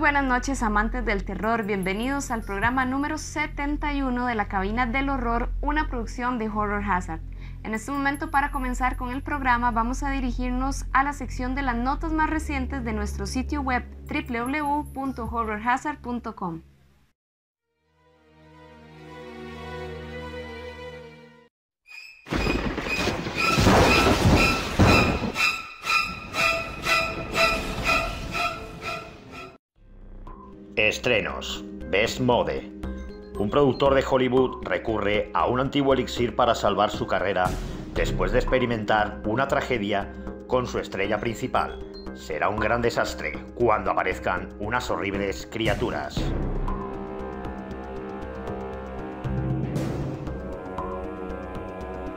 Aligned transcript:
buenas 0.00 0.24
noches 0.24 0.62
amantes 0.62 1.04
del 1.04 1.24
terror, 1.24 1.64
bienvenidos 1.64 2.30
al 2.30 2.40
programa 2.40 2.86
número 2.86 3.18
71 3.18 4.24
de 4.24 4.34
la 4.34 4.48
Cabina 4.48 4.86
del 4.86 5.10
Horror, 5.10 5.50
una 5.60 5.88
producción 5.88 6.38
de 6.38 6.48
Horror 6.48 6.82
Hazard. 6.82 7.20
En 7.64 7.74
este 7.74 7.92
momento 7.92 8.30
para 8.30 8.50
comenzar 8.50 8.96
con 8.96 9.10
el 9.10 9.22
programa 9.22 9.72
vamos 9.72 10.02
a 10.02 10.10
dirigirnos 10.10 10.86
a 10.94 11.04
la 11.04 11.12
sección 11.12 11.54
de 11.54 11.60
las 11.60 11.76
notas 11.76 12.14
más 12.14 12.30
recientes 12.30 12.82
de 12.82 12.94
nuestro 12.94 13.26
sitio 13.26 13.60
web 13.60 13.84
www.horrorhazard.com. 14.08 16.62
Estrenos. 31.00 31.64
Best 31.88 32.20
Mode. 32.20 32.70
Un 33.38 33.48
productor 33.48 33.94
de 33.94 34.04
Hollywood 34.06 34.62
recurre 34.66 35.30
a 35.32 35.46
un 35.46 35.58
antiguo 35.58 35.94
elixir 35.94 36.36
para 36.36 36.54
salvar 36.54 36.90
su 36.90 37.06
carrera 37.06 37.48
después 37.94 38.32
de 38.32 38.38
experimentar 38.40 39.22
una 39.24 39.48
tragedia 39.48 40.12
con 40.46 40.66
su 40.66 40.78
estrella 40.78 41.18
principal. 41.18 41.82
Será 42.12 42.50
un 42.50 42.60
gran 42.60 42.82
desastre 42.82 43.32
cuando 43.54 43.90
aparezcan 43.90 44.50
unas 44.58 44.90
horribles 44.90 45.48
criaturas. 45.50 46.22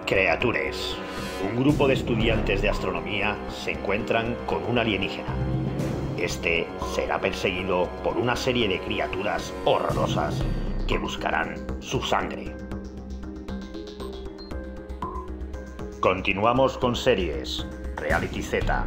Creatures. 0.06 0.98
Un 1.50 1.64
grupo 1.64 1.88
de 1.88 1.94
estudiantes 1.94 2.62
de 2.62 2.68
astronomía 2.68 3.38
se 3.48 3.72
encuentran 3.72 4.36
con 4.46 4.62
un 4.66 4.78
alienígena. 4.78 5.34
Este 6.18 6.68
será 6.94 7.20
perseguido 7.20 7.90
por 8.04 8.18
una 8.18 8.36
serie 8.36 8.68
de 8.68 8.80
criaturas 8.80 9.54
horrorosas 9.66 10.42
que 10.88 10.98
buscarán 10.98 11.56
su 11.82 12.02
sangre. 12.02 12.56
Continuamos 16.00 16.78
con 16.78 16.96
series. 16.96 17.66
Reality 17.96 18.42
Z. 18.42 18.86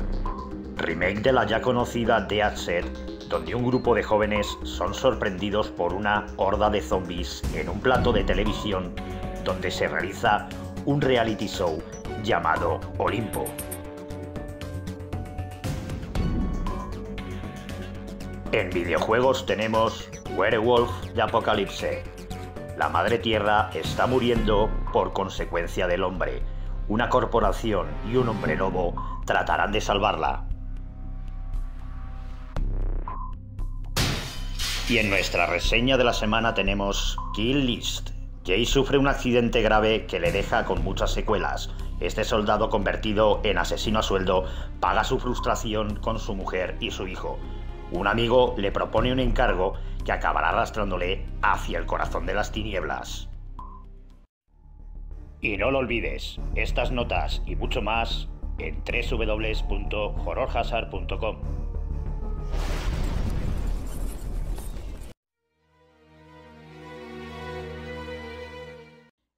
Remake 0.77 1.21
de 1.21 1.33
la 1.33 1.47
ya 1.47 1.61
conocida 1.61 2.21
Dead 2.21 2.55
Set, 2.55 2.85
donde 3.29 3.55
un 3.55 3.67
grupo 3.67 3.95
de 3.95 4.03
jóvenes 4.03 4.47
son 4.63 4.95
sorprendidos 4.95 5.69
por 5.69 5.95
una 5.95 6.27
horda 6.37 6.71
de 6.71 6.83
zombies 6.83 7.43
en 7.55 7.69
un 7.69 7.81
plato 7.81 8.13
de 8.13 8.25
televisión 8.25 8.93
donde 9.45 9.71
se 9.71 9.89
realiza 9.89 10.49
un 10.85 11.01
reality 11.01 11.49
show 11.49 11.83
llamado 12.23 12.81
Olimpo. 12.99 13.47
En 18.53 18.71
videojuegos 18.71 19.45
tenemos 19.45 20.09
Werewolf 20.37 20.91
de 21.15 21.23
Apocalipse. 21.23 22.05
La 22.79 22.89
Madre 22.89 23.19
Tierra 23.19 23.71
está 23.75 24.07
muriendo 24.07 24.71
por 24.93 25.13
consecuencia 25.13 25.89
del 25.89 26.05
hombre. 26.05 26.43
Una 26.87 27.09
corporación 27.09 27.89
y 28.09 28.17
un 28.17 28.29
hombre 28.29 28.55
lobo 28.55 28.95
tratarán 29.27 29.73
de 29.73 29.81
salvarla. 29.81 30.45
Y 34.89 34.99
en 34.99 35.11
nuestra 35.11 35.47
reseña 35.47 35.97
de 35.97 36.05
la 36.05 36.13
semana 36.13 36.55
tenemos 36.55 37.19
Kill 37.35 37.67
List. 37.67 38.11
Jay 38.47 38.65
sufre 38.65 38.97
un 38.97 39.09
accidente 39.09 39.61
grave 39.61 40.07
que 40.07 40.21
le 40.21 40.31
deja 40.31 40.65
con 40.65 40.85
muchas 40.85 41.11
secuelas. 41.11 41.71
Este 41.99 42.23
soldado 42.23 42.71
convertido 42.71 43.41
en 43.43 43.59
asesino 43.59 43.99
a 43.99 44.03
sueldo 44.05 44.45
paga 44.79 45.03
su 45.03 45.19
frustración 45.19 45.97
con 45.97 46.21
su 46.21 46.37
mujer 46.37 46.77
y 46.79 46.93
su 46.93 47.09
hijo 47.09 47.41
un 47.93 48.07
amigo 48.07 48.55
le 48.57 48.73
propone 48.73 49.13
un 49.13 49.21
encargo 49.21 49.75
que 50.05 50.13
acabará 50.13 50.51
arrastrándole 50.51 51.25
hacia 51.43 51.79
el 51.79 51.87
corazón 51.87 52.27
de 52.27 52.35
las 52.35 52.53
tinieblas. 52.53 53.31
Y 55.41 55.57
no 55.57 55.71
lo 55.71 55.79
olvides, 55.79 56.39
estas 56.55 56.93
notas 56.93 57.41
y 57.47 57.57
mucho 57.57 57.81
más 57.83 58.29
en 58.59 58.83
www.horrorhazard.com. 58.85 61.37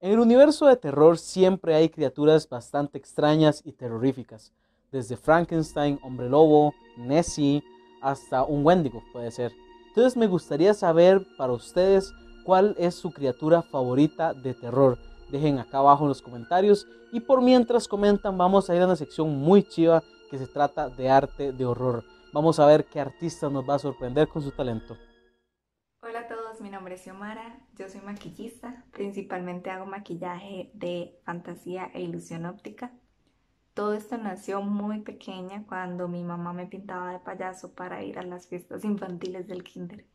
En 0.01 0.13
el 0.13 0.19
universo 0.19 0.67
de 0.67 0.77
terror 0.77 1.17
siempre 1.17 1.75
hay 1.75 1.89
criaturas 1.89 2.47
bastante 2.47 2.97
extrañas 2.97 3.61
y 3.65 3.73
terroríficas, 3.73 4.53
desde 4.93 5.17
Frankenstein, 5.17 5.99
Hombre 6.01 6.29
Lobo, 6.29 6.73
Nessie, 6.95 7.61
hasta 8.01 8.43
un 8.43 8.65
Wendigo 8.65 9.03
puede 9.11 9.31
ser. 9.31 9.51
Entonces 9.87 10.17
me 10.17 10.27
gustaría 10.27 10.73
saber 10.73 11.25
para 11.37 11.53
ustedes 11.53 12.13
cuál 12.43 12.75
es 12.77 12.95
su 12.95 13.11
criatura 13.11 13.61
favorita 13.61 14.33
de 14.33 14.53
terror. 14.53 14.97
Dejen 15.29 15.59
acá 15.59 15.79
abajo 15.79 16.05
en 16.05 16.09
los 16.09 16.21
comentarios 16.21 16.87
y 17.11 17.19
por 17.19 17.41
mientras 17.41 17.87
comentan 17.87 18.37
vamos 18.37 18.69
a 18.69 18.75
ir 18.75 18.81
a 18.81 18.85
una 18.85 18.95
sección 18.95 19.37
muy 19.37 19.63
chiva 19.63 20.03
que 20.29 20.37
se 20.37 20.47
trata 20.47 20.89
de 20.89 21.09
arte 21.09 21.51
de 21.51 21.65
horror. 21.65 22.03
Vamos 22.31 22.59
a 22.59 22.65
ver 22.65 22.85
qué 22.85 22.99
artista 22.99 23.49
nos 23.49 23.67
va 23.67 23.75
a 23.75 23.79
sorprender 23.79 24.27
con 24.27 24.41
su 24.41 24.51
talento. 24.51 24.95
Hola 26.01 26.19
a 26.19 26.27
todos, 26.27 26.61
mi 26.61 26.69
nombre 26.69 26.95
es 26.95 27.01
Xiomara, 27.01 27.59
yo 27.75 27.89
soy 27.89 28.01
maquillista, 28.01 28.85
principalmente 28.91 29.69
hago 29.69 29.85
maquillaje 29.85 30.71
de 30.73 31.19
fantasía 31.25 31.89
e 31.93 32.01
ilusión 32.01 32.45
óptica. 32.45 32.93
Todo 33.79 33.93
esto 33.93 34.17
nació 34.17 34.61
muy 34.61 34.99
pequeña 35.03 35.63
cuando 35.65 36.09
mi 36.09 36.21
mamá 36.21 36.51
me 36.51 36.65
pintaba 36.65 37.13
de 37.13 37.19
payaso 37.19 37.73
para 37.75 38.03
ir 38.03 38.19
a 38.19 38.23
las 38.23 38.45
fiestas 38.45 38.83
infantiles 38.83 39.47
del 39.47 39.63
kinder. 39.63 40.05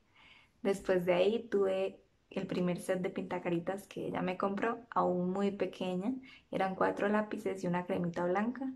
Después 0.63 1.07
de 1.07 1.15
ahí 1.15 1.49
tuve 1.51 1.99
el 2.29 2.47
primer 2.47 2.79
set 2.79 3.01
de 3.01 3.09
pintacaritas 3.09 3.87
que 3.87 4.09
ella 4.09 4.21
me 4.21 4.37
compró, 4.37 4.81
aún 4.91 5.31
muy 5.31 5.51
pequeña. 5.51 6.13
Eran 6.51 6.75
cuatro 6.75 7.09
lápices 7.09 7.65
y 7.65 7.67
una 7.67 7.87
cremita 7.87 8.27
blanca 8.27 8.71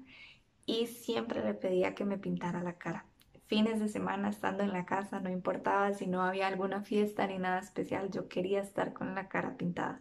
y 0.64 0.86
siempre 0.86 1.44
le 1.44 1.52
pedía 1.52 1.94
que 1.94 2.06
me 2.06 2.16
pintara 2.16 2.62
la 2.62 2.78
cara. 2.78 3.04
Fines 3.46 3.80
de 3.80 3.88
semana 3.88 4.30
estando 4.30 4.62
en 4.62 4.72
la 4.72 4.86
casa, 4.86 5.20
no 5.20 5.28
importaba 5.28 5.92
si 5.92 6.06
no 6.06 6.22
había 6.22 6.46
alguna 6.46 6.80
fiesta 6.80 7.26
ni 7.26 7.36
nada 7.36 7.58
especial, 7.58 8.10
yo 8.10 8.26
quería 8.30 8.62
estar 8.62 8.94
con 8.94 9.14
la 9.14 9.28
cara 9.28 9.54
pintada. 9.58 10.00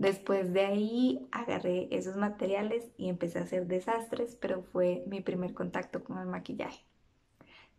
Después 0.00 0.54
de 0.54 0.64
ahí 0.64 1.28
agarré 1.30 1.86
esos 1.90 2.16
materiales 2.16 2.90
y 2.96 3.10
empecé 3.10 3.38
a 3.38 3.42
hacer 3.42 3.66
desastres, 3.66 4.34
pero 4.34 4.62
fue 4.62 5.04
mi 5.06 5.20
primer 5.20 5.52
contacto 5.52 6.02
con 6.02 6.16
el 6.16 6.26
maquillaje. 6.26 6.86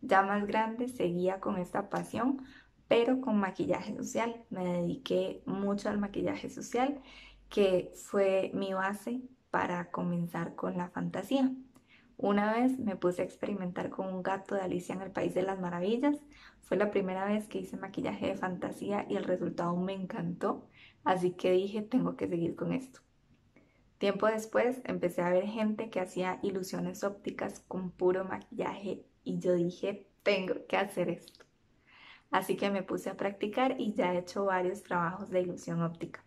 Ya 0.02 0.22
más 0.22 0.46
grande 0.46 0.88
seguía 0.88 1.40
con 1.40 1.58
esta 1.58 1.90
pasión, 1.90 2.46
pero 2.88 3.22
con 3.22 3.40
maquillaje 3.40 3.96
social. 3.96 4.44
Me 4.52 4.64
dediqué 4.66 5.42
mucho 5.48 5.90
al 5.90 5.98
maquillaje 5.98 6.52
social, 6.52 7.02
que 7.50 7.92
fue 7.96 8.52
mi 8.54 8.72
base 8.72 9.24
para 9.50 9.90
comenzar 9.90 10.54
con 10.54 10.78
la 10.78 10.90
fantasía. 10.90 11.52
Una 12.18 12.54
vez 12.54 12.78
me 12.78 12.96
puse 12.96 13.24
a 13.24 13.26
experimentar 13.26 13.90
con 13.90 14.14
un 14.14 14.22
gato 14.22 14.54
de 14.54 14.62
Alicia 14.62 14.94
en 14.94 15.02
el 15.02 15.10
País 15.10 15.34
de 15.34 15.42
las 15.42 15.60
Maravillas. 15.60 16.20
Fue 16.60 16.78
la 16.78 16.92
primera 16.92 17.26
vez 17.26 17.48
que 17.48 17.58
hice 17.58 17.78
maquillaje 17.78 18.28
de 18.28 18.36
fantasía 18.36 19.08
y 19.10 19.16
el 19.16 19.24
resultado 19.24 19.76
me 19.76 19.94
encantó. 19.94 20.68
Así 21.04 21.32
que 21.32 21.52
dije, 21.52 21.82
tengo 21.82 22.16
que 22.16 22.28
seguir 22.28 22.56
con 22.56 22.74
esto. 22.74 23.02
Tiempo 23.98 24.28
después 24.28 24.82
empecé 24.86 25.22
a 25.22 25.30
ver 25.30 25.46
gente 25.46 25.90
que 25.90 26.00
hacía 26.00 26.40
ilusiones 26.42 27.04
ópticas 27.04 27.60
con 27.68 27.92
puro 27.92 28.26
maquillaje 28.26 29.06
y 29.24 29.40
yo 29.40 29.54
dije, 29.54 30.08
tengo 30.24 30.66
que 30.68 30.78
hacer 30.78 31.10
esto. 31.10 31.46
Así 32.32 32.56
que 32.56 32.72
me 32.72 32.82
puse 32.82 33.10
a 33.10 33.18
practicar 33.18 33.80
y 33.80 33.94
ya 33.94 34.14
he 34.14 34.20
hecho 34.20 34.46
varios 34.46 34.84
trabajos 34.84 35.30
de 35.30 35.42
ilusión 35.42 35.82
óptica. 35.84 36.24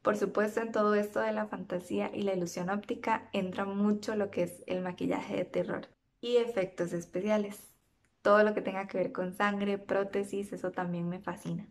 Por 0.00 0.16
supuesto, 0.16 0.60
en 0.60 0.72
todo 0.72 0.94
esto 0.94 1.20
de 1.20 1.32
la 1.32 1.46
fantasía 1.46 2.10
y 2.14 2.22
la 2.22 2.34
ilusión 2.34 2.70
óptica 2.70 3.28
entra 3.32 3.64
mucho 3.64 4.16
lo 4.16 4.30
que 4.30 4.44
es 4.44 4.64
el 4.66 4.80
maquillaje 4.80 5.36
de 5.36 5.44
terror 5.44 5.88
y 6.20 6.36
efectos 6.36 6.92
especiales. 6.92 7.72
Todo 8.22 8.44
lo 8.44 8.54
que 8.54 8.62
tenga 8.62 8.86
que 8.86 8.98
ver 8.98 9.12
con 9.12 9.32
sangre, 9.32 9.78
prótesis, 9.78 10.52
eso 10.52 10.70
también 10.70 11.08
me 11.08 11.20
fascina. 11.20 11.68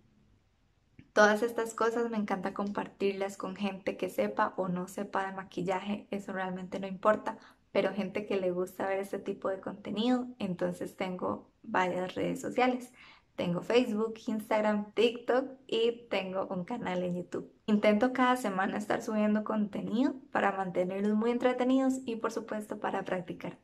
Todas 1.13 1.43
estas 1.43 1.73
cosas 1.73 2.09
me 2.09 2.17
encanta 2.17 2.53
compartirlas 2.53 3.35
con 3.35 3.57
gente 3.57 3.97
que 3.97 4.09
sepa 4.09 4.53
o 4.55 4.69
no 4.69 4.87
sepa 4.87 5.25
de 5.25 5.33
maquillaje, 5.33 6.07
eso 6.09 6.31
realmente 6.31 6.79
no 6.79 6.87
importa, 6.87 7.37
pero 7.73 7.93
gente 7.93 8.25
que 8.25 8.39
le 8.39 8.51
gusta 8.51 8.87
ver 8.87 8.99
este 8.99 9.19
tipo 9.19 9.49
de 9.49 9.59
contenido, 9.59 10.27
entonces 10.39 10.95
tengo 10.95 11.51
varias 11.63 12.15
redes 12.15 12.39
sociales. 12.39 12.93
Tengo 13.35 13.61
Facebook, 13.61 14.15
Instagram, 14.27 14.93
TikTok 14.93 15.45
y 15.67 16.07
tengo 16.09 16.47
un 16.47 16.63
canal 16.63 17.01
en 17.03 17.15
YouTube. 17.15 17.51
Intento 17.65 18.13
cada 18.13 18.37
semana 18.37 18.77
estar 18.77 19.01
subiendo 19.01 19.43
contenido 19.43 20.13
para 20.31 20.51
mantenerlos 20.51 21.17
muy 21.17 21.31
entretenidos 21.31 21.99
y 22.05 22.17
por 22.17 22.31
supuesto 22.31 22.79
para 22.79 23.03
practicar. 23.03 23.57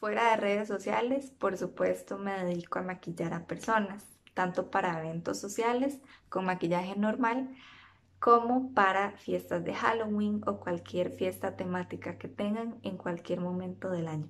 Fuera 0.00 0.30
de 0.30 0.36
redes 0.36 0.68
sociales, 0.68 1.30
por 1.30 1.56
supuesto 1.56 2.18
me 2.18 2.44
dedico 2.44 2.78
a 2.78 2.82
maquillar 2.82 3.34
a 3.34 3.46
personas 3.46 4.13
tanto 4.34 4.70
para 4.70 4.98
eventos 4.98 5.40
sociales 5.40 6.00
con 6.28 6.44
maquillaje 6.44 6.96
normal 6.96 7.54
como 8.18 8.72
para 8.72 9.12
fiestas 9.12 9.64
de 9.64 9.74
Halloween 9.74 10.40
o 10.46 10.58
cualquier 10.58 11.10
fiesta 11.10 11.56
temática 11.56 12.18
que 12.18 12.28
tengan 12.28 12.78
en 12.82 12.96
cualquier 12.96 13.40
momento 13.40 13.90
del 13.90 14.08
año. 14.08 14.28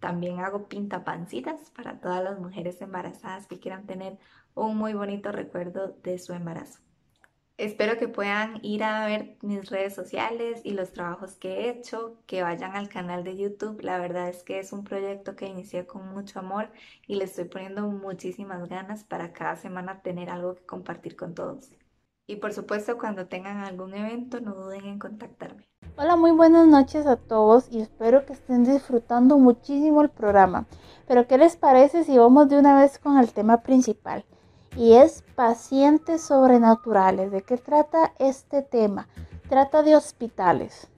También 0.00 0.40
hago 0.40 0.68
pintapancitas 0.68 1.70
para 1.70 2.00
todas 2.00 2.22
las 2.22 2.38
mujeres 2.38 2.80
embarazadas 2.80 3.46
que 3.46 3.58
quieran 3.58 3.86
tener 3.86 4.18
un 4.54 4.76
muy 4.76 4.92
bonito 4.94 5.32
recuerdo 5.32 5.96
de 6.02 6.18
su 6.18 6.32
embarazo. 6.32 6.80
Espero 7.56 7.96
que 7.98 8.08
puedan 8.08 8.58
ir 8.62 8.82
a 8.82 9.06
ver 9.06 9.36
mis 9.42 9.70
redes 9.70 9.94
sociales 9.94 10.60
y 10.64 10.72
los 10.72 10.92
trabajos 10.92 11.36
que 11.36 11.52
he 11.52 11.68
hecho, 11.70 12.16
que 12.26 12.42
vayan 12.42 12.74
al 12.74 12.88
canal 12.88 13.22
de 13.22 13.36
YouTube. 13.36 13.80
La 13.80 13.98
verdad 13.98 14.28
es 14.28 14.42
que 14.42 14.58
es 14.58 14.72
un 14.72 14.82
proyecto 14.82 15.36
que 15.36 15.46
inicié 15.46 15.86
con 15.86 16.12
mucho 16.12 16.40
amor 16.40 16.70
y 17.06 17.14
le 17.14 17.24
estoy 17.24 17.44
poniendo 17.44 17.86
muchísimas 17.86 18.68
ganas 18.68 19.04
para 19.04 19.32
cada 19.32 19.54
semana 19.54 20.02
tener 20.02 20.30
algo 20.30 20.56
que 20.56 20.66
compartir 20.66 21.14
con 21.14 21.34
todos. 21.34 21.70
Y 22.26 22.36
por 22.36 22.52
supuesto, 22.52 22.98
cuando 22.98 23.28
tengan 23.28 23.58
algún 23.58 23.94
evento, 23.94 24.40
no 24.40 24.54
duden 24.54 24.86
en 24.86 24.98
contactarme. 24.98 25.68
Hola, 25.96 26.16
muy 26.16 26.32
buenas 26.32 26.66
noches 26.66 27.06
a 27.06 27.14
todos 27.14 27.68
y 27.70 27.80
espero 27.80 28.26
que 28.26 28.32
estén 28.32 28.64
disfrutando 28.64 29.38
muchísimo 29.38 30.02
el 30.02 30.10
programa. 30.10 30.66
Pero 31.06 31.28
¿qué 31.28 31.38
les 31.38 31.56
parece 31.56 32.02
si 32.02 32.18
vamos 32.18 32.48
de 32.48 32.58
una 32.58 32.80
vez 32.80 32.98
con 32.98 33.16
el 33.18 33.32
tema 33.32 33.62
principal? 33.62 34.24
Y 34.76 34.94
es 34.94 35.22
pacientes 35.34 36.22
sobrenaturales. 36.22 37.30
¿De 37.30 37.42
qué 37.42 37.56
trata 37.56 38.12
este 38.18 38.62
tema? 38.62 39.08
Trata 39.48 39.82
de 39.82 39.96
hospitales. 39.96 40.88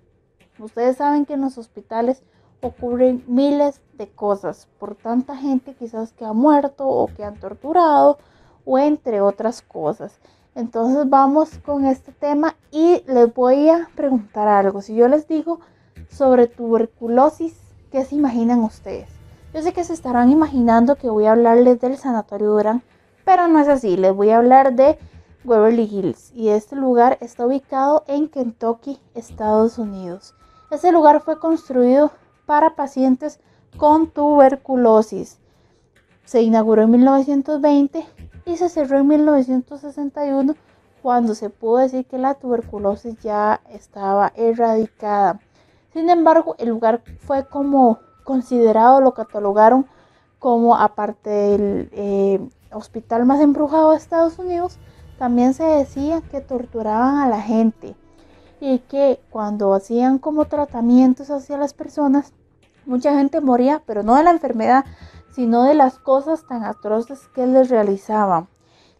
Ustedes 0.58 0.96
saben 0.96 1.26
que 1.26 1.34
en 1.34 1.42
los 1.42 1.58
hospitales 1.58 2.22
ocurren 2.62 3.22
miles 3.26 3.82
de 3.94 4.08
cosas 4.08 4.68
por 4.78 4.94
tanta 4.94 5.36
gente 5.36 5.74
quizás 5.74 6.12
que 6.12 6.24
ha 6.24 6.32
muerto 6.32 6.86
o 6.88 7.06
que 7.08 7.24
han 7.24 7.38
torturado 7.38 8.18
o 8.64 8.78
entre 8.78 9.20
otras 9.20 9.62
cosas. 9.62 10.18
Entonces 10.54 11.08
vamos 11.08 11.58
con 11.58 11.84
este 11.84 12.12
tema 12.12 12.56
y 12.70 13.02
les 13.06 13.32
voy 13.34 13.68
a 13.68 13.90
preguntar 13.94 14.48
algo. 14.48 14.80
Si 14.80 14.94
yo 14.94 15.06
les 15.08 15.28
digo 15.28 15.60
sobre 16.08 16.46
tuberculosis, 16.46 17.54
¿qué 17.92 18.04
se 18.04 18.14
imaginan 18.14 18.60
ustedes? 18.60 19.10
Yo 19.52 19.62
sé 19.62 19.72
que 19.72 19.84
se 19.84 19.92
estarán 19.92 20.30
imaginando 20.30 20.96
que 20.96 21.10
voy 21.10 21.26
a 21.26 21.32
hablarles 21.32 21.80
del 21.80 21.98
Sanatorio 21.98 22.50
Durán 22.50 22.82
pero 23.26 23.48
no 23.48 23.58
es 23.58 23.66
así. 23.66 23.96
Les 23.96 24.14
voy 24.14 24.30
a 24.30 24.38
hablar 24.38 24.74
de 24.74 24.98
Waverly 25.44 25.82
Hills 25.82 26.30
y 26.32 26.50
este 26.50 26.76
lugar 26.76 27.18
está 27.20 27.44
ubicado 27.44 28.04
en 28.06 28.28
Kentucky, 28.28 29.00
Estados 29.14 29.78
Unidos. 29.78 30.34
Este 30.70 30.92
lugar 30.92 31.20
fue 31.20 31.40
construido 31.40 32.12
para 32.46 32.76
pacientes 32.76 33.40
con 33.76 34.10
tuberculosis. 34.10 35.40
Se 36.24 36.40
inauguró 36.40 36.82
en 36.82 36.92
1920 36.92 38.06
y 38.44 38.56
se 38.56 38.68
cerró 38.68 38.98
en 38.98 39.08
1961 39.08 40.54
cuando 41.02 41.34
se 41.34 41.50
pudo 41.50 41.78
decir 41.78 42.06
que 42.06 42.18
la 42.18 42.34
tuberculosis 42.34 43.18
ya 43.18 43.60
estaba 43.70 44.32
erradicada. 44.36 45.40
Sin 45.92 46.10
embargo, 46.10 46.54
el 46.58 46.68
lugar 46.68 47.02
fue 47.18 47.44
como 47.48 47.98
considerado, 48.22 49.00
lo 49.00 49.14
catalogaron 49.14 49.86
como 50.38 50.76
aparte 50.76 51.30
del 51.30 51.88
eh, 51.92 52.48
hospital 52.72 53.26
más 53.26 53.40
embrujado 53.40 53.90
de 53.90 53.96
Estados 53.96 54.38
Unidos, 54.38 54.78
también 55.18 55.54
se 55.54 55.64
decía 55.64 56.20
que 56.20 56.40
torturaban 56.40 57.18
a 57.18 57.28
la 57.28 57.40
gente 57.40 57.94
y 58.60 58.78
que 58.80 59.20
cuando 59.30 59.74
hacían 59.74 60.18
como 60.18 60.46
tratamientos 60.46 61.30
hacia 61.30 61.56
las 61.56 61.74
personas, 61.74 62.32
mucha 62.84 63.16
gente 63.18 63.40
moría, 63.40 63.82
pero 63.86 64.02
no 64.02 64.14
de 64.16 64.24
la 64.24 64.30
enfermedad, 64.30 64.84
sino 65.34 65.64
de 65.64 65.74
las 65.74 65.98
cosas 65.98 66.46
tan 66.46 66.64
atroces 66.64 67.28
que 67.34 67.46
les 67.46 67.68
realizaban. 67.68 68.48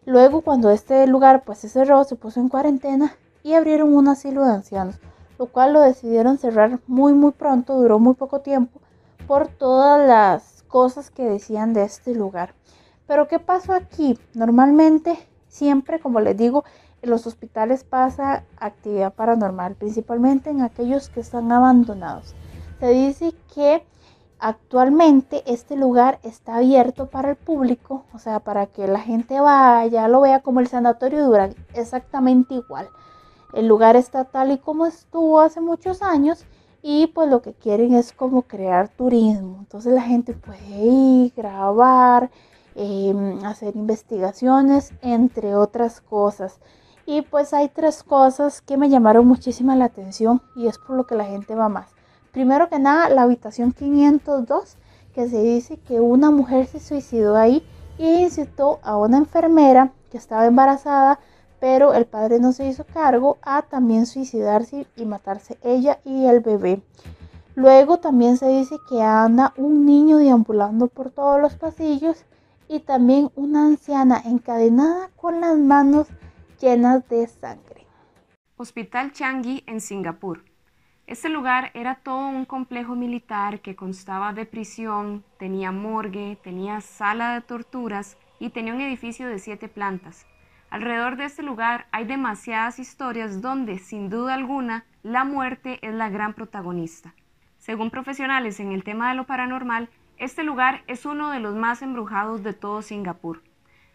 Luego, 0.05 0.41
cuando 0.41 0.69
este 0.69 1.05
lugar 1.07 1.43
pues 1.43 1.57
se 1.59 1.69
cerró, 1.69 2.03
se 2.03 2.15
puso 2.15 2.39
en 2.39 2.49
cuarentena 2.49 3.15
y 3.43 3.53
abrieron 3.53 3.95
un 3.95 4.07
asilo 4.07 4.45
de 4.45 4.51
ancianos, 4.51 4.99
lo 5.37 5.47
cual 5.47 5.73
lo 5.73 5.81
decidieron 5.81 6.37
cerrar 6.37 6.79
muy 6.87 7.13
muy 7.13 7.31
pronto, 7.31 7.75
duró 7.75 7.99
muy 7.99 8.13
poco 8.13 8.41
tiempo, 8.41 8.79
por 9.27 9.47
todas 9.47 10.07
las 10.07 10.63
cosas 10.67 11.09
que 11.09 11.23
decían 11.23 11.73
de 11.73 11.83
este 11.83 12.13
lugar. 12.13 12.53
Pero 13.07 13.27
¿qué 13.27 13.39
pasó 13.39 13.73
aquí? 13.73 14.19
Normalmente, 14.33 15.17
siempre, 15.47 15.99
como 15.99 16.19
les 16.19 16.37
digo, 16.37 16.65
en 17.01 17.09
los 17.09 17.25
hospitales 17.25 17.83
pasa 17.83 18.43
actividad 18.59 19.13
paranormal, 19.13 19.75
principalmente 19.75 20.49
en 20.49 20.61
aquellos 20.61 21.09
que 21.09 21.21
están 21.21 21.51
abandonados. 21.51 22.35
Se 22.79 22.89
dice 22.89 23.33
que 23.53 23.83
actualmente 24.39 25.43
este 25.45 25.75
lugar 25.75 26.19
está 26.23 26.57
abierto 26.57 27.07
para 27.07 27.31
el 27.31 27.35
público, 27.35 28.03
o 28.13 28.19
sea, 28.19 28.39
para 28.39 28.67
que 28.67 28.87
la 28.87 28.99
gente 28.99 29.39
vaya, 29.39 30.07
lo 30.07 30.21
vea 30.21 30.41
como 30.41 30.59
el 30.59 30.67
sanatorio 30.67 31.25
Durán, 31.25 31.55
exactamente 31.73 32.55
igual. 32.55 32.89
El 33.53 33.67
lugar 33.67 33.95
está 33.95 34.25
tal 34.25 34.51
y 34.51 34.57
como 34.57 34.85
estuvo 34.85 35.39
hace 35.39 35.61
muchos 35.61 36.01
años 36.01 36.45
y 36.81 37.07
pues 37.07 37.29
lo 37.29 37.41
que 37.41 37.53
quieren 37.53 37.95
es 37.95 38.11
como 38.11 38.43
crear 38.43 38.89
turismo. 38.89 39.57
Entonces 39.59 39.93
la 39.93 40.01
gente 40.01 40.33
puede 40.33 40.85
ir, 40.85 41.33
grabar, 41.35 42.29
Em, 42.79 43.43
hacer 43.43 43.75
investigaciones, 43.75 44.93
entre 45.01 45.55
otras 45.55 45.99
cosas. 45.99 46.59
Y 47.07 47.23
pues 47.23 47.51
hay 47.51 47.69
tres 47.69 48.03
cosas 48.03 48.61
que 48.61 48.77
me 48.77 48.89
llamaron 48.89 49.25
muchísima 49.25 49.75
la 49.75 49.85
atención 49.85 50.43
y 50.55 50.67
es 50.67 50.77
por 50.77 50.95
lo 50.95 51.07
que 51.07 51.15
la 51.15 51.25
gente 51.25 51.55
va 51.55 51.69
más. 51.69 51.89
Primero 52.31 52.69
que 52.69 52.77
nada, 52.77 53.09
la 53.09 53.23
habitación 53.23 53.71
502, 53.71 54.77
que 55.15 55.27
se 55.27 55.41
dice 55.41 55.77
que 55.77 55.99
una 55.99 56.29
mujer 56.29 56.67
se 56.67 56.79
suicidó 56.79 57.35
ahí 57.35 57.65
y 57.97 58.05
incitó 58.21 58.77
a 58.83 58.95
una 58.95 59.17
enfermera 59.17 59.91
que 60.11 60.19
estaba 60.19 60.45
embarazada, 60.45 61.19
pero 61.59 61.95
el 61.95 62.05
padre 62.05 62.39
no 62.39 62.51
se 62.51 62.67
hizo 62.67 62.85
cargo 62.85 63.39
a 63.41 63.63
también 63.63 64.05
suicidarse 64.05 64.85
y 64.95 65.05
matarse 65.05 65.57
ella 65.63 65.99
y 66.05 66.27
el 66.27 66.41
bebé. 66.41 66.83
Luego 67.55 67.97
también 67.97 68.37
se 68.37 68.47
dice 68.49 68.75
que 68.87 69.01
anda 69.01 69.55
un 69.57 69.83
niño 69.83 70.19
deambulando 70.19 70.85
por 70.85 71.09
todos 71.09 71.41
los 71.41 71.55
pasillos 71.55 72.26
y 72.69 72.79
también 72.81 73.31
una 73.35 73.65
anciana 73.65 74.21
encadenada 74.25 75.09
con 75.15 75.41
las 75.41 75.57
manos 75.57 76.07
llenas 76.59 77.07
de 77.09 77.27
sangre. 77.27 77.85
Hospital 78.57 79.11
Changi 79.11 79.63
en 79.67 79.81
Singapur. 79.81 80.43
Este 81.05 81.29
lugar 81.29 81.71
era 81.73 81.95
todo 81.95 82.27
un 82.27 82.45
complejo 82.45 82.95
militar 82.95 83.61
que 83.61 83.75
constaba 83.75 84.33
de 84.33 84.45
prisión, 84.45 85.23
tenía 85.39 85.71
morgue, 85.71 86.37
tenía 86.43 86.81
sala 86.81 87.33
de 87.33 87.41
torturas 87.41 88.17
y 88.39 88.49
tenía 88.49 88.73
un 88.73 88.81
edificio 88.81 89.27
de 89.27 89.39
siete 89.39 89.69
plantas. 89.69 90.25
Alrededor 90.69 91.15
de 91.15 91.25
este 91.25 91.43
lugar 91.43 91.87
hay 91.91 92.03
demasiadas 92.03 92.77
historias 92.77 93.41
donde, 93.41 93.79
sin 93.79 94.09
duda 94.09 94.33
alguna, 94.33 94.85
la 95.01 95.23
muerte 95.23 95.79
es 95.81 95.93
la 95.93 96.09
gran 96.09 96.33
protagonista. 96.33 97.13
Según 97.57 97.89
profesionales 97.89 98.59
en 98.59 98.73
el 98.73 98.83
tema 98.83 99.09
de 99.09 99.15
lo 99.15 99.25
paranormal, 99.25 99.89
este 100.17 100.43
lugar 100.43 100.83
es 100.87 101.05
uno 101.05 101.31
de 101.31 101.39
los 101.39 101.55
más 101.55 101.81
embrujados 101.81 102.43
de 102.43 102.53
todo 102.53 102.81
Singapur. 102.81 103.43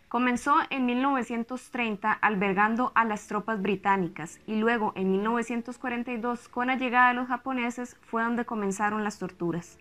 Comenzó 0.09 0.57
en 0.71 0.87
1930 0.87 2.13
albergando 2.13 2.93
a 2.95 3.05
las 3.05 3.27
tropas 3.27 3.63
británicas 3.63 4.41
y 4.47 4.57
luego 4.57 4.93
en 4.95 5.11
1942 5.11 6.49
con 6.49 6.67
la 6.67 6.77
llegada 6.77 7.09
de 7.09 7.15
los 7.15 7.29
japoneses 7.29 7.97
fue 8.03 8.23
donde 8.23 8.45
comenzaron 8.45 9.05
las 9.05 9.19
torturas. 9.19 9.79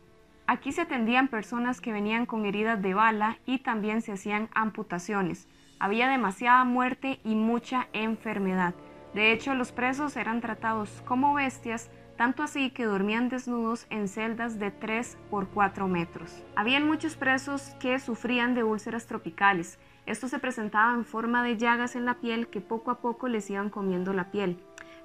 Aquí 0.47 0.71
se 0.71 0.81
atendían 0.81 1.27
personas 1.27 1.79
que 1.81 1.91
venían 1.91 2.25
con 2.25 2.45
heridas 2.45 2.81
de 2.81 2.93
bala 2.93 3.37
y 3.45 3.59
también 3.59 4.01
se 4.01 4.13
hacían 4.13 4.49
amputaciones. 4.53 5.47
Había 5.79 6.09
demasiada 6.09 6.63
muerte 6.63 7.19
y 7.23 7.35
mucha 7.35 7.87
enfermedad. 7.93 8.73
De 9.13 9.33
hecho, 9.33 9.53
los 9.53 9.71
presos 9.71 10.15
eran 10.15 10.41
tratados 10.41 11.03
como 11.05 11.33
bestias 11.33 11.91
tanto 12.17 12.43
así 12.43 12.71
que 12.71 12.85
dormían 12.85 13.29
desnudos 13.29 13.87
en 13.89 14.07
celdas 14.07 14.59
de 14.59 14.71
3 14.71 15.17
por 15.29 15.47
4 15.49 15.87
metros. 15.87 16.43
Habían 16.55 16.85
muchos 16.85 17.15
presos 17.15 17.75
que 17.79 17.99
sufrían 17.99 18.53
de 18.53 18.63
úlceras 18.63 19.07
tropicales. 19.07 19.79
Esto 20.05 20.27
se 20.27 20.39
presentaba 20.39 20.93
en 20.93 21.05
forma 21.05 21.43
de 21.43 21.57
llagas 21.57 21.95
en 21.95 22.05
la 22.05 22.15
piel 22.15 22.47
que 22.47 22.61
poco 22.61 22.91
a 22.91 22.99
poco 22.99 23.27
les 23.27 23.49
iban 23.49 23.69
comiendo 23.69 24.13
la 24.13 24.31
piel. 24.31 24.57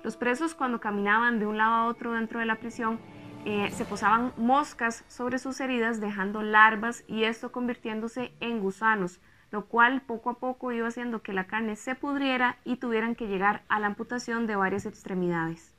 Los 0.03 0.17
presos 0.17 0.55
cuando 0.55 0.81
caminaban 0.81 1.39
de 1.39 1.47
un 1.47 1.57
lado 1.57 1.75
a 1.75 1.87
otro 1.87 2.13
dentro 2.13 2.41
de 2.41 2.47
la 2.47 2.57
prisión 2.57 2.99
eh, 3.45 3.71
se 3.71 3.85
posaban 3.85 4.33
moscas 4.37 5.05
sobre 5.07 5.39
sus 5.39 5.61
heridas 5.61 6.01
dejando 6.01 6.43
larvas 6.43 7.05
y 7.07 7.25
esto 7.25 7.53
convirtiéndose 7.53 8.33
en 8.41 8.59
gusanos, 8.59 9.21
lo 9.53 9.67
cual 9.67 10.03
poco 10.03 10.31
a 10.31 10.39
poco 10.41 10.73
iba 10.73 10.89
haciendo 10.89 11.23
que 11.23 11.33
la 11.33 11.47
carne 11.47 11.77
se 11.77 11.95
pudriera 11.95 12.59
y 12.65 12.79
tuvieran 12.79 13.15
que 13.15 13.29
llegar 13.29 13.63
a 13.69 13.79
la 13.79 13.87
amputación 13.87 14.49
de 14.49 14.57
varias 14.57 14.85
extremidades. 14.85 15.76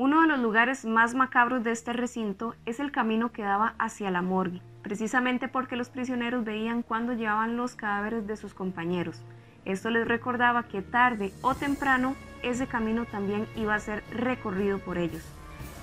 Uno 0.00 0.22
de 0.22 0.28
los 0.28 0.38
lugares 0.38 0.86
más 0.86 1.12
macabros 1.14 1.62
de 1.62 1.72
este 1.72 1.92
recinto 1.92 2.54
es 2.64 2.80
el 2.80 2.90
camino 2.90 3.32
que 3.32 3.42
daba 3.42 3.74
hacia 3.78 4.10
la 4.10 4.22
morgue, 4.22 4.62
precisamente 4.80 5.46
porque 5.46 5.76
los 5.76 5.90
prisioneros 5.90 6.42
veían 6.42 6.82
cuando 6.82 7.12
llevaban 7.12 7.58
los 7.58 7.74
cadáveres 7.74 8.26
de 8.26 8.38
sus 8.38 8.54
compañeros. 8.54 9.20
Esto 9.66 9.90
les 9.90 10.08
recordaba 10.08 10.62
que 10.62 10.80
tarde 10.80 11.34
o 11.42 11.54
temprano 11.54 12.16
ese 12.42 12.66
camino 12.66 13.04
también 13.04 13.46
iba 13.56 13.74
a 13.74 13.78
ser 13.78 14.02
recorrido 14.10 14.78
por 14.78 14.96
ellos. 14.96 15.22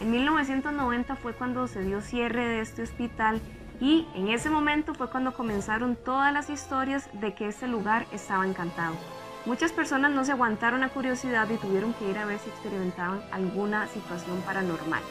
En 0.01 0.09
1990 0.09 1.15
fue 1.17 1.33
cuando 1.33 1.67
se 1.67 1.83
dio 1.83 2.01
cierre 2.01 2.43
de 2.43 2.61
este 2.61 2.81
hospital 2.81 3.39
y 3.79 4.07
en 4.15 4.29
ese 4.29 4.49
momento 4.49 4.95
fue 4.95 5.11
cuando 5.11 5.35
comenzaron 5.35 5.95
todas 5.95 6.33
las 6.33 6.49
historias 6.49 7.07
de 7.21 7.35
que 7.35 7.49
este 7.49 7.67
lugar 7.67 8.07
estaba 8.11 8.47
encantado. 8.47 8.95
Muchas 9.47 9.71
personas 9.71 10.11
no 10.11 10.25
se 10.25 10.33
aguantaron 10.33 10.81
la 10.81 10.89
curiosidad 10.89 11.49
y 11.49 11.55
tuvieron 11.55 11.93
que 11.93 12.09
ir 12.09 12.17
a 12.17 12.25
ver 12.25 12.37
si 12.37 12.49
experimentaban 12.49 13.21
alguna 13.31 13.87
situación 13.87 14.41
paranormal. 14.41 15.01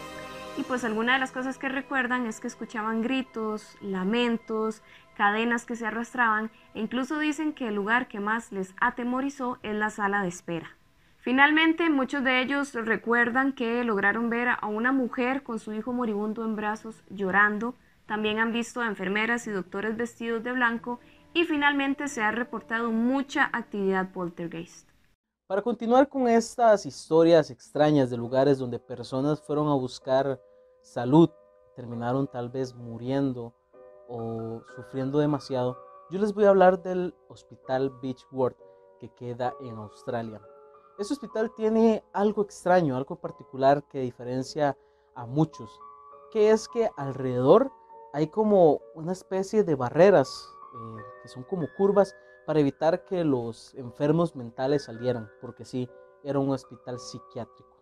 y 0.59 0.63
pues 0.63 0.85
alguna 0.85 1.15
de 1.15 1.19
las 1.19 1.33
cosas 1.33 1.57
que 1.57 1.71
recuerdan 1.71 2.27
es 2.27 2.41
que 2.41 2.47
escuchaban 2.47 3.01
gritos, 3.01 3.77
lamentos, 3.81 4.83
cadenas 5.17 5.65
que 5.65 5.75
se 5.75 5.87
arrastraban 5.87 6.51
e 6.75 6.81
incluso 6.81 7.19
dicen 7.19 7.55
que 7.55 7.69
el 7.69 7.75
lugar 7.75 8.09
que 8.09 8.21
más 8.21 8.53
les 8.53 8.75
atemorizó 8.79 9.59
es 9.63 9.75
la 9.75 9.89
sala 9.89 10.21
de 10.21 10.29
espera. 10.29 10.77
Finalmente, 11.19 11.89
muchos 11.89 12.23
de 12.23 12.43
ellos 12.43 12.75
recuerdan 12.75 13.53
que 13.53 13.85
lograron 13.85 14.29
ver 14.29 14.49
a 14.49 14.67
una 14.67 14.93
mujer 14.93 15.43
con 15.43 15.59
su 15.59 15.73
hijo 15.73 15.95
moribundo 15.95 16.45
en 16.45 16.57
brazos 16.57 17.03
llorando. 17.09 17.75
También 18.05 18.39
han 18.39 18.53
visto 18.53 18.83
a 18.83 18.87
enfermeras 18.87 19.47
y 19.47 19.51
doctores 19.51 19.97
vestidos 19.97 20.43
de 20.45 20.53
blanco 20.53 21.01
y 21.35 21.45
finalmente 21.45 22.09
se 22.09 22.23
ha 22.23 22.31
reportado 22.31 22.91
mucha 22.91 23.51
actividad 23.53 24.13
poltergeist. 24.13 24.89
Para 25.47 25.63
continuar 25.63 26.09
con 26.09 26.27
estas 26.27 26.87
historias 26.87 27.51
extrañas 27.51 28.11
de 28.11 28.17
lugares 28.17 28.59
donde 28.59 28.79
personas 28.79 29.41
fueron 29.41 29.69
a 29.69 29.75
buscar 29.75 30.41
salud, 30.83 31.31
terminaron 31.77 32.27
tal 32.27 32.49
vez 32.49 32.75
muriendo 32.75 33.55
o 34.09 34.63
sufriendo 34.75 35.19
demasiado, 35.19 35.77
yo 36.11 36.19
les 36.19 36.33
voy 36.35 36.45
a 36.45 36.51
hablar 36.51 36.83
del 36.83 37.15
Hospital 37.29 37.93
Beechworth 38.03 38.57
que 38.99 39.09
queda 39.11 39.55
en 39.61 39.77
Australia. 39.77 40.41
Este 40.99 41.15
hospital 41.15 41.53
tiene 41.55 42.03
algo 42.13 42.43
extraño, 42.43 42.97
algo 42.97 43.17
particular 43.17 43.85
que 43.85 44.01
diferencia 44.01 44.77
a 45.15 45.27
muchos, 45.27 45.71
que 46.33 46.51
es 46.51 46.69
que 46.69 46.91
alrededor 46.97 47.71
hay 48.13 48.29
como 48.29 48.81
una 48.95 49.13
especie 49.13 49.63
de 49.63 49.75
barreras 49.75 50.49
eh, 50.77 51.03
que 51.23 51.29
son 51.29 51.43
como 51.45 51.67
curvas 51.77 52.15
para 52.47 52.61
evitar 52.61 53.05
que 53.05 53.25
los 53.25 53.75
enfermos 53.75 54.37
mentales 54.37 54.85
salieran, 54.85 55.29
porque 55.41 55.65
sí, 55.65 55.89
era 56.23 56.39
un 56.39 56.51
hospital 56.51 56.99
psiquiátrico. 56.99 57.77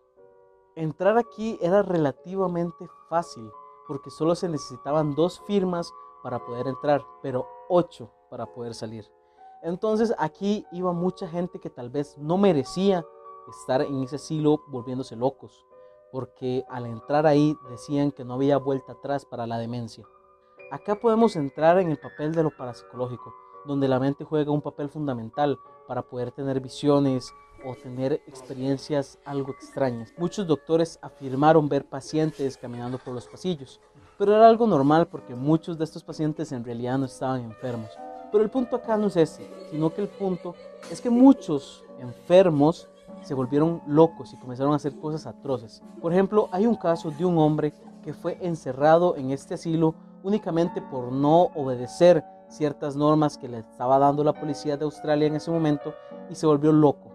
Entrar 0.75 1.17
aquí 1.17 1.57
era 1.61 1.83
relativamente 1.83 2.87
fácil, 3.09 3.49
porque 3.87 4.09
solo 4.09 4.35
se 4.35 4.49
necesitaban 4.49 5.13
dos 5.15 5.41
firmas 5.45 5.91
para 6.23 6.39
poder 6.39 6.67
entrar, 6.67 7.05
pero 7.21 7.47
ocho 7.69 8.11
para 8.29 8.45
poder 8.45 8.73
salir. 8.73 9.05
Entonces 9.61 10.13
aquí 10.17 10.65
iba 10.71 10.91
mucha 10.91 11.27
gente 11.27 11.59
que 11.59 11.69
tal 11.69 11.89
vez 11.89 12.17
no 12.17 12.37
merecía 12.37 13.05
estar 13.49 13.81
en 13.81 14.03
ese 14.03 14.17
asilo 14.17 14.63
volviéndose 14.67 15.15
locos, 15.15 15.65
porque 16.11 16.63
al 16.69 16.85
entrar 16.85 17.25
ahí 17.25 17.55
decían 17.69 18.11
que 18.11 18.25
no 18.25 18.35
había 18.35 18.57
vuelta 18.57 18.93
atrás 18.93 19.25
para 19.25 19.47
la 19.47 19.57
demencia. 19.57 20.05
Acá 20.71 20.95
podemos 20.95 21.35
entrar 21.35 21.77
en 21.77 21.91
el 21.91 21.97
papel 21.97 22.33
de 22.33 22.41
lo 22.41 22.49
parapsicológico, 22.49 23.33
donde 23.65 23.87
la 23.87 23.99
mente 23.99 24.23
juega 24.23 24.51
un 24.51 24.63
papel 24.63 24.89
fundamental 24.89 25.59
para 25.87 26.01
poder 26.01 26.31
tener 26.31 26.59
visiones 26.59 27.31
o 27.63 27.75
tener 27.75 28.13
experiencias 28.27 29.19
algo 29.25 29.51
extrañas. 29.51 30.11
Muchos 30.17 30.47
doctores 30.47 30.97
afirmaron 31.03 31.69
ver 31.69 31.85
pacientes 31.85 32.57
caminando 32.57 32.97
por 32.97 33.13
los 33.13 33.27
pasillos, 33.27 33.79
pero 34.17 34.35
era 34.35 34.47
algo 34.47 34.65
normal 34.65 35.07
porque 35.07 35.35
muchos 35.35 35.77
de 35.77 35.83
estos 35.83 36.03
pacientes 36.03 36.51
en 36.51 36.65
realidad 36.65 36.97
no 36.97 37.05
estaban 37.05 37.43
enfermos. 37.43 37.91
Pero 38.31 38.43
el 38.43 38.49
punto 38.49 38.75
acá 38.75 38.97
no 38.97 39.07
es 39.07 39.17
ese, 39.17 39.47
sino 39.69 39.93
que 39.93 40.01
el 40.01 40.07
punto 40.07 40.55
es 40.91 40.99
que 40.99 41.11
muchos 41.11 41.85
enfermos 41.99 42.89
se 43.21 43.35
volvieron 43.35 43.81
locos 43.85 44.33
y 44.33 44.37
comenzaron 44.37 44.73
a 44.73 44.77
hacer 44.77 44.95
cosas 44.99 45.27
atroces. 45.27 45.83
Por 46.01 46.11
ejemplo, 46.11 46.49
hay 46.51 46.65
un 46.65 46.75
caso 46.75 47.11
de 47.11 47.23
un 47.23 47.37
hombre 47.37 47.71
que 48.03 48.13
fue 48.13 48.37
encerrado 48.41 49.15
en 49.15 49.31
este 49.31 49.53
asilo 49.53 49.95
únicamente 50.25 50.81
por 50.81 51.11
no 51.11 51.51
obedecer 51.53 52.25
ciertas 52.49 52.95
normas 52.95 53.37
que 53.37 53.47
le 53.47 53.59
estaba 53.59 53.99
dando 53.99 54.23
la 54.23 54.33
policía 54.33 54.75
de 54.75 54.83
Australia 54.83 55.27
en 55.27 55.35
ese 55.35 55.51
momento 55.51 55.93
y 56.31 56.35
se 56.35 56.47
volvió 56.47 56.71
loco, 56.71 57.11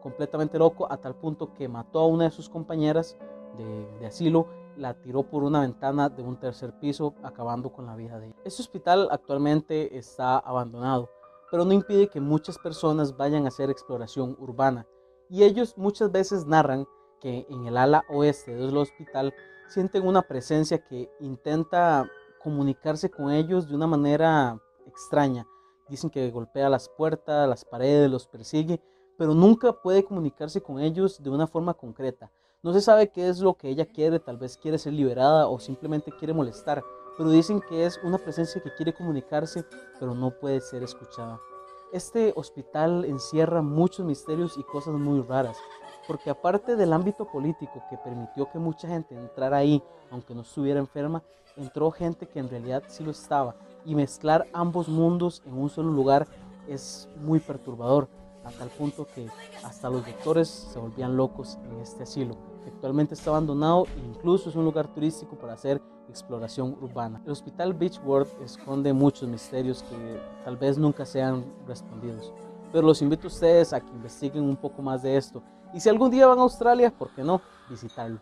completamente 0.00 0.56
loco 0.56 0.90
a 0.90 0.96
tal 0.96 1.16
punto 1.16 1.52
que 1.52 1.68
mató 1.68 1.98
a 1.98 2.06
una 2.06 2.24
de 2.24 2.30
sus 2.30 2.48
compañeras 2.48 3.16
de, 3.58 4.06
asilo, 4.06 4.46
la 4.76 4.94
tiró 4.94 5.24
por 5.24 5.42
una 5.42 5.62
ventana 5.62 6.08
de 6.08 6.22
un 6.22 6.38
tercer 6.38 6.72
piso 6.78 7.14
acabando 7.24 7.72
con 7.72 7.86
la 7.86 7.96
vida 7.96 8.20
de 8.20 8.26
ella. 8.26 8.36
Este 8.44 8.62
hospital 8.62 9.08
actualmente 9.10 9.98
está 9.98 10.38
abandonado, 10.38 11.10
pero 11.50 11.64
no 11.64 11.72
impide 11.72 12.06
que 12.06 12.20
muchas 12.20 12.56
personas 12.58 13.16
vayan 13.16 13.46
a 13.46 13.48
hacer 13.48 13.68
exploración 13.68 14.36
urbana 14.38 14.86
y 15.28 15.42
ellos 15.42 15.76
muchas 15.76 16.12
veces 16.12 16.46
narran 16.46 16.86
que 17.20 17.46
en 17.50 17.66
el 17.66 17.76
ala 17.76 18.04
oeste 18.10 18.54
del 18.54 18.76
hospital 18.76 19.34
sienten 19.66 20.06
una 20.06 20.22
presencia 20.22 20.78
que 20.78 21.10
intenta 21.18 22.08
comunicarse 22.44 23.10
con 23.10 23.32
ellos 23.32 23.66
de 23.66 23.74
una 23.74 23.86
manera 23.86 24.60
extraña. 24.86 25.46
Dicen 25.88 26.10
que 26.10 26.30
golpea 26.30 26.68
las 26.68 26.90
puertas, 26.90 27.48
las 27.48 27.64
paredes, 27.64 28.10
los 28.10 28.26
persigue, 28.26 28.82
pero 29.16 29.32
nunca 29.34 29.72
puede 29.72 30.04
comunicarse 30.04 30.60
con 30.60 30.78
ellos 30.78 31.22
de 31.22 31.30
una 31.30 31.46
forma 31.46 31.72
concreta. 31.72 32.30
No 32.62 32.74
se 32.74 32.82
sabe 32.82 33.10
qué 33.10 33.28
es 33.28 33.40
lo 33.40 33.54
que 33.54 33.70
ella 33.70 33.86
quiere, 33.86 34.20
tal 34.20 34.36
vez 34.36 34.58
quiere 34.58 34.78
ser 34.78 34.92
liberada 34.92 35.48
o 35.48 35.58
simplemente 35.58 36.12
quiere 36.18 36.34
molestar, 36.34 36.84
pero 37.16 37.30
dicen 37.30 37.60
que 37.60 37.86
es 37.86 37.98
una 38.04 38.18
presencia 38.18 38.62
que 38.62 38.74
quiere 38.74 38.94
comunicarse, 38.94 39.64
pero 39.98 40.14
no 40.14 40.30
puede 40.30 40.60
ser 40.60 40.82
escuchada. 40.82 41.40
Este 41.92 42.32
hospital 42.36 43.04
encierra 43.04 43.62
muchos 43.62 44.04
misterios 44.04 44.58
y 44.58 44.64
cosas 44.64 44.94
muy 44.94 45.22
raras, 45.22 45.56
porque 46.06 46.30
aparte 46.30 46.76
del 46.76 46.92
ámbito 46.92 47.24
político 47.24 47.82
que 47.88 47.96
permitió 47.96 48.50
que 48.50 48.58
mucha 48.58 48.88
gente 48.88 49.14
entrara 49.14 49.58
ahí, 49.58 49.82
aunque 50.10 50.34
no 50.34 50.42
estuviera 50.42 50.80
enferma, 50.80 51.22
entró 51.56 51.90
gente 51.90 52.26
que 52.26 52.38
en 52.38 52.48
realidad 52.48 52.82
sí 52.88 53.04
lo 53.04 53.10
estaba 53.10 53.54
y 53.84 53.94
mezclar 53.94 54.46
ambos 54.52 54.88
mundos 54.88 55.42
en 55.46 55.58
un 55.58 55.68
solo 55.68 55.90
lugar 55.90 56.26
es 56.68 57.08
muy 57.16 57.40
perturbador, 57.40 58.08
a 58.44 58.50
tal 58.50 58.68
punto 58.68 59.06
que 59.14 59.28
hasta 59.62 59.88
los 59.88 60.04
doctores 60.04 60.48
se 60.48 60.78
volvían 60.78 61.16
locos 61.16 61.58
en 61.70 61.80
este 61.80 62.02
asilo, 62.02 62.36
actualmente 62.66 63.14
está 63.14 63.30
abandonado 63.30 63.86
e 63.96 64.00
incluso 64.00 64.50
es 64.50 64.56
un 64.56 64.64
lugar 64.64 64.88
turístico 64.88 65.36
para 65.36 65.54
hacer 65.54 65.80
exploración 66.08 66.76
urbana. 66.80 67.22
El 67.24 67.32
Hospital 67.32 67.72
Beechworth 67.72 68.28
esconde 68.42 68.92
muchos 68.92 69.28
misterios 69.28 69.82
que 69.82 70.20
tal 70.44 70.56
vez 70.56 70.76
nunca 70.76 71.06
sean 71.06 71.44
respondidos, 71.66 72.32
pero 72.72 72.86
los 72.86 73.00
invito 73.00 73.26
a 73.26 73.28
ustedes 73.28 73.72
a 73.72 73.80
que 73.80 73.90
investiguen 73.90 74.44
un 74.44 74.56
poco 74.56 74.82
más 74.82 75.02
de 75.02 75.16
esto 75.16 75.42
y 75.74 75.80
si 75.80 75.88
algún 75.88 76.10
día 76.10 76.28
van 76.28 76.38
a 76.38 76.42
Australia, 76.42 76.90
¿por 76.96 77.10
qué 77.10 77.24
no 77.24 77.42
visitarlo? 77.68 78.20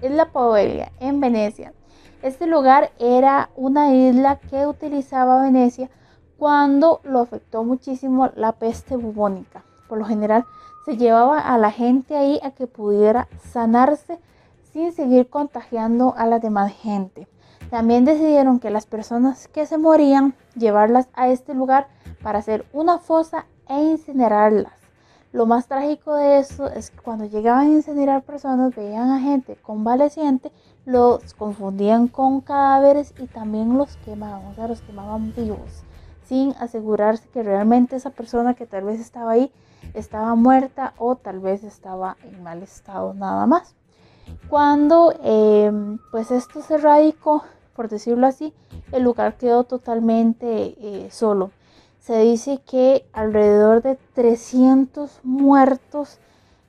Es 0.00 0.10
la 0.10 0.32
Poelia, 0.32 0.90
en 0.98 1.20
Venecia. 1.20 1.74
Este 2.22 2.46
lugar 2.46 2.90
era 2.98 3.50
una 3.54 3.92
isla 3.94 4.40
que 4.40 4.66
utilizaba 4.66 5.42
Venecia 5.42 5.90
cuando 6.38 7.00
lo 7.04 7.20
afectó 7.20 7.64
muchísimo 7.64 8.30
la 8.34 8.52
peste 8.52 8.96
bubónica. 8.96 9.62
Por 9.86 9.98
lo 9.98 10.06
general 10.06 10.46
se 10.86 10.96
llevaba 10.96 11.38
a 11.38 11.58
la 11.58 11.70
gente 11.70 12.16
ahí 12.16 12.40
a 12.42 12.52
que 12.52 12.66
pudiera 12.66 13.28
sanarse 13.52 14.18
sin 14.72 14.90
seguir 14.92 15.28
contagiando 15.28 16.14
a 16.16 16.24
la 16.26 16.38
demás 16.38 16.72
gente. 16.72 17.28
También 17.68 18.06
decidieron 18.06 18.58
que 18.58 18.70
las 18.70 18.86
personas 18.86 19.48
que 19.48 19.66
se 19.66 19.76
morían 19.76 20.34
llevarlas 20.56 21.08
a 21.12 21.28
este 21.28 21.54
lugar 21.54 21.88
para 22.22 22.38
hacer 22.38 22.64
una 22.72 22.98
fosa 22.98 23.46
e 23.68 23.82
incinerarlas. 23.82 24.83
Lo 25.34 25.46
más 25.46 25.66
trágico 25.66 26.14
de 26.14 26.38
eso 26.38 26.68
es 26.68 26.92
que 26.92 26.98
cuando 26.98 27.24
llegaban 27.24 27.66
a 27.66 27.74
incinerar 27.74 28.22
personas 28.22 28.72
veían 28.72 29.10
a 29.10 29.18
gente 29.18 29.56
convaleciente 29.56 30.52
los 30.86 31.34
confundían 31.34 32.06
con 32.06 32.40
cadáveres 32.40 33.12
y 33.18 33.26
también 33.26 33.76
los 33.76 33.96
quemaban, 34.04 34.46
o 34.46 34.54
sea, 34.54 34.68
los 34.68 34.80
quemaban 34.82 35.34
vivos, 35.34 35.82
sin 36.24 36.54
asegurarse 36.60 37.28
que 37.30 37.42
realmente 37.42 37.96
esa 37.96 38.10
persona 38.10 38.54
que 38.54 38.64
tal 38.64 38.84
vez 38.84 39.00
estaba 39.00 39.32
ahí 39.32 39.50
estaba 39.92 40.36
muerta 40.36 40.94
o 40.98 41.16
tal 41.16 41.40
vez 41.40 41.64
estaba 41.64 42.16
en 42.22 42.40
mal 42.44 42.62
estado 42.62 43.12
nada 43.12 43.44
más. 43.46 43.74
Cuando 44.48 45.12
em, 45.20 45.98
pues 46.12 46.30
esto 46.30 46.62
se 46.62 46.78
radicó, 46.78 47.42
por 47.74 47.88
decirlo 47.88 48.28
así, 48.28 48.54
el 48.92 49.02
lugar 49.02 49.36
quedó 49.36 49.64
totalmente 49.64 50.76
eh, 50.78 51.08
solo. 51.10 51.50
Se 52.04 52.18
dice 52.18 52.60
que 52.66 53.06
alrededor 53.14 53.80
de 53.80 53.96
300 54.12 55.20
muertos 55.22 56.18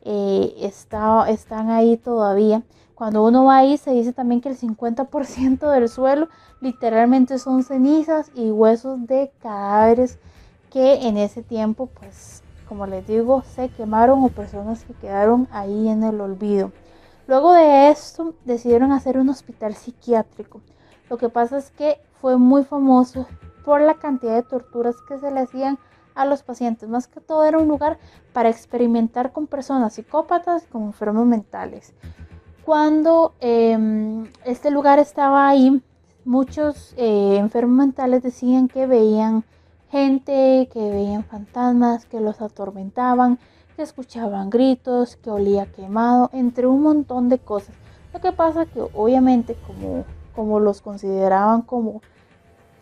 eh, 0.06 0.56
están 0.62 1.70
ahí 1.72 1.98
todavía 1.98 2.63
cuando 2.94 3.25
uno 3.25 3.44
va 3.44 3.58
ahí 3.58 3.77
se 3.77 3.92
dice 3.92 4.13
también 4.13 4.39
que 4.39 4.48
el 4.48 4.58
50% 4.58 5.70
del 5.70 5.89
suelo 5.89 6.30
literalmente 6.62 7.38
son 7.38 7.63
cenizas 7.63 8.32
y 8.34 8.50
huesos 8.50 9.06
de 9.08 9.30
cadáveres 9.42 10.20
que 10.72 11.06
en 11.06 11.18
ese 11.18 11.44
tiempo 11.44 11.88
pues 11.88 12.42
como 12.70 12.88
les 12.88 13.06
digo 13.06 13.44
se 13.44 13.68
quemaron 13.68 14.24
o 14.24 14.30
personas 14.30 14.86
que 14.86 14.94
quedaron 14.94 15.50
ahí 15.51 15.89
en 15.89 16.04
el 16.04 16.22
olvido. 16.22 16.72
Luego 17.27 17.51
de 17.51 17.89
esto 17.89 18.36
decidieron 18.46 18.94
hacer 18.94 19.18
un 19.18 19.27
hospital 19.27 19.75
psiquiátrico. 19.75 20.62
Lo 21.10 21.18
que 21.18 21.27
pasa 21.27 21.58
es 21.58 21.72
que 21.72 22.00
fue 22.22 22.38
muy 22.38 22.63
famoso 22.63 23.27
por 23.65 23.81
la 23.81 23.95
cantidad 23.95 24.36
de 24.36 24.43
torturas 24.43 24.95
que 25.07 25.17
se 25.17 25.31
le 25.31 25.41
hacían 25.41 25.79
a 26.13 26.25
los 26.25 26.43
pacientes. 26.43 26.88
Más 26.88 27.07
que 27.07 27.19
todo 27.19 27.43
era 27.43 27.57
un 27.57 27.67
lugar 27.67 27.98
para 28.31 28.50
experimentar 28.50 29.34
con 29.34 29.48
personas 29.48 29.95
psicópatas 29.95 30.63
y 30.63 30.67
con 30.67 30.84
enfermos 30.84 31.25
mentales. 31.25 31.93
Cuando 32.63 33.34
em, 33.41 34.25
este 34.45 34.72
lugar 34.72 35.00
estaba 35.00 35.48
ahí, 35.48 35.81
muchos 36.24 36.93
eh, 36.98 37.38
enfermos 37.38 37.77
mentales 37.77 38.24
decían 38.24 38.67
que 38.67 38.88
veían 38.88 39.43
gente, 39.91 40.69
que 40.72 40.91
veían 40.91 41.24
fantasmas, 41.24 42.05
que 42.05 42.22
los 42.22 42.41
atormentaban, 42.41 43.39
que 43.75 43.84
escuchaban 43.84 44.50
gritos, 44.50 45.15
que 45.17 45.29
olía 45.29 45.65
quemado, 45.72 46.29
entre 46.34 46.67
un 46.67 46.81
montón 46.81 47.29
de 47.29 47.39
cosas. 47.39 47.75
Lo 48.13 48.22
que 48.22 48.31
pasa 48.31 48.65
que 48.65 48.81
obviamente 48.93 49.55
como, 49.67 50.05
como 50.36 50.60
los 50.60 50.81
consideraban 50.81 51.62
como 51.62 52.01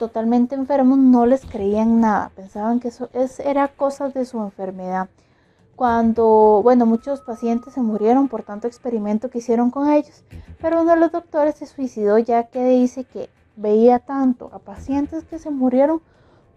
totalmente 0.04 0.54
enfermos, 0.54 0.98
no 0.98 1.26
les 1.26 1.46
creían 1.46 2.02
nada, 2.02 2.30
pensaban 2.36 2.82
que 2.82 2.90
eso 2.90 3.10
es, 3.14 3.40
era 3.40 3.70
cosas 3.70 4.14
de 4.14 4.26
su 4.26 4.38
enfermedad. 4.42 5.08
Cuando, 5.78 6.60
bueno, 6.62 6.86
muchos 6.86 7.22
pacientes 7.22 7.74
se 7.74 7.82
murieron 7.82 8.28
por 8.28 8.44
tanto 8.44 8.68
experimento 8.68 9.30
que 9.30 9.38
hicieron 9.38 9.72
con 9.72 9.90
ellos, 9.90 10.26
pero 10.60 10.82
uno 10.82 10.92
de 10.92 11.00
los 11.00 11.14
doctores 11.14 11.56
se 11.56 11.68
suicidó 11.68 12.18
ya 12.18 12.44
que 12.44 12.66
dice 12.66 13.06
que 13.06 13.30
veía 13.56 14.00
tanto 14.00 14.50
a 14.52 14.60
pacientes 14.60 15.24
que 15.24 15.40
se 15.40 15.50
murieron 15.50 16.02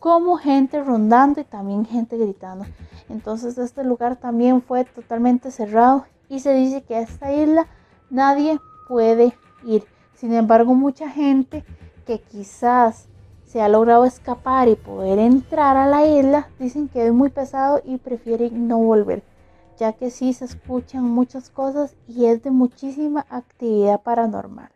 como 0.00 0.38
gente 0.38 0.82
rondando 0.82 1.40
y 1.40 1.44
también 1.44 1.84
gente 1.84 2.18
gritando. 2.18 2.64
Entonces 3.08 3.58
este 3.58 3.84
lugar 3.84 4.16
también 4.16 4.60
fue 4.60 4.84
totalmente 4.86 5.52
cerrado 5.52 6.04
y 6.28 6.40
se 6.40 6.52
dice 6.52 6.82
que 6.82 6.96
a 6.96 7.00
esta 7.02 7.32
isla 7.32 7.68
nadie 8.10 8.58
puede 8.88 9.36
ir. 9.64 9.84
Sin 10.14 10.34
embargo, 10.34 10.74
mucha 10.74 11.08
gente 11.08 11.64
que 12.06 12.20
quizás 12.20 13.08
se 13.46 13.62
ha 13.62 13.68
logrado 13.68 14.04
escapar 14.04 14.68
y 14.68 14.74
poder 14.74 15.18
entrar 15.18 15.76
a 15.76 15.86
la 15.86 16.04
isla, 16.04 16.48
dicen 16.58 16.88
que 16.88 17.06
es 17.06 17.12
muy 17.12 17.30
pesado 17.30 17.80
y 17.84 17.98
prefieren 17.98 18.68
no 18.68 18.78
volver, 18.78 19.22
ya 19.78 19.92
que 19.92 20.10
sí 20.10 20.32
se 20.32 20.44
escuchan 20.44 21.04
muchas 21.04 21.48
cosas 21.48 21.96
y 22.08 22.26
es 22.26 22.42
de 22.42 22.50
muchísima 22.50 23.24
actividad 23.30 24.02
paranormal. 24.02 24.70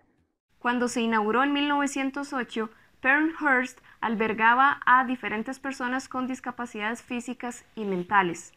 Cuando 0.60 0.88
se 0.88 1.00
inauguró 1.00 1.42
en 1.42 1.52
1908, 1.52 2.70
Pernhurst 3.00 3.80
albergaba 4.00 4.80
a 4.86 5.04
diferentes 5.04 5.58
personas 5.58 6.08
con 6.08 6.26
discapacidades 6.26 7.02
físicas 7.02 7.64
y 7.74 7.84
mentales. 7.84 8.52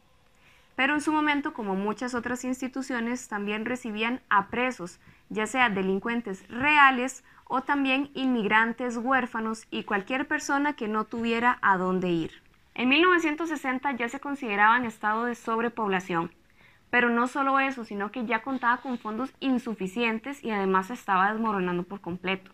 Pero 0.75 0.96
en 0.96 1.01
su 1.01 1.12
momento, 1.12 1.53
como 1.53 1.75
muchas 1.75 2.13
otras 2.13 2.43
instituciones, 2.43 3.27
también 3.27 3.65
recibían 3.65 4.22
a 4.29 4.48
presos, 4.48 5.00
ya 5.29 5.48
sea 5.48 5.70
delincuentes 5.70 6.48
reales 6.50 7.24
o 7.45 7.62
también 7.62 8.09
inmigrantes, 8.13 8.97
huérfanos 8.97 9.65
y 9.71 9.83
cualquier 9.83 10.27
persona 10.27 10.73
que 10.73 10.88
no 10.88 11.05
tuviera 11.05 11.59
a 11.62 11.77
dónde 11.77 12.09
ir. 12.09 12.43
En 12.75 12.89
1960 12.89 13.91
ya 13.93 14.09
se 14.09 14.19
consideraba 14.19 14.77
en 14.77 14.85
estado 14.85 15.25
de 15.25 15.35
sobrepoblación, 15.35 16.31
pero 16.89 17.09
no 17.09 17.27
solo 17.27 17.59
eso, 17.59 17.85
sino 17.85 18.12
que 18.12 18.25
ya 18.25 18.41
contaba 18.41 18.77
con 18.77 18.97
fondos 18.97 19.33
insuficientes 19.39 20.43
y 20.43 20.51
además 20.51 20.88
se 20.88 20.93
estaba 20.93 21.32
desmoronando 21.32 21.84
por 21.84 22.01
completo. 22.01 22.51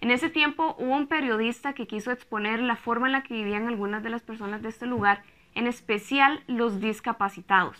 En 0.00 0.10
ese 0.10 0.30
tiempo 0.30 0.74
hubo 0.78 0.96
un 0.96 1.06
periodista 1.06 1.74
que 1.74 1.86
quiso 1.86 2.10
exponer 2.10 2.60
la 2.60 2.76
forma 2.76 3.06
en 3.06 3.12
la 3.12 3.22
que 3.22 3.34
vivían 3.34 3.68
algunas 3.68 4.02
de 4.02 4.10
las 4.10 4.22
personas 4.22 4.62
de 4.62 4.68
este 4.68 4.86
lugar, 4.86 5.22
en 5.54 5.66
especial 5.66 6.42
los 6.46 6.80
discapacitados. 6.80 7.76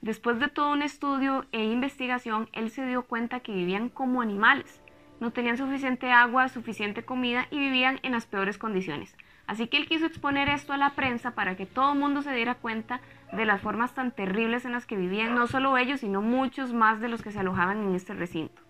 Después 0.00 0.40
de 0.40 0.48
todo 0.48 0.72
un 0.72 0.82
estudio 0.82 1.44
e 1.52 1.62
investigación, 1.62 2.48
él 2.52 2.70
se 2.70 2.86
dio 2.86 3.02
cuenta 3.02 3.40
que 3.40 3.52
vivían 3.52 3.88
como 3.88 4.22
animales, 4.22 4.79
no 5.20 5.30
tenían 5.30 5.56
suficiente 5.56 6.10
agua, 6.10 6.48
suficiente 6.48 7.04
comida 7.04 7.46
y 7.50 7.58
vivían 7.58 8.00
en 8.02 8.12
las 8.12 8.26
peores 8.26 8.58
condiciones. 8.58 9.16
Así 9.46 9.66
que 9.66 9.76
él 9.76 9.88
quiso 9.88 10.06
exponer 10.06 10.48
esto 10.48 10.72
a 10.72 10.76
la 10.76 10.90
prensa 10.90 11.32
para 11.32 11.56
que 11.56 11.66
todo 11.66 11.92
el 11.92 11.98
mundo 11.98 12.22
se 12.22 12.32
diera 12.32 12.54
cuenta 12.54 13.00
de 13.32 13.44
las 13.44 13.60
formas 13.60 13.94
tan 13.94 14.12
terribles 14.12 14.64
en 14.64 14.72
las 14.72 14.86
que 14.86 14.96
vivían, 14.96 15.34
no 15.34 15.46
solo 15.46 15.76
ellos, 15.76 16.00
sino 16.00 16.22
muchos 16.22 16.72
más 16.72 17.00
de 17.00 17.08
los 17.08 17.22
que 17.22 17.32
se 17.32 17.40
alojaban 17.40 17.82
en 17.82 17.94
este 17.94 18.14
recinto. 18.14 18.62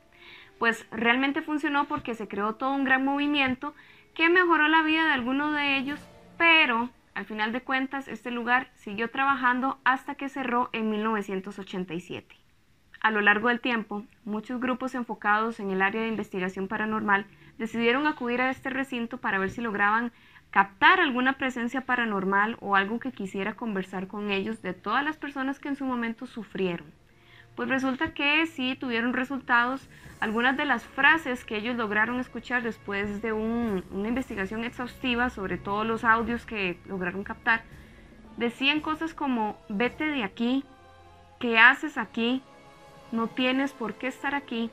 Pues 0.59 0.87
realmente 0.91 1.43
funcionó 1.43 1.87
porque 1.87 2.15
se 2.15 2.29
creó 2.29 2.55
todo 2.55 2.73
un 2.73 2.85
gran 2.85 3.05
movimiento 3.05 3.75
que 4.15 4.29
mejoró 4.29 4.69
la 4.69 4.83
vida 4.83 5.05
de 5.05 5.13
algunos 5.13 5.55
de 5.55 5.77
ellos, 5.77 6.01
pero 6.37 6.91
al 7.15 7.27
final 7.27 7.53
de 7.53 7.61
cuentas 7.61 8.09
este 8.09 8.31
lugar 8.31 8.71
siguió 8.75 9.11
trabajando 9.11 9.79
hasta 9.85 10.15
que 10.15 10.31
cerró 10.31 10.71
en 10.73 10.91
1987. 10.91 12.40
A 13.01 13.11
lo 13.11 13.23
largo 13.23 13.49
del 13.49 13.61
tiempo, 13.61 14.05
muchos 14.27 14.61
grupos 14.61 14.95
enfocados 14.95 15.59
en 15.59 15.71
el 15.71 15.81
área 15.81 16.03
de 16.03 16.09
investigación 16.09 16.69
paranormal 16.69 17.25
decidieron 17.57 18.07
acudir 18.07 18.43
a 18.43 18.51
este 18.51 18.69
recinto 18.69 19.17
para 19.19 19.39
ver 19.39 19.51
si 19.51 19.63
lograban 19.63 20.13
captar 20.51 21.01
alguna 21.01 21.35
presencia 21.35 21.83
paranormal 21.83 22.59
o 22.61 22.77
algo 22.77 23.01
que 23.01 23.13
quisiera 23.13 23.55
conversar 23.55 24.07
con 24.07 24.31
ellos 24.31 24.61
de 24.61 24.75
todas 24.75 25.03
las 25.03 25.17
personas 25.17 25.59
que 25.59 25.69
en 25.69 25.77
su 25.77 25.87
momento 25.87 26.27
sufrieron. 26.27 26.87
Pues 27.57 27.71
resulta 27.71 28.13
que 28.13 28.47
sí 28.47 28.77
tuvieron 28.79 29.15
resultados. 29.15 29.89
Algunas 30.21 30.59
de 30.59 30.67
las 30.67 30.85
frases 30.85 31.45
que 31.45 31.57
ellos 31.57 31.77
lograron 31.77 32.21
escuchar 32.21 32.63
después 32.63 33.23
de 33.23 33.33
una 33.33 34.09
investigación 34.09 34.65
exhaustiva 34.65 35.31
sobre 35.31 35.57
todos 35.57 35.87
los 35.87 36.05
audios 36.05 36.45
que 36.45 36.79
lograron 36.87 37.25
captar, 37.25 37.63
decían 38.37 38.81
cosas 38.81 39.15
como, 39.15 39.59
vete 39.71 40.05
de 40.05 40.23
aquí, 40.23 40.65
¿qué 41.39 41.59
haces 41.59 41.97
aquí? 41.97 42.43
No 43.13 43.29
tienes 43.29 43.73
por 43.73 43.95
qué 43.95 44.09
estar 44.09 44.35
aquí, 44.35 44.71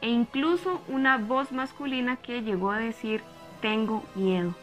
e 0.00 0.08
incluso 0.08 0.82
una 0.88 1.18
voz 1.18 1.52
masculina 1.52 2.16
que 2.16 2.42
llegó 2.42 2.70
a 2.70 2.78
decir, 2.78 3.22
tengo 3.60 4.04
miedo. 4.14 4.54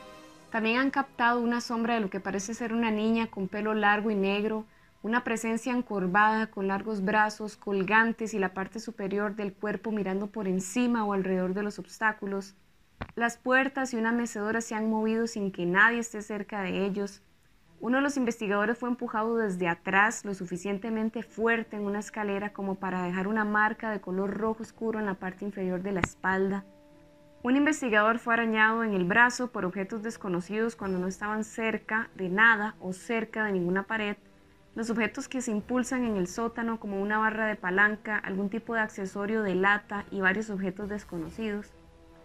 También 0.52 0.80
han 0.80 0.92
captado 0.92 1.40
una 1.40 1.62
sombra 1.62 1.96
de 1.96 2.02
lo 2.02 2.10
que 2.10 2.20
parece 2.20 2.54
ser 2.54 2.74
una 2.74 2.92
niña 2.92 3.28
con 3.28 3.48
pelo 3.48 3.74
largo 3.74 4.12
y 4.12 4.16
negro, 4.16 4.66
una 5.02 5.24
presencia 5.24 5.74
encorvada 5.74 6.48
con 6.48 6.68
largos 6.68 7.04
brazos 7.04 7.56
colgantes 7.56 8.34
y 8.34 8.40
la 8.40 8.54
parte 8.54 8.80
superior 8.80 9.36
del 9.36 9.54
cuerpo 9.54 9.92
mirando 9.92 10.28
por 10.28 10.48
encima 10.48 11.06
o 11.06 11.14
alrededor 11.14 11.54
de 11.54 11.64
los 11.64 11.80
obstáculos. 11.80 12.56
Las 13.16 13.38
puertas 13.38 13.94
y 13.94 13.98
una 13.98 14.12
mecedora 14.12 14.62
se 14.62 14.76
han 14.76 14.90
movido 14.90 15.26
sin 15.26 15.52
que 15.52 15.66
nadie 15.66 16.00
esté 16.00 16.22
cerca 16.22 16.62
de 16.62 16.86
ellos. 16.86 17.24
Uno 17.82 17.98
de 17.98 18.04
los 18.04 18.16
investigadores 18.16 18.78
fue 18.78 18.90
empujado 18.90 19.38
desde 19.38 19.68
atrás 19.68 20.24
lo 20.24 20.36
suficientemente 20.36 21.24
fuerte 21.24 21.78
en 21.78 21.82
una 21.82 21.98
escalera 21.98 22.54
como 22.54 22.76
para 22.76 23.02
dejar 23.02 23.28
una 23.28 23.44
marca 23.44 23.90
de 23.90 24.00
color 24.00 24.38
rojo 24.38 24.62
oscuro 24.62 25.00
en 25.00 25.08
la 25.08 25.16
parte 25.16 25.46
inferior 25.46 25.82
de 25.82 25.92
la 25.92 26.02
espalda. 26.02 26.64
Un 27.42 27.56
investigador 27.56 28.20
fue 28.20 28.36
arañado 28.36 28.84
en 28.84 28.94
el 28.94 29.06
brazo 29.06 29.52
por 29.52 29.66
objetos 29.66 30.04
desconocidos 30.04 30.76
cuando 30.76 31.00
no 31.00 31.08
estaban 31.08 31.44
cerca 31.44 32.12
de 32.14 32.30
nada 32.30 32.76
o 32.80 32.94
cerca 32.94 33.46
de 33.46 33.54
ninguna 33.54 33.88
pared. 33.88 34.16
Los 34.76 34.92
objetos 34.92 35.28
que 35.28 35.42
se 35.42 35.50
impulsan 35.50 36.06
en 36.06 36.18
el 36.18 36.28
sótano 36.28 36.80
como 36.80 37.02
una 37.02 37.18
barra 37.18 37.48
de 37.48 37.56
palanca, 37.56 38.16
algún 38.16 38.52
tipo 38.52 38.76
de 38.76 38.82
accesorio 38.82 39.42
de 39.42 39.56
lata 39.56 40.06
y 40.12 40.22
varios 40.22 40.52
objetos 40.52 40.88
desconocidos. 40.88 41.74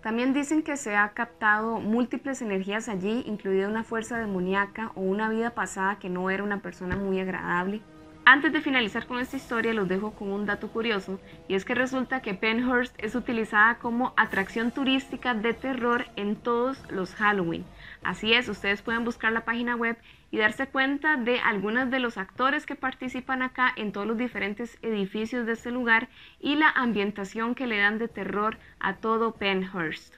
También 0.07 0.33
dicen 0.33 0.62
que 0.62 0.77
se 0.77 0.95
ha 0.95 1.09
captado 1.14 1.81
múltiples 1.81 2.40
energías 2.40 2.88
allí, 2.88 3.25
incluida 3.27 3.66
una 3.66 3.83
fuerza 3.83 4.16
demoníaca 4.21 4.92
o 4.95 5.01
una 5.01 5.29
vida 5.29 5.51
pasada 5.51 5.99
que 5.99 6.09
no 6.09 6.31
era 6.31 6.45
una 6.45 6.62
persona 6.62 6.95
muy 6.95 7.19
agradable. 7.19 7.81
Antes 8.25 8.53
de 8.53 8.61
finalizar 8.61 9.09
con 9.09 9.19
esta 9.19 9.37
historia, 9.37 9.75
los 9.75 9.88
dejo 9.88 10.12
con 10.12 10.31
un 10.31 10.47
dato 10.47 10.69
curioso, 10.69 11.19
y 11.49 11.57
es 11.57 11.64
que 11.64 11.75
resulta 11.75 12.23
que 12.23 12.35
Penhurst 12.35 12.95
es 12.99 13.16
utilizada 13.16 13.79
como 13.79 14.14
atracción 14.16 14.71
turística 14.71 15.35
de 15.35 15.55
terror 15.55 16.05
en 16.14 16.37
todos 16.37 16.81
los 16.88 17.16
Halloween. 17.16 17.64
Así 18.05 18.33
es, 18.33 18.49
ustedes 18.49 18.83
pueden 18.83 19.05
buscar 19.05 19.33
la 19.33 19.45
página 19.45 19.75
web 19.75 19.97
y 20.30 20.38
darse 20.38 20.68
cuenta 20.68 21.16
de 21.16 21.38
algunos 21.38 21.90
de 21.90 22.00
los 22.00 22.18
actores 22.18 22.66
que 22.66 22.74
participan 22.74 23.42
acá 23.42 23.72
en 23.76 23.92
todos 23.92 24.06
los 24.06 24.18
diferentes 24.18 24.78
edificios 24.82 25.46
de 25.46 25.52
este 25.52 25.70
lugar 25.70 26.08
y 26.40 26.56
la 26.56 26.70
ambientación 26.70 27.54
que 27.54 27.66
le 27.66 27.78
dan 27.78 27.98
de 27.98 28.08
terror 28.08 28.58
a 28.80 28.96
todo 28.96 29.32
Penhurst. 29.34 30.14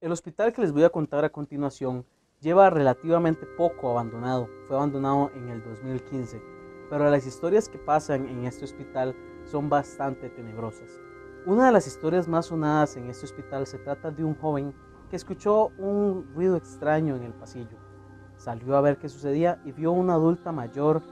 El 0.00 0.12
hospital 0.12 0.52
que 0.52 0.62
les 0.62 0.72
voy 0.72 0.84
a 0.84 0.90
contar 0.90 1.24
a 1.24 1.30
continuación 1.30 2.04
lleva 2.40 2.70
relativamente 2.70 3.46
poco 3.46 3.90
abandonado, 3.90 4.48
fue 4.66 4.76
abandonado 4.76 5.30
en 5.34 5.48
el 5.48 5.62
2015, 5.62 6.40
pero 6.90 7.10
las 7.10 7.26
historias 7.26 7.68
que 7.68 7.78
pasan 7.78 8.28
en 8.28 8.44
este 8.44 8.64
hospital 8.64 9.14
son 9.44 9.68
bastante 9.68 10.28
tenebrosas. 10.30 11.00
Una 11.46 11.66
de 11.66 11.72
las 11.72 11.86
historias 11.86 12.28
más 12.28 12.46
sonadas 12.46 12.96
en 12.96 13.08
este 13.08 13.26
hospital 13.26 13.66
se 13.66 13.78
trata 13.78 14.10
de 14.10 14.24
un 14.24 14.34
joven 14.34 14.74
que 15.10 15.16
escuchó 15.16 15.68
un 15.78 16.28
ruido 16.34 16.56
extraño 16.56 17.16
en 17.16 17.22
el 17.22 17.32
pasillo 17.32 17.87
Salió 18.38 18.76
a 18.76 18.80
ver 18.80 18.96
qué 18.98 19.08
sucedía 19.08 19.60
y 19.64 19.72
vio 19.72 19.92
una 19.92 20.14
adulta 20.14 20.52
mayor 20.52 21.02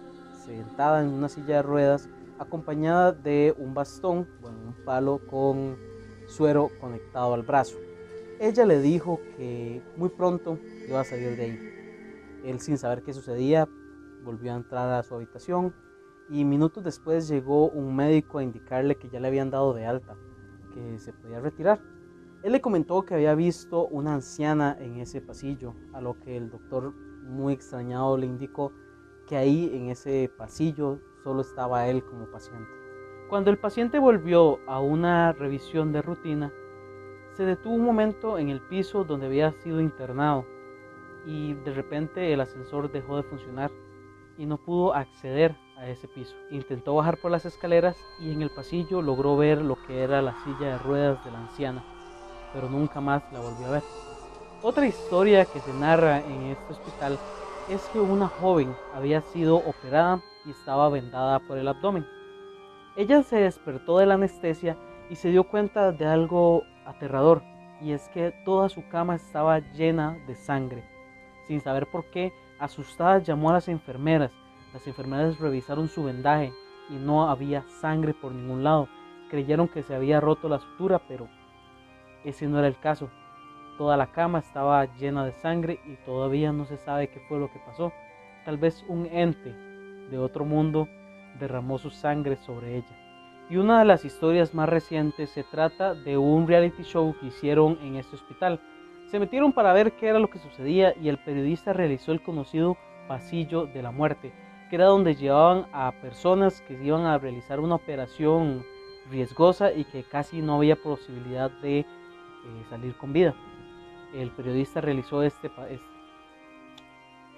sentada 0.47 1.03
en 1.03 1.09
una 1.09 1.29
silla 1.29 1.57
de 1.57 1.63
ruedas 1.63 2.09
acompañada 2.39 3.13
de 3.13 3.55
un 3.59 3.75
bastón, 3.75 4.29
bueno, 4.41 4.59
un 4.69 4.85
palo 4.85 5.21
con 5.29 5.77
suero 6.29 6.71
conectado 6.81 7.35
al 7.35 7.43
brazo. 7.43 7.77
Ella 8.39 8.65
le 8.65 8.81
dijo 8.81 9.21
que 9.37 9.83
muy 9.97 10.09
pronto 10.09 10.59
iba 10.89 11.01
a 11.01 11.05
salir 11.05 11.37
de 11.37 11.43
ahí. 11.43 11.77
Él 12.45 12.61
sin 12.61 12.79
saber 12.79 13.03
qué 13.03 13.13
sucedía 13.13 13.69
volvió 14.23 14.53
a 14.53 14.57
entrar 14.57 14.89
a 14.93 15.03
su 15.03 15.15
habitación 15.15 15.75
y 16.29 16.45
minutos 16.45 16.85
después 16.85 17.29
llegó 17.29 17.69
un 17.69 17.95
médico 17.95 18.39
a 18.39 18.43
indicarle 18.43 18.97
que 18.97 19.09
ya 19.09 19.21
le 19.21 19.29
habían 19.29 19.51
dado 19.51 19.73
de 19.75 19.87
alta, 19.87 20.17
que 20.75 20.99
se 20.99 21.13
podía 21.13 21.41
retirar. 21.41 21.81
Él 22.43 22.53
le 22.53 22.61
comentó 22.61 23.05
que 23.05 23.15
había 23.15 23.35
visto 23.35 23.87
una 23.87 24.15
anciana 24.15 24.77
en 24.79 24.99
ese 24.99 25.21
pasillo, 25.21 25.75
a 25.93 26.01
lo 26.01 26.21
que 26.21 26.37
el 26.37 26.51
doctor 26.51 26.93
muy 27.27 27.55
extrañado 27.55 28.17
le 28.17 28.27
indicó 28.27 28.73
que 29.27 29.37
ahí 29.37 29.71
en 29.75 29.91
ese 29.91 30.31
pasillo 30.37 31.01
solo 31.23 31.43
estaba 31.43 31.89
él 31.89 32.05
como 32.05 32.27
paciente. 32.27 32.71
Cuando 33.29 33.51
el 33.51 33.59
paciente 33.59 33.99
volvió 33.99 34.61
a 34.69 34.81
una 34.81 35.33
revisión 35.33 35.93
de 35.93 36.03
rutina, 36.03 36.53
se 37.37 37.45
detuvo 37.45 37.75
un 37.75 37.85
momento 37.85 38.39
en 38.39 38.49
el 38.49 38.61
piso 38.61 39.05
donde 39.05 39.27
había 39.27 39.53
sido 39.53 39.81
internado 39.81 40.47
y 41.27 41.55
de 41.55 41.75
repente 41.75 42.33
el 42.33 42.41
ascensor 42.41 42.91
dejó 42.91 43.17
de 43.17 43.25
funcionar 43.25 43.71
y 44.39 44.47
no 44.47 44.59
pudo 44.59 44.95
acceder 44.95 45.57
a 45.77 45.89
ese 45.89 46.09
piso. 46.09 46.37
Intentó 46.51 46.95
bajar 46.95 47.19
por 47.19 47.31
las 47.31 47.45
escaleras 47.45 47.97
y 48.21 48.33
en 48.33 48.43
el 48.43 48.51
pasillo 48.51 49.03
logró 49.03 49.37
ver 49.37 49.61
lo 49.61 49.77
que 49.87 50.03
era 50.03 50.23
la 50.23 50.37
silla 50.45 50.69
de 50.69 50.79
ruedas 50.79 51.25
de 51.25 51.33
la 51.33 51.41
anciana, 51.41 51.85
pero 52.53 52.69
nunca 52.69 53.01
más 53.01 53.23
la 53.33 53.41
volvió 53.41 53.67
a 53.67 53.71
ver. 53.71 53.83
Otra 54.69 54.85
historia 54.85 55.45
que 55.45 55.61
se 55.61 55.73
narra 55.73 56.19
en 56.19 56.47
este 56.47 56.73
hospital 56.73 57.21
es 57.71 57.89
que 57.93 58.01
una 58.01 58.27
joven 58.27 58.75
había 58.97 59.21
sido 59.21 59.59
operada 59.59 60.21
y 60.45 60.51
estaba 60.51 60.89
vendada 60.89 61.39
por 61.39 61.57
el 61.57 61.69
abdomen. 61.69 62.05
Ella 62.97 63.23
se 63.23 63.37
despertó 63.37 63.99
de 63.99 64.07
la 64.07 64.15
anestesia 64.15 64.77
y 65.09 65.15
se 65.15 65.31
dio 65.31 65.45
cuenta 65.45 65.93
de 65.93 66.05
algo 66.05 66.65
aterrador, 66.85 67.45
y 67.81 67.93
es 67.93 68.09
que 68.09 68.35
toda 68.45 68.69
su 68.69 68.89
cama 68.89 69.15
estaba 69.15 69.61
llena 69.61 70.19
de 70.27 70.35
sangre. 70.35 70.83
Sin 71.47 71.61
saber 71.61 71.87
por 71.87 72.11
qué, 72.11 72.33
asustada 72.59 73.21
llamó 73.21 73.51
a 73.51 73.53
las 73.53 73.69
enfermeras. 73.69 74.33
Las 74.75 74.85
enfermeras 74.89 75.39
revisaron 75.39 75.87
su 75.87 76.03
vendaje 76.03 76.53
y 76.91 76.95
no 76.95 77.31
había 77.31 77.63
sangre 77.81 78.15
por 78.15 78.33
ningún 78.33 78.65
lado. 78.65 78.89
Creyeron 79.31 79.69
que 79.69 79.85
se 79.85 79.95
había 79.95 80.21
roto 80.21 80.49
la 80.49 80.59
sutura, 80.59 81.01
pero 81.07 81.29
ese 82.25 82.49
no 82.49 82.59
era 82.59 82.67
el 82.67 82.81
caso. 82.81 83.09
Toda 83.79 83.97
la 83.97 84.07
cama 84.07 84.39
estaba 84.39 84.87
llena 84.97 85.25
de 85.25 85.33
sangre 85.33 85.81
y 85.87 85.97
todavía 86.07 86.51
no 86.51 86.65
se 86.65 86.79
sabe 86.79 87.09
qué 87.09 87.21
fue 87.29 87.39
lo 87.39 87.53
que 87.53 87.59
pasó. 87.59 87.93
Tal 88.45 88.57
vez 88.57 88.85
un 88.89 89.07
ente 89.07 89.55
de 90.11 90.19
otro 90.19 90.45
mundo 90.45 90.89
derramó 91.39 91.79
su 91.79 91.91
sangre 91.91 92.37
sobre 92.37 92.77
ella. 92.77 92.97
Y 93.51 93.57
una 93.57 93.79
de 93.79 93.85
las 93.85 94.05
historias 94.05 94.55
más 94.55 94.69
recientes 94.69 95.31
se 95.31 95.45
trata 95.45 95.95
de 95.95 96.17
un 96.17 96.49
reality 96.49 96.83
show 96.83 97.15
que 97.21 97.27
hicieron 97.27 97.79
en 97.83 97.97
este 97.97 98.17
hospital. 98.17 98.61
Se 99.11 99.21
metieron 99.21 99.53
para 99.53 99.73
ver 99.73 99.93
qué 99.93 100.09
era 100.09 100.19
lo 100.19 100.31
que 100.31 100.39
sucedía 100.39 100.95
y 101.01 101.09
el 101.09 101.19
periodista 101.19 101.73
realizó 101.73 102.13
el 102.13 102.23
conocido 102.23 102.77
pasillo 103.07 103.67
de 103.67 103.83
la 103.83 103.93
muerte, 103.93 104.33
que 104.69 104.77
era 104.77 104.87
donde 104.87 105.15
llevaban 105.15 105.67
a 105.73 105.93
personas 106.03 106.61
que 106.63 106.75
iban 106.83 107.05
a 107.05 107.19
realizar 107.19 107.61
una 107.61 107.77
operación 107.77 108.65
riesgosa 109.11 109.73
y 109.73 109.85
que 109.85 110.03
casi 110.03 110.43
no 110.43 110.57
había 110.57 110.75
posibilidad 110.75 111.51
de 111.63 111.81
eh, 111.81 111.87
salir 112.69 112.97
con 112.97 113.13
vida. 113.13 113.35
El 114.15 114.31
periodista 114.31 114.81
realizó 114.81 115.23
este, 115.23 115.51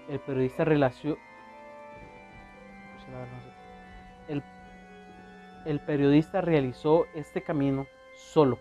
el 0.09 0.21
periodista 0.21 0.63
el, 4.29 4.43
el 5.65 5.81
periodista 5.81 6.41
realizó 6.41 7.07
este 7.15 7.43
camino 7.43 7.87
solo 8.15 8.59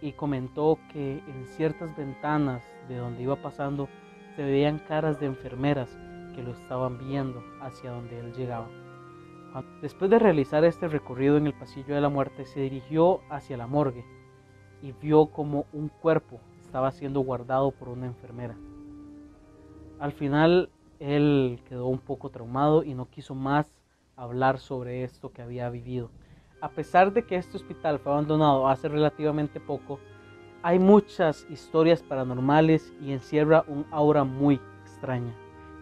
y 0.00 0.12
comentó 0.12 0.78
que 0.92 1.18
en 1.18 1.46
ciertas 1.56 1.96
ventanas 1.96 2.62
de 2.88 2.96
donde 2.96 3.22
iba 3.22 3.36
pasando 3.36 3.88
se 4.36 4.42
veían 4.42 4.78
caras 4.78 5.18
de 5.20 5.26
enfermeras 5.26 5.90
que 6.34 6.42
lo 6.42 6.52
estaban 6.52 6.98
viendo 6.98 7.42
hacia 7.60 7.90
donde 7.90 8.20
él 8.20 8.32
llegaba. 8.34 8.68
Después 9.82 10.10
de 10.10 10.18
realizar 10.18 10.64
este 10.64 10.86
recorrido 10.86 11.36
en 11.36 11.46
el 11.46 11.54
pasillo 11.54 11.94
de 11.94 12.00
la 12.00 12.08
muerte, 12.08 12.44
se 12.44 12.60
dirigió 12.60 13.20
hacia 13.30 13.56
la 13.56 13.66
morgue 13.66 14.04
y 14.82 14.92
vio 14.92 15.26
como 15.26 15.66
un 15.72 15.88
cuerpo 15.88 16.40
estaba 16.68 16.90
siendo 16.90 17.20
guardado 17.20 17.70
por 17.70 17.88
una 17.88 18.04
enfermera. 18.04 18.54
Al 19.98 20.12
final 20.12 20.68
él 21.00 21.62
quedó 21.66 21.86
un 21.86 21.98
poco 21.98 22.28
traumado 22.28 22.84
y 22.84 22.92
no 22.92 23.08
quiso 23.08 23.34
más 23.34 23.74
hablar 24.16 24.58
sobre 24.58 25.02
esto 25.02 25.32
que 25.32 25.40
había 25.40 25.70
vivido. 25.70 26.10
A 26.60 26.68
pesar 26.68 27.14
de 27.14 27.24
que 27.24 27.36
este 27.36 27.56
hospital 27.56 27.98
fue 27.98 28.12
abandonado 28.12 28.68
hace 28.68 28.86
relativamente 28.86 29.60
poco, 29.60 29.98
hay 30.62 30.78
muchas 30.78 31.46
historias 31.48 32.02
paranormales 32.02 32.92
y 33.00 33.12
encierra 33.12 33.64
un 33.66 33.86
aura 33.90 34.24
muy 34.24 34.60
extraña. 34.82 35.34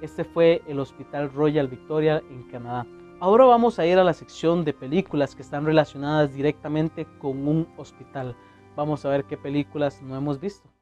Este 0.02 0.22
fue 0.22 0.62
el 0.68 0.78
Hospital 0.78 1.32
Royal 1.32 1.66
Victoria 1.66 2.22
en 2.30 2.44
Canadá. 2.44 2.86
Ahora 3.18 3.46
vamos 3.46 3.80
a 3.80 3.86
ir 3.86 3.98
a 3.98 4.04
la 4.04 4.12
sección 4.12 4.64
de 4.64 4.72
películas 4.72 5.34
que 5.34 5.42
están 5.42 5.64
relacionadas 5.66 6.32
directamente 6.32 7.06
con 7.18 7.48
un 7.48 7.66
hospital. 7.76 8.36
Vamos 8.76 9.04
a 9.04 9.08
ver 9.08 9.24
qué 9.24 9.36
películas 9.36 10.00
no 10.00 10.14
hemos 10.14 10.38
visto. 10.38 10.75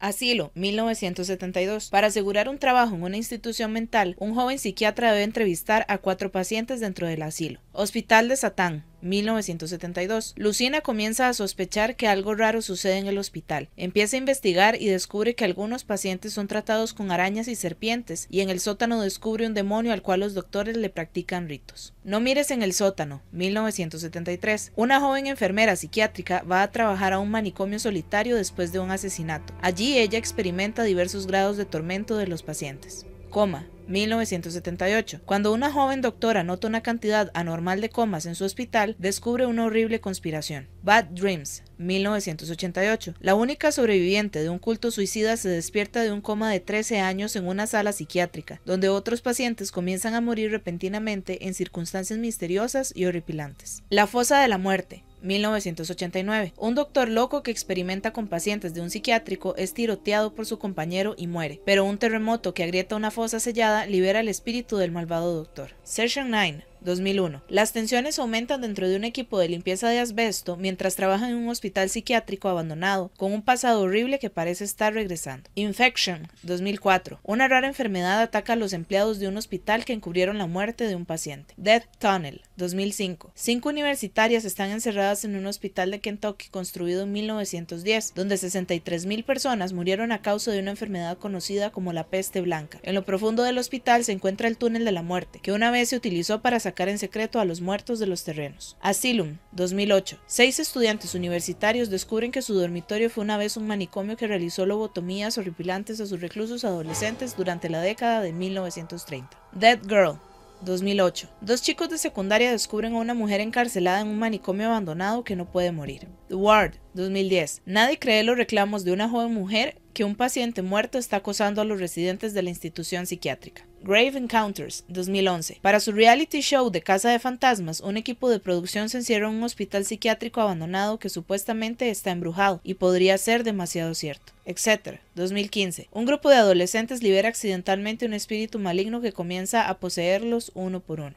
Asilo, 0.00 0.50
1972. 0.54 1.90
Para 1.90 2.06
asegurar 2.06 2.48
un 2.48 2.58
trabajo 2.58 2.94
en 2.94 3.02
una 3.02 3.18
institución 3.18 3.70
mental, 3.72 4.16
un 4.18 4.34
joven 4.34 4.58
psiquiatra 4.58 5.12
debe 5.12 5.24
entrevistar 5.24 5.84
a 5.88 5.98
cuatro 5.98 6.32
pacientes 6.32 6.80
dentro 6.80 7.06
del 7.06 7.20
asilo. 7.20 7.60
Hospital 7.72 8.28
de 8.28 8.36
Satán, 8.36 8.84
1972. 9.02 10.34
Lucina 10.36 10.80
comienza 10.80 11.28
a 11.28 11.34
sospechar 11.34 11.96
que 11.96 12.08
algo 12.08 12.34
raro 12.34 12.62
sucede 12.62 12.98
en 12.98 13.06
el 13.06 13.18
hospital. 13.18 13.68
Empieza 13.76 14.16
a 14.16 14.18
investigar 14.18 14.80
y 14.80 14.86
descubre 14.86 15.34
que 15.34 15.44
algunos 15.44 15.84
pacientes 15.84 16.32
son 16.32 16.48
tratados 16.48 16.94
con 16.94 17.10
arañas 17.10 17.48
y 17.48 17.54
serpientes, 17.54 18.26
y 18.30 18.40
en 18.40 18.50
el 18.50 18.60
sótano 18.60 19.00
descubre 19.00 19.46
un 19.46 19.54
demonio 19.54 19.92
al 19.92 20.02
cual 20.02 20.20
los 20.20 20.34
doctores 20.34 20.76
le 20.76 20.90
practican 20.90 21.48
ritos. 21.48 21.94
No 22.04 22.20
mires 22.20 22.50
en 22.50 22.62
el 22.62 22.72
sótano, 22.72 23.22
1973. 23.32 24.72
Una 24.76 25.00
joven 25.00 25.26
enfermera 25.26 25.76
psiquiátrica 25.76 26.42
va 26.42 26.62
a 26.62 26.70
trabajar 26.70 27.12
a 27.12 27.18
un 27.18 27.30
manicomio 27.30 27.78
solitario 27.78 28.36
después 28.36 28.72
de 28.72 28.80
un 28.80 28.90
asesinato. 28.90 29.54
Allí 29.60 29.98
ella 29.98 30.18
experimenta 30.18 30.82
diversos 30.82 31.26
grados 31.26 31.56
de 31.56 31.64
tormento 31.64 32.16
de 32.16 32.26
los 32.26 32.42
pacientes. 32.42 33.06
Coma, 33.30 33.66
1978. 33.86 35.20
Cuando 35.24 35.52
una 35.52 35.72
joven 35.72 36.00
doctora 36.00 36.42
nota 36.42 36.66
una 36.66 36.82
cantidad 36.82 37.30
anormal 37.34 37.80
de 37.80 37.88
comas 37.88 38.26
en 38.26 38.34
su 38.34 38.44
hospital, 38.44 38.96
descubre 38.98 39.46
una 39.46 39.64
horrible 39.64 40.00
conspiración. 40.00 40.68
Bad 40.82 41.06
Dreams, 41.06 41.62
1988. 41.78 43.14
La 43.20 43.34
única 43.34 43.72
sobreviviente 43.72 44.42
de 44.42 44.50
un 44.50 44.58
culto 44.58 44.90
suicida 44.90 45.36
se 45.36 45.48
despierta 45.48 46.02
de 46.02 46.12
un 46.12 46.20
coma 46.20 46.50
de 46.50 46.60
13 46.60 47.00
años 47.00 47.36
en 47.36 47.46
una 47.46 47.66
sala 47.66 47.92
psiquiátrica, 47.92 48.60
donde 48.64 48.88
otros 48.88 49.22
pacientes 49.22 49.72
comienzan 49.72 50.14
a 50.14 50.20
morir 50.20 50.50
repentinamente 50.50 51.46
en 51.46 51.54
circunstancias 51.54 52.18
misteriosas 52.18 52.92
y 52.94 53.06
horripilantes. 53.06 53.82
La 53.90 54.06
fosa 54.06 54.40
de 54.40 54.48
la 54.48 54.58
muerte, 54.58 55.04
1989. 55.22 56.54
Un 56.56 56.74
doctor 56.74 57.08
loco 57.08 57.42
que 57.42 57.50
experimenta 57.50 58.12
con 58.12 58.28
pacientes 58.28 58.74
de 58.74 58.80
un 58.80 58.90
psiquiátrico 58.90 59.54
es 59.56 59.74
tiroteado 59.74 60.34
por 60.34 60.46
su 60.46 60.58
compañero 60.58 61.14
y 61.16 61.26
muere, 61.26 61.60
pero 61.64 61.84
un 61.84 61.98
terremoto 61.98 62.54
que 62.54 62.64
agrieta 62.64 62.96
una 62.96 63.10
fosa 63.10 63.40
sellada 63.40 63.86
libera 63.86 64.20
el 64.20 64.28
espíritu 64.28 64.76
del 64.76 64.92
malvado 64.92 65.34
doctor. 65.34 65.70
Session 65.82 66.30
9 66.30 66.69
2001. 66.82 67.42
Las 67.48 67.72
tensiones 67.72 68.18
aumentan 68.18 68.60
dentro 68.62 68.88
de 68.88 68.96
un 68.96 69.04
equipo 69.04 69.38
de 69.38 69.48
limpieza 69.48 69.88
de 69.88 69.98
asbesto 69.98 70.56
mientras 70.56 70.96
trabajan 70.96 71.30
en 71.30 71.36
un 71.36 71.48
hospital 71.48 71.90
psiquiátrico 71.90 72.48
abandonado, 72.48 73.10
con 73.16 73.32
un 73.32 73.42
pasado 73.42 73.82
horrible 73.82 74.18
que 74.18 74.30
parece 74.30 74.64
estar 74.64 74.94
regresando. 74.94 75.48
Infection, 75.54 76.28
2004. 76.42 77.20
Una 77.22 77.48
rara 77.48 77.66
enfermedad 77.66 78.20
ataca 78.20 78.54
a 78.54 78.56
los 78.56 78.72
empleados 78.72 79.18
de 79.18 79.28
un 79.28 79.36
hospital 79.36 79.84
que 79.84 79.92
encubrieron 79.92 80.38
la 80.38 80.46
muerte 80.46 80.86
de 80.86 80.96
un 80.96 81.06
paciente. 81.06 81.54
Death 81.56 81.84
Tunnel, 81.98 82.42
2005. 82.56 83.32
Cinco 83.34 83.68
universitarias 83.68 84.44
están 84.44 84.70
encerradas 84.70 85.24
en 85.24 85.36
un 85.36 85.46
hospital 85.46 85.90
de 85.90 86.00
Kentucky 86.00 86.48
construido 86.48 87.02
en 87.02 87.12
1910, 87.12 88.14
donde 88.14 88.36
63.000 88.36 89.24
personas 89.24 89.72
murieron 89.72 90.12
a 90.12 90.22
causa 90.22 90.50
de 90.50 90.60
una 90.60 90.70
enfermedad 90.70 91.18
conocida 91.18 91.70
como 91.70 91.92
la 91.92 92.06
peste 92.06 92.40
blanca. 92.40 92.78
En 92.82 92.94
lo 92.94 93.04
profundo 93.04 93.42
del 93.42 93.58
hospital 93.58 94.04
se 94.04 94.12
encuentra 94.12 94.48
el 94.48 94.56
túnel 94.56 94.84
de 94.84 94.92
la 94.92 95.02
muerte, 95.02 95.40
que 95.42 95.52
una 95.52 95.70
vez 95.70 95.90
se 95.90 95.96
utilizó 95.96 96.40
para 96.40 96.60
sacar 96.60 96.69
en 96.78 96.98
secreto 96.98 97.40
a 97.40 97.44
los 97.44 97.60
muertos 97.60 97.98
de 97.98 98.06
los 98.06 98.24
terrenos. 98.24 98.76
Asylum, 98.80 99.36
2008. 99.52 100.18
Seis 100.26 100.58
estudiantes 100.58 101.14
universitarios 101.14 101.90
descubren 101.90 102.32
que 102.32 102.42
su 102.42 102.54
dormitorio 102.54 103.10
fue 103.10 103.24
una 103.24 103.36
vez 103.36 103.56
un 103.56 103.66
manicomio 103.66 104.16
que 104.16 104.26
realizó 104.26 104.66
lobotomías 104.66 105.38
horripilantes 105.38 106.00
a 106.00 106.06
sus 106.06 106.20
reclusos 106.20 106.64
adolescentes 106.64 107.36
durante 107.36 107.68
la 107.68 107.80
década 107.80 108.20
de 108.20 108.32
1930. 108.32 109.28
Dead 109.52 109.78
Girl, 109.86 110.18
2008. 110.62 111.28
Dos 111.40 111.62
chicos 111.62 111.88
de 111.88 111.98
secundaria 111.98 112.50
descubren 112.50 112.94
a 112.94 112.98
una 112.98 113.14
mujer 113.14 113.40
encarcelada 113.40 114.00
en 114.00 114.08
un 114.08 114.18
manicomio 114.18 114.66
abandonado 114.66 115.24
que 115.24 115.36
no 115.36 115.50
puede 115.50 115.72
morir. 115.72 116.08
Ward, 116.36 116.74
2010. 116.94 117.62
Nadie 117.66 117.98
cree 117.98 118.22
los 118.22 118.36
reclamos 118.36 118.84
de 118.84 118.92
una 118.92 119.08
joven 119.08 119.32
mujer 119.32 119.76
que 119.92 120.04
un 120.04 120.14
paciente 120.14 120.62
muerto 120.62 120.98
está 120.98 121.16
acosando 121.16 121.60
a 121.60 121.64
los 121.64 121.80
residentes 121.80 122.32
de 122.32 122.42
la 122.42 122.50
institución 122.50 123.06
psiquiátrica. 123.06 123.66
Grave 123.82 124.18
Encounters, 124.18 124.84
2011. 124.88 125.58
Para 125.62 125.80
su 125.80 125.92
reality 125.92 126.40
show 126.40 126.70
de 126.70 126.82
Casa 126.82 127.10
de 127.10 127.18
Fantasmas, 127.18 127.80
un 127.80 127.96
equipo 127.96 128.28
de 128.28 128.38
producción 128.38 128.88
se 128.88 128.98
encierra 128.98 129.28
en 129.28 129.36
un 129.36 129.42
hospital 129.42 129.84
psiquiátrico 129.84 130.40
abandonado 130.40 130.98
que 130.98 131.08
supuestamente 131.08 131.90
está 131.90 132.10
embrujado 132.10 132.60
y 132.62 132.74
podría 132.74 133.18
ser 133.18 133.42
demasiado 133.42 133.94
cierto, 133.94 134.32
etc. 134.44 135.00
2015. 135.14 135.88
Un 135.92 136.04
grupo 136.04 136.28
de 136.28 136.36
adolescentes 136.36 137.02
libera 137.02 137.28
accidentalmente 137.28 138.06
un 138.06 138.14
espíritu 138.14 138.58
maligno 138.58 139.00
que 139.00 139.12
comienza 139.12 139.68
a 139.68 139.78
poseerlos 139.78 140.52
uno 140.54 140.80
por 140.80 141.00
uno. 141.00 141.16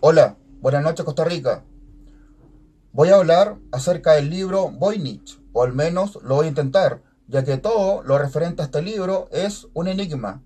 Hola, 0.00 0.36
buenas 0.60 0.82
noches 0.82 1.04
Costa 1.04 1.24
Rica. 1.24 1.64
Voy 2.94 3.08
a 3.08 3.16
hablar 3.16 3.58
acerca 3.72 4.12
del 4.12 4.30
libro 4.30 4.70
Voynich, 4.70 5.42
o 5.52 5.64
al 5.64 5.72
menos 5.72 6.20
lo 6.22 6.36
voy 6.36 6.46
a 6.46 6.50
intentar, 6.50 7.02
ya 7.26 7.44
que 7.44 7.56
todo 7.56 8.04
lo 8.04 8.18
referente 8.18 8.62
a 8.62 8.66
este 8.66 8.82
libro 8.82 9.28
es 9.32 9.66
un 9.74 9.88
enigma 9.88 10.44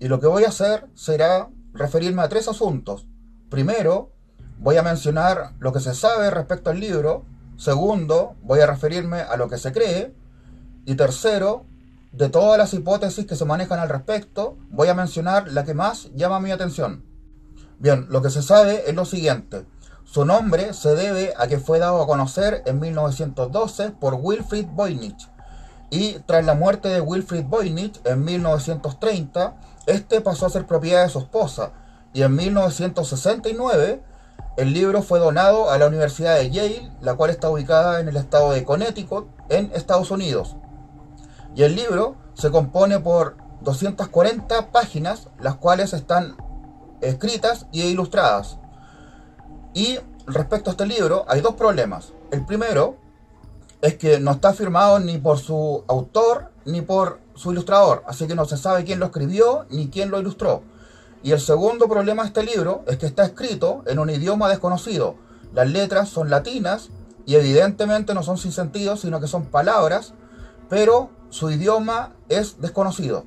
y 0.00 0.08
lo 0.08 0.18
que 0.18 0.26
voy 0.26 0.42
a 0.42 0.48
hacer 0.48 0.88
será 0.94 1.50
referirme 1.72 2.22
a 2.22 2.28
tres 2.28 2.48
asuntos. 2.48 3.06
Primero, 3.48 4.10
voy 4.58 4.76
a 4.76 4.82
mencionar 4.82 5.52
lo 5.60 5.72
que 5.72 5.78
se 5.78 5.94
sabe 5.94 6.30
respecto 6.30 6.70
al 6.70 6.80
libro. 6.80 7.26
Segundo, 7.56 8.34
voy 8.42 8.58
a 8.58 8.66
referirme 8.66 9.20
a 9.20 9.36
lo 9.36 9.48
que 9.48 9.58
se 9.58 9.70
cree. 9.70 10.12
Y 10.86 10.96
tercero, 10.96 11.64
de 12.10 12.28
todas 12.28 12.58
las 12.58 12.74
hipótesis 12.74 13.24
que 13.24 13.36
se 13.36 13.44
manejan 13.44 13.78
al 13.78 13.88
respecto, 13.88 14.58
voy 14.68 14.88
a 14.88 14.94
mencionar 14.94 15.46
la 15.52 15.62
que 15.62 15.74
más 15.74 16.10
llama 16.16 16.40
mi 16.40 16.50
atención. 16.50 17.04
Bien, 17.78 18.06
lo 18.08 18.20
que 18.20 18.30
se 18.30 18.42
sabe 18.42 18.82
es 18.90 18.96
lo 18.96 19.04
siguiente. 19.04 19.64
Su 20.04 20.24
nombre 20.24 20.74
se 20.74 20.94
debe 20.94 21.34
a 21.36 21.46
que 21.48 21.58
fue 21.58 21.78
dado 21.78 22.02
a 22.02 22.06
conocer 22.06 22.62
en 22.66 22.78
1912 22.78 23.90
por 23.90 24.14
Wilfried 24.14 24.66
Voynich. 24.66 25.28
Y 25.90 26.14
tras 26.26 26.44
la 26.44 26.54
muerte 26.54 26.88
de 26.88 27.00
Wilfried 27.00 27.44
Voynich 27.44 28.00
en 28.04 28.24
1930, 28.24 29.54
este 29.86 30.20
pasó 30.20 30.46
a 30.46 30.50
ser 30.50 30.66
propiedad 30.66 31.02
de 31.02 31.08
su 31.08 31.18
esposa. 31.18 31.72
Y 32.12 32.22
en 32.22 32.34
1969 32.34 34.02
el 34.56 34.72
libro 34.72 35.02
fue 35.02 35.18
donado 35.18 35.70
a 35.70 35.78
la 35.78 35.86
Universidad 35.86 36.36
de 36.36 36.50
Yale, 36.50 36.92
la 37.00 37.14
cual 37.14 37.30
está 37.30 37.50
ubicada 37.50 37.98
en 37.98 38.08
el 38.08 38.16
estado 38.16 38.52
de 38.52 38.64
Connecticut, 38.64 39.26
en 39.48 39.72
Estados 39.74 40.12
Unidos. 40.12 40.54
Y 41.56 41.64
el 41.64 41.74
libro 41.74 42.16
se 42.34 42.52
compone 42.52 43.00
por 43.00 43.36
240 43.62 44.70
páginas, 44.70 45.28
las 45.40 45.56
cuales 45.56 45.92
están 45.92 46.36
escritas 47.00 47.66
y 47.72 47.82
ilustradas. 47.82 48.58
Y 49.74 49.98
respecto 50.26 50.70
a 50.70 50.72
este 50.72 50.86
libro 50.86 51.24
hay 51.28 51.40
dos 51.40 51.54
problemas. 51.54 52.12
El 52.30 52.46
primero 52.46 52.96
es 53.82 53.96
que 53.96 54.18
no 54.18 54.30
está 54.30 54.54
firmado 54.54 54.98
ni 55.00 55.18
por 55.18 55.38
su 55.38 55.84
autor 55.88 56.52
ni 56.64 56.80
por 56.80 57.20
su 57.34 57.52
ilustrador, 57.52 58.02
así 58.06 58.26
que 58.26 58.34
no 58.34 58.46
se 58.46 58.56
sabe 58.56 58.84
quién 58.84 59.00
lo 59.00 59.06
escribió 59.06 59.66
ni 59.68 59.88
quién 59.88 60.10
lo 60.10 60.18
ilustró. 60.18 60.62
Y 61.22 61.32
el 61.32 61.40
segundo 61.40 61.88
problema 61.88 62.22
de 62.22 62.28
este 62.28 62.42
libro 62.44 62.84
es 62.86 62.96
que 62.98 63.06
está 63.06 63.24
escrito 63.24 63.82
en 63.86 63.98
un 63.98 64.10
idioma 64.10 64.48
desconocido. 64.48 65.16
Las 65.52 65.68
letras 65.68 66.08
son 66.08 66.30
latinas 66.30 66.90
y 67.26 67.34
evidentemente 67.34 68.14
no 68.14 68.22
son 68.22 68.38
sin 68.38 68.52
sentido, 68.52 68.96
sino 68.96 69.20
que 69.20 69.26
son 69.26 69.46
palabras, 69.46 70.14
pero 70.68 71.10
su 71.30 71.50
idioma 71.50 72.12
es 72.28 72.60
desconocido. 72.60 73.24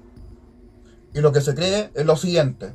Y 1.14 1.22
lo 1.22 1.32
que 1.32 1.42
se 1.42 1.56
cree 1.56 1.92
es 1.94 2.06
lo 2.06 2.16
siguiente. 2.16 2.74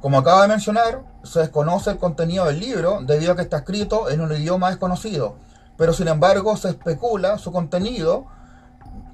Como 0.00 0.18
acaba 0.18 0.42
de 0.42 0.48
mencionar, 0.48 1.02
se 1.26 1.40
desconoce 1.40 1.90
el 1.90 1.98
contenido 1.98 2.46
del 2.46 2.60
libro 2.60 3.00
debido 3.02 3.32
a 3.32 3.36
que 3.36 3.42
está 3.42 3.58
escrito 3.58 4.08
en 4.08 4.20
un 4.20 4.32
idioma 4.32 4.70
desconocido, 4.70 5.36
pero 5.76 5.92
sin 5.92 6.08
embargo 6.08 6.56
se 6.56 6.70
especula 6.70 7.38
su 7.38 7.52
contenido 7.52 8.26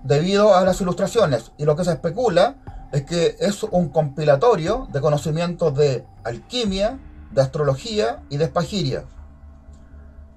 debido 0.05 0.55
a 0.55 0.64
las 0.64 0.81
ilustraciones. 0.81 1.53
Y 1.59 1.64
lo 1.64 1.77
que 1.77 1.85
se 1.85 1.92
especula 1.92 2.57
es 2.92 3.05
que 3.05 3.37
es 3.40 3.62
un 3.62 3.88
compilatorio 3.88 4.87
de 4.92 5.01
conocimientos 5.01 5.75
de 5.75 6.07
alquimia, 6.25 6.98
de 7.31 7.40
astrología 7.40 8.22
y 8.29 8.37
de 8.37 8.44
espagiria. 8.44 9.05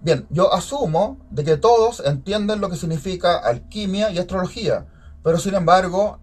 Bien, 0.02 0.28
yo 0.30 0.54
asumo 0.54 1.18
de 1.32 1.44
que 1.44 1.58
todos 1.58 2.02
entienden 2.06 2.62
lo 2.62 2.70
que 2.70 2.78
significa 2.78 3.38
alquimia 3.38 4.12
y 4.12 4.20
astrología, 4.20 4.86
pero 5.24 5.40
sin 5.40 5.56
embargo 5.56 6.20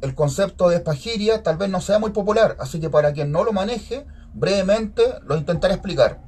el 0.00 0.14
concepto 0.14 0.68
de 0.68 0.76
espagiria 0.76 1.42
tal 1.42 1.56
vez 1.56 1.70
no 1.70 1.80
sea 1.80 1.98
muy 1.98 2.10
popular, 2.10 2.56
así 2.58 2.80
que 2.80 2.90
para 2.90 3.12
quien 3.12 3.30
no 3.30 3.44
lo 3.44 3.52
maneje, 3.52 4.06
brevemente 4.34 5.02
lo 5.26 5.36
intentaré 5.36 5.74
explicar. 5.74 6.20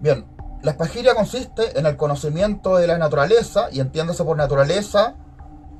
Bien, 0.00 0.26
la 0.62 0.72
espagiria 0.72 1.14
consiste 1.14 1.78
en 1.78 1.86
el 1.86 1.96
conocimiento 1.96 2.76
de 2.76 2.86
la 2.86 2.98
naturaleza, 2.98 3.68
y 3.70 3.80
entiéndase 3.80 4.24
por 4.24 4.36
naturaleza, 4.36 5.14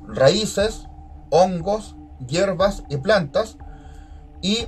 raíces, 0.07 0.87
hongos, 1.31 1.95
hierbas 2.27 2.83
y 2.89 2.97
plantas, 2.97 3.57
y 4.41 4.67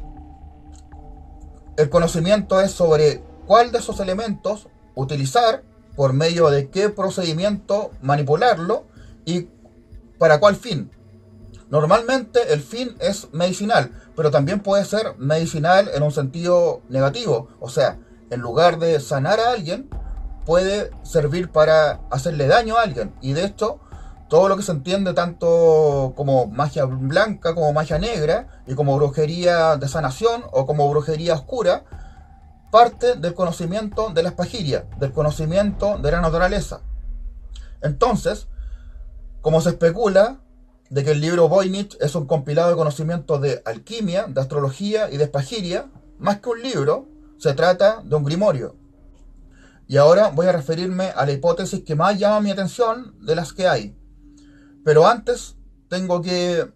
el 1.77 1.89
conocimiento 1.89 2.59
es 2.59 2.71
sobre 2.71 3.23
cuál 3.45 3.71
de 3.71 3.77
esos 3.77 3.99
elementos 3.99 4.67
utilizar, 4.95 5.63
por 5.95 6.13
medio 6.13 6.49
de 6.51 6.69
qué 6.69 6.89
procedimiento 6.89 7.91
manipularlo 8.01 8.85
y 9.25 9.49
para 10.19 10.39
cuál 10.39 10.55
fin. 10.55 10.91
Normalmente 11.69 12.53
el 12.53 12.61
fin 12.61 12.95
es 12.99 13.33
medicinal, 13.33 13.91
pero 14.17 14.31
también 14.31 14.61
puede 14.61 14.83
ser 14.83 15.15
medicinal 15.19 15.91
en 15.93 16.01
un 16.01 16.11
sentido 16.11 16.81
negativo. 16.89 17.49
O 17.59 17.69
sea, 17.69 17.99
en 18.31 18.41
lugar 18.41 18.79
de 18.79 18.99
sanar 18.99 19.39
a 19.39 19.51
alguien, 19.51 19.91
puede 20.43 20.89
servir 21.03 21.51
para 21.51 22.01
hacerle 22.09 22.47
daño 22.47 22.77
a 22.77 22.81
alguien. 22.81 23.13
Y 23.21 23.33
de 23.33 23.45
hecho, 23.45 23.79
todo 24.27 24.49
lo 24.49 24.57
que 24.57 24.63
se 24.63 24.71
entiende 24.71 25.13
tanto 25.13 26.13
como 26.17 26.47
magia 26.47 26.85
blanca, 26.85 27.53
como 27.53 27.71
magia 27.73 27.99
negra, 27.99 28.63
y 28.65 28.73
como 28.73 28.97
brujería 28.97 29.77
de 29.77 29.87
sanación 29.87 30.43
o 30.51 30.65
como 30.65 30.89
brujería 30.89 31.35
oscura, 31.35 31.83
parte 32.71 33.17
del 33.17 33.35
conocimiento 33.35 34.09
de 34.09 34.23
la 34.23 34.29
espagiria, 34.29 34.87
del 34.97 35.11
conocimiento 35.11 35.99
de 35.99 36.11
la 36.11 36.21
naturaleza. 36.21 36.81
Entonces, 37.83 38.47
como 39.41 39.61
se 39.61 39.69
especula, 39.69 40.39
de 40.89 41.03
que 41.03 41.11
el 41.11 41.21
libro 41.21 41.49
Voynich 41.49 41.97
es 41.99 42.15
un 42.15 42.25
compilado 42.25 42.69
de 42.69 42.75
conocimientos 42.75 43.41
de 43.41 43.61
alquimia, 43.65 44.27
de 44.27 44.39
astrología 44.39 45.11
y 45.11 45.17
de 45.17 45.25
espagiria, 45.25 45.89
más 46.19 46.39
que 46.39 46.49
un 46.49 46.61
libro, 46.61 47.07
se 47.37 47.53
trata 47.53 48.01
de 48.03 48.15
un 48.15 48.23
grimorio. 48.23 48.75
Y 49.87 49.97
ahora 49.97 50.29
voy 50.29 50.47
a 50.47 50.51
referirme 50.51 51.11
a 51.15 51.25
la 51.25 51.31
hipótesis 51.31 51.83
que 51.83 51.95
más 51.95 52.17
llama 52.17 52.41
mi 52.41 52.51
atención 52.51 53.15
de 53.25 53.35
las 53.35 53.53
que 53.53 53.67
hay. 53.67 53.97
Pero 54.83 55.07
antes 55.07 55.55
tengo 55.87 56.21
que 56.21 56.67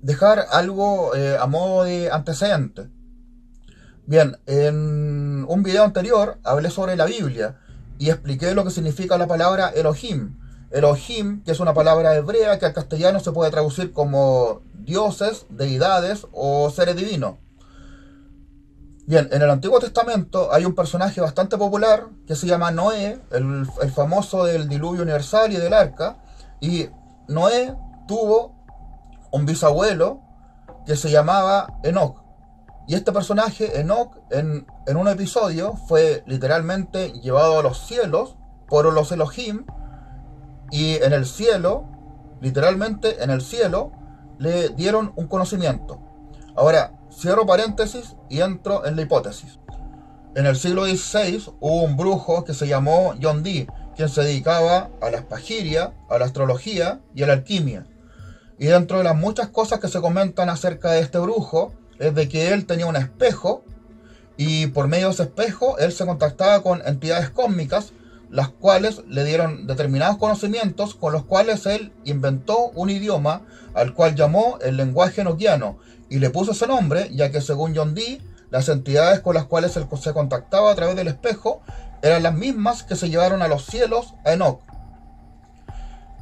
dejar 0.00 0.46
algo 0.50 1.14
eh, 1.14 1.36
a 1.38 1.46
modo 1.46 1.84
de 1.84 2.10
antecedente. 2.10 2.88
Bien, 4.06 4.36
en 4.46 5.44
un 5.48 5.62
video 5.62 5.84
anterior 5.84 6.38
hablé 6.42 6.70
sobre 6.70 6.96
la 6.96 7.06
Biblia 7.06 7.60
y 7.98 8.10
expliqué 8.10 8.54
lo 8.54 8.64
que 8.64 8.70
significa 8.70 9.16
la 9.16 9.28
palabra 9.28 9.68
Elohim, 9.68 10.36
Elohim, 10.72 11.42
que 11.44 11.52
es 11.52 11.60
una 11.60 11.74
palabra 11.74 12.14
hebrea 12.14 12.58
que 12.58 12.66
al 12.66 12.72
castellano 12.72 13.20
se 13.20 13.32
puede 13.32 13.50
traducir 13.50 13.92
como 13.92 14.62
dioses, 14.74 15.46
deidades 15.50 16.26
o 16.32 16.70
seres 16.70 16.96
divinos. 16.96 17.36
Bien, 19.04 19.28
en 19.32 19.42
el 19.42 19.50
Antiguo 19.50 19.80
Testamento 19.80 20.52
hay 20.52 20.64
un 20.64 20.74
personaje 20.74 21.20
bastante 21.20 21.58
popular 21.58 22.06
que 22.26 22.36
se 22.36 22.46
llama 22.46 22.70
Noé, 22.70 23.20
el, 23.30 23.66
famoso 23.94 24.44
del 24.44 24.68
diluvio 24.68 25.02
universal 25.02 25.52
y 25.52 25.56
del 25.56 25.74
arca. 25.74 26.18
Y 26.60 26.88
Noé 27.28 27.74
tuvo 28.06 28.54
un 29.32 29.44
bisabuelo 29.44 30.20
que 30.86 30.96
se 30.96 31.10
llamaba 31.10 31.80
Enoch. 31.82 32.22
Y 32.86 32.94
este 32.94 33.12
personaje, 33.12 33.80
Enoch, 33.80 34.16
en, 34.30 34.66
en 34.86 34.96
un 34.96 35.08
episodio 35.08 35.74
fue 35.88 36.22
literalmente 36.26 37.12
llevado 37.12 37.58
a 37.58 37.62
los 37.62 37.86
cielos 37.86 38.36
por 38.68 38.90
los 38.92 39.10
Elohim 39.12 39.66
y 40.72 40.94
en 40.96 41.12
el 41.12 41.26
cielo, 41.26 41.84
literalmente 42.40 43.22
en 43.22 43.30
el 43.30 43.42
cielo, 43.42 43.92
le 44.38 44.70
dieron 44.70 45.12
un 45.14 45.28
conocimiento. 45.28 46.00
Ahora, 46.56 46.98
cierro 47.12 47.46
paréntesis 47.46 48.16
y 48.28 48.40
entro 48.40 48.84
en 48.86 48.96
la 48.96 49.02
hipótesis. 49.02 49.60
En 50.34 50.46
el 50.46 50.56
siglo 50.56 50.86
XVI 50.86 51.44
hubo 51.60 51.82
un 51.82 51.96
brujo 51.96 52.42
que 52.44 52.54
se 52.54 52.66
llamó 52.66 53.14
John 53.22 53.42
Dee, 53.42 53.68
quien 53.94 54.08
se 54.08 54.22
dedicaba 54.22 54.88
a 55.02 55.10
la 55.10 55.18
espagiria, 55.18 55.92
a 56.08 56.18
la 56.18 56.24
astrología 56.24 57.00
y 57.14 57.22
a 57.22 57.26
la 57.26 57.34
alquimia. 57.34 57.86
Y 58.58 58.66
dentro 58.66 58.98
de 58.98 59.04
las 59.04 59.14
muchas 59.14 59.48
cosas 59.48 59.78
que 59.78 59.88
se 59.88 60.00
comentan 60.00 60.48
acerca 60.48 60.92
de 60.92 61.00
este 61.00 61.18
brujo, 61.18 61.74
es 61.98 62.14
de 62.14 62.28
que 62.28 62.52
él 62.52 62.64
tenía 62.64 62.86
un 62.86 62.96
espejo 62.96 63.64
y 64.38 64.68
por 64.68 64.88
medio 64.88 65.08
de 65.08 65.12
ese 65.12 65.24
espejo 65.24 65.76
él 65.78 65.92
se 65.92 66.06
contactaba 66.06 66.62
con 66.62 66.80
entidades 66.86 67.28
cósmicas 67.30 67.92
las 68.32 68.48
cuales 68.48 69.02
le 69.08 69.24
dieron 69.24 69.66
determinados 69.66 70.16
conocimientos 70.16 70.94
con 70.94 71.12
los 71.12 71.24
cuales 71.24 71.66
él 71.66 71.92
inventó 72.04 72.70
un 72.74 72.88
idioma 72.88 73.42
al 73.74 73.92
cual 73.92 74.14
llamó 74.14 74.58
el 74.62 74.78
lenguaje 74.78 75.20
enoquiano 75.20 75.76
y 76.08 76.18
le 76.18 76.30
puso 76.30 76.52
ese 76.52 76.66
nombre 76.66 77.10
ya 77.12 77.30
que 77.30 77.42
según 77.42 77.76
John 77.76 77.94
Dee 77.94 78.22
las 78.50 78.70
entidades 78.70 79.20
con 79.20 79.34
las 79.34 79.44
cuales 79.44 79.76
él 79.76 79.86
se 80.00 80.14
contactaba 80.14 80.72
a 80.72 80.74
través 80.74 80.96
del 80.96 81.08
espejo 81.08 81.62
eran 82.00 82.22
las 82.22 82.34
mismas 82.34 82.82
que 82.82 82.96
se 82.96 83.10
llevaron 83.10 83.42
a 83.42 83.48
los 83.48 83.66
cielos 83.66 84.14
a 84.24 84.32
Enoch. 84.32 84.60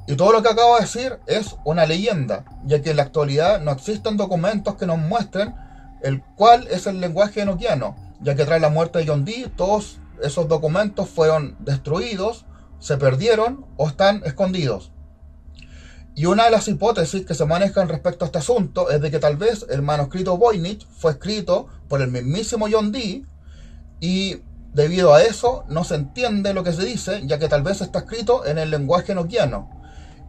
Y 0.06 0.16
todo 0.16 0.32
lo 0.32 0.42
que 0.42 0.48
acabo 0.48 0.74
de 0.74 0.82
decir 0.82 1.18
es 1.26 1.56
una 1.64 1.86
leyenda, 1.86 2.44
ya 2.64 2.82
que 2.82 2.90
en 2.90 2.96
la 2.96 3.04
actualidad 3.04 3.60
no 3.60 3.70
existen 3.70 4.16
documentos 4.16 4.74
que 4.74 4.86
nos 4.86 4.98
muestren 4.98 5.54
el 6.02 6.22
cuál 6.36 6.66
es 6.68 6.86
el 6.86 7.00
lenguaje 7.00 7.42
enoquiano, 7.42 7.96
ya 8.20 8.34
que 8.34 8.44
tras 8.44 8.60
la 8.60 8.68
muerte 8.68 8.98
de 8.98 9.06
John 9.06 9.24
Dee 9.24 9.48
todos 9.56 9.99
esos 10.22 10.48
documentos 10.48 11.08
fueron 11.08 11.56
destruidos, 11.60 12.46
se 12.78 12.96
perdieron 12.96 13.66
o 13.76 13.88
están 13.88 14.22
escondidos. 14.24 14.92
Y 16.14 16.26
una 16.26 16.44
de 16.44 16.50
las 16.50 16.68
hipótesis 16.68 17.24
que 17.24 17.34
se 17.34 17.46
manejan 17.46 17.88
respecto 17.88 18.24
a 18.24 18.26
este 18.26 18.38
asunto 18.38 18.90
es 18.90 19.00
de 19.00 19.10
que 19.10 19.18
tal 19.18 19.36
vez 19.36 19.64
el 19.70 19.82
manuscrito 19.82 20.36
Voynich 20.36 20.86
fue 20.98 21.12
escrito 21.12 21.68
por 21.88 22.02
el 22.02 22.10
mismísimo 22.10 22.66
John 22.70 22.92
Dee 22.92 23.24
y 24.00 24.42
debido 24.74 25.14
a 25.14 25.22
eso 25.22 25.64
no 25.68 25.84
se 25.84 25.94
entiende 25.94 26.54
lo 26.54 26.64
que 26.64 26.72
se 26.72 26.84
dice, 26.84 27.22
ya 27.26 27.38
que 27.38 27.48
tal 27.48 27.62
vez 27.62 27.80
está 27.80 28.00
escrito 28.00 28.44
en 28.44 28.58
el 28.58 28.70
lenguaje 28.70 29.14
noquiano 29.14 29.70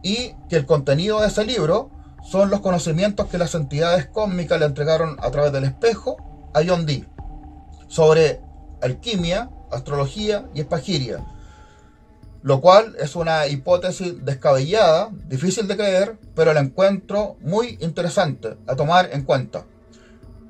y 0.02 0.34
que 0.48 0.56
el 0.56 0.66
contenido 0.66 1.20
de 1.20 1.28
ese 1.28 1.44
libro 1.44 1.90
son 2.22 2.50
los 2.50 2.60
conocimientos 2.60 3.26
que 3.28 3.38
las 3.38 3.54
entidades 3.54 4.06
cósmicas 4.06 4.58
le 4.58 4.66
entregaron 4.66 5.16
a 5.20 5.30
través 5.30 5.52
del 5.52 5.64
espejo 5.64 6.50
a 6.54 6.60
John 6.66 6.86
Dee 6.86 7.06
sobre 7.88 8.40
alquimia, 8.80 9.50
astrología 9.72 10.46
y 10.54 10.60
espagiria, 10.60 11.24
lo 12.42 12.60
cual 12.60 12.96
es 12.98 13.16
una 13.16 13.46
hipótesis 13.46 14.24
descabellada, 14.24 15.10
difícil 15.28 15.68
de 15.68 15.76
creer, 15.76 16.18
pero 16.34 16.52
la 16.52 16.60
encuentro 16.60 17.36
muy 17.40 17.78
interesante 17.80 18.56
a 18.66 18.76
tomar 18.76 19.10
en 19.12 19.22
cuenta. 19.22 19.64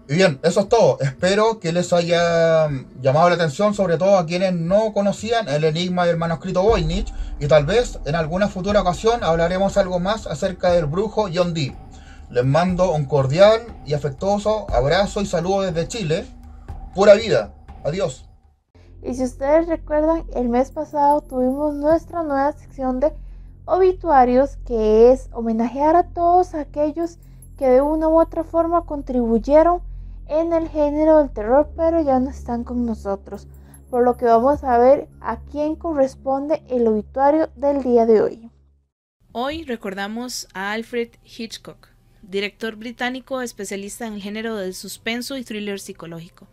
Y 0.08 0.16
bien, 0.16 0.40
eso 0.42 0.60
es 0.60 0.68
todo. 0.68 0.98
Espero 1.00 1.60
que 1.60 1.72
les 1.72 1.92
haya 1.92 2.68
llamado 3.00 3.28
la 3.28 3.36
atención, 3.36 3.72
sobre 3.72 3.98
todo 3.98 4.18
a 4.18 4.26
quienes 4.26 4.52
no 4.52 4.92
conocían 4.92 5.48
el 5.48 5.64
enigma 5.64 6.06
del 6.06 6.16
manuscrito 6.16 6.62
Voynich. 6.62 7.12
Y 7.38 7.46
tal 7.46 7.64
vez 7.64 7.98
en 8.04 8.16
alguna 8.16 8.48
futura 8.48 8.80
ocasión 8.80 9.22
hablaremos 9.22 9.76
algo 9.76 10.00
más 10.00 10.26
acerca 10.26 10.72
del 10.72 10.86
brujo 10.86 11.28
John 11.32 11.54
Dee. 11.54 11.76
Les 12.30 12.44
mando 12.44 12.92
un 12.92 13.04
cordial 13.04 13.62
y 13.86 13.94
afectuoso 13.94 14.66
abrazo 14.70 15.20
y 15.20 15.26
saludo 15.26 15.62
desde 15.62 15.88
Chile. 15.88 16.26
Pura 16.94 17.14
vida. 17.14 17.54
Adiós. 17.84 18.26
Y 19.02 19.14
si 19.14 19.24
ustedes 19.24 19.66
recuerdan, 19.66 20.24
el 20.34 20.48
mes 20.48 20.70
pasado 20.70 21.22
tuvimos 21.22 21.74
nuestra 21.74 22.22
nueva 22.22 22.52
sección 22.52 23.00
de 23.00 23.12
obituarios 23.64 24.56
que 24.64 25.10
es 25.10 25.28
homenajear 25.32 25.96
a 25.96 26.08
todos 26.08 26.54
aquellos 26.54 27.18
que 27.58 27.68
de 27.68 27.80
una 27.80 28.08
u 28.08 28.20
otra 28.20 28.44
forma 28.44 28.86
contribuyeron 28.86 29.82
en 30.28 30.52
el 30.52 30.68
género 30.68 31.18
del 31.18 31.30
terror, 31.30 31.70
pero 31.76 32.00
ya 32.00 32.20
no 32.20 32.30
están 32.30 32.62
con 32.62 32.86
nosotros. 32.86 33.48
Por 33.90 34.04
lo 34.04 34.16
que 34.16 34.24
vamos 34.24 34.62
a 34.64 34.78
ver 34.78 35.08
a 35.20 35.38
quién 35.50 35.74
corresponde 35.74 36.62
el 36.70 36.86
obituario 36.86 37.50
del 37.56 37.82
día 37.82 38.06
de 38.06 38.22
hoy. 38.22 38.50
Hoy 39.32 39.64
recordamos 39.64 40.46
a 40.54 40.72
Alfred 40.72 41.08
Hitchcock, 41.24 41.88
director 42.22 42.76
británico 42.76 43.40
especialista 43.42 44.06
en 44.06 44.14
el 44.14 44.22
género 44.22 44.56
del 44.56 44.74
suspenso 44.74 45.36
y 45.36 45.44
thriller 45.44 45.80
psicológico. 45.80 46.46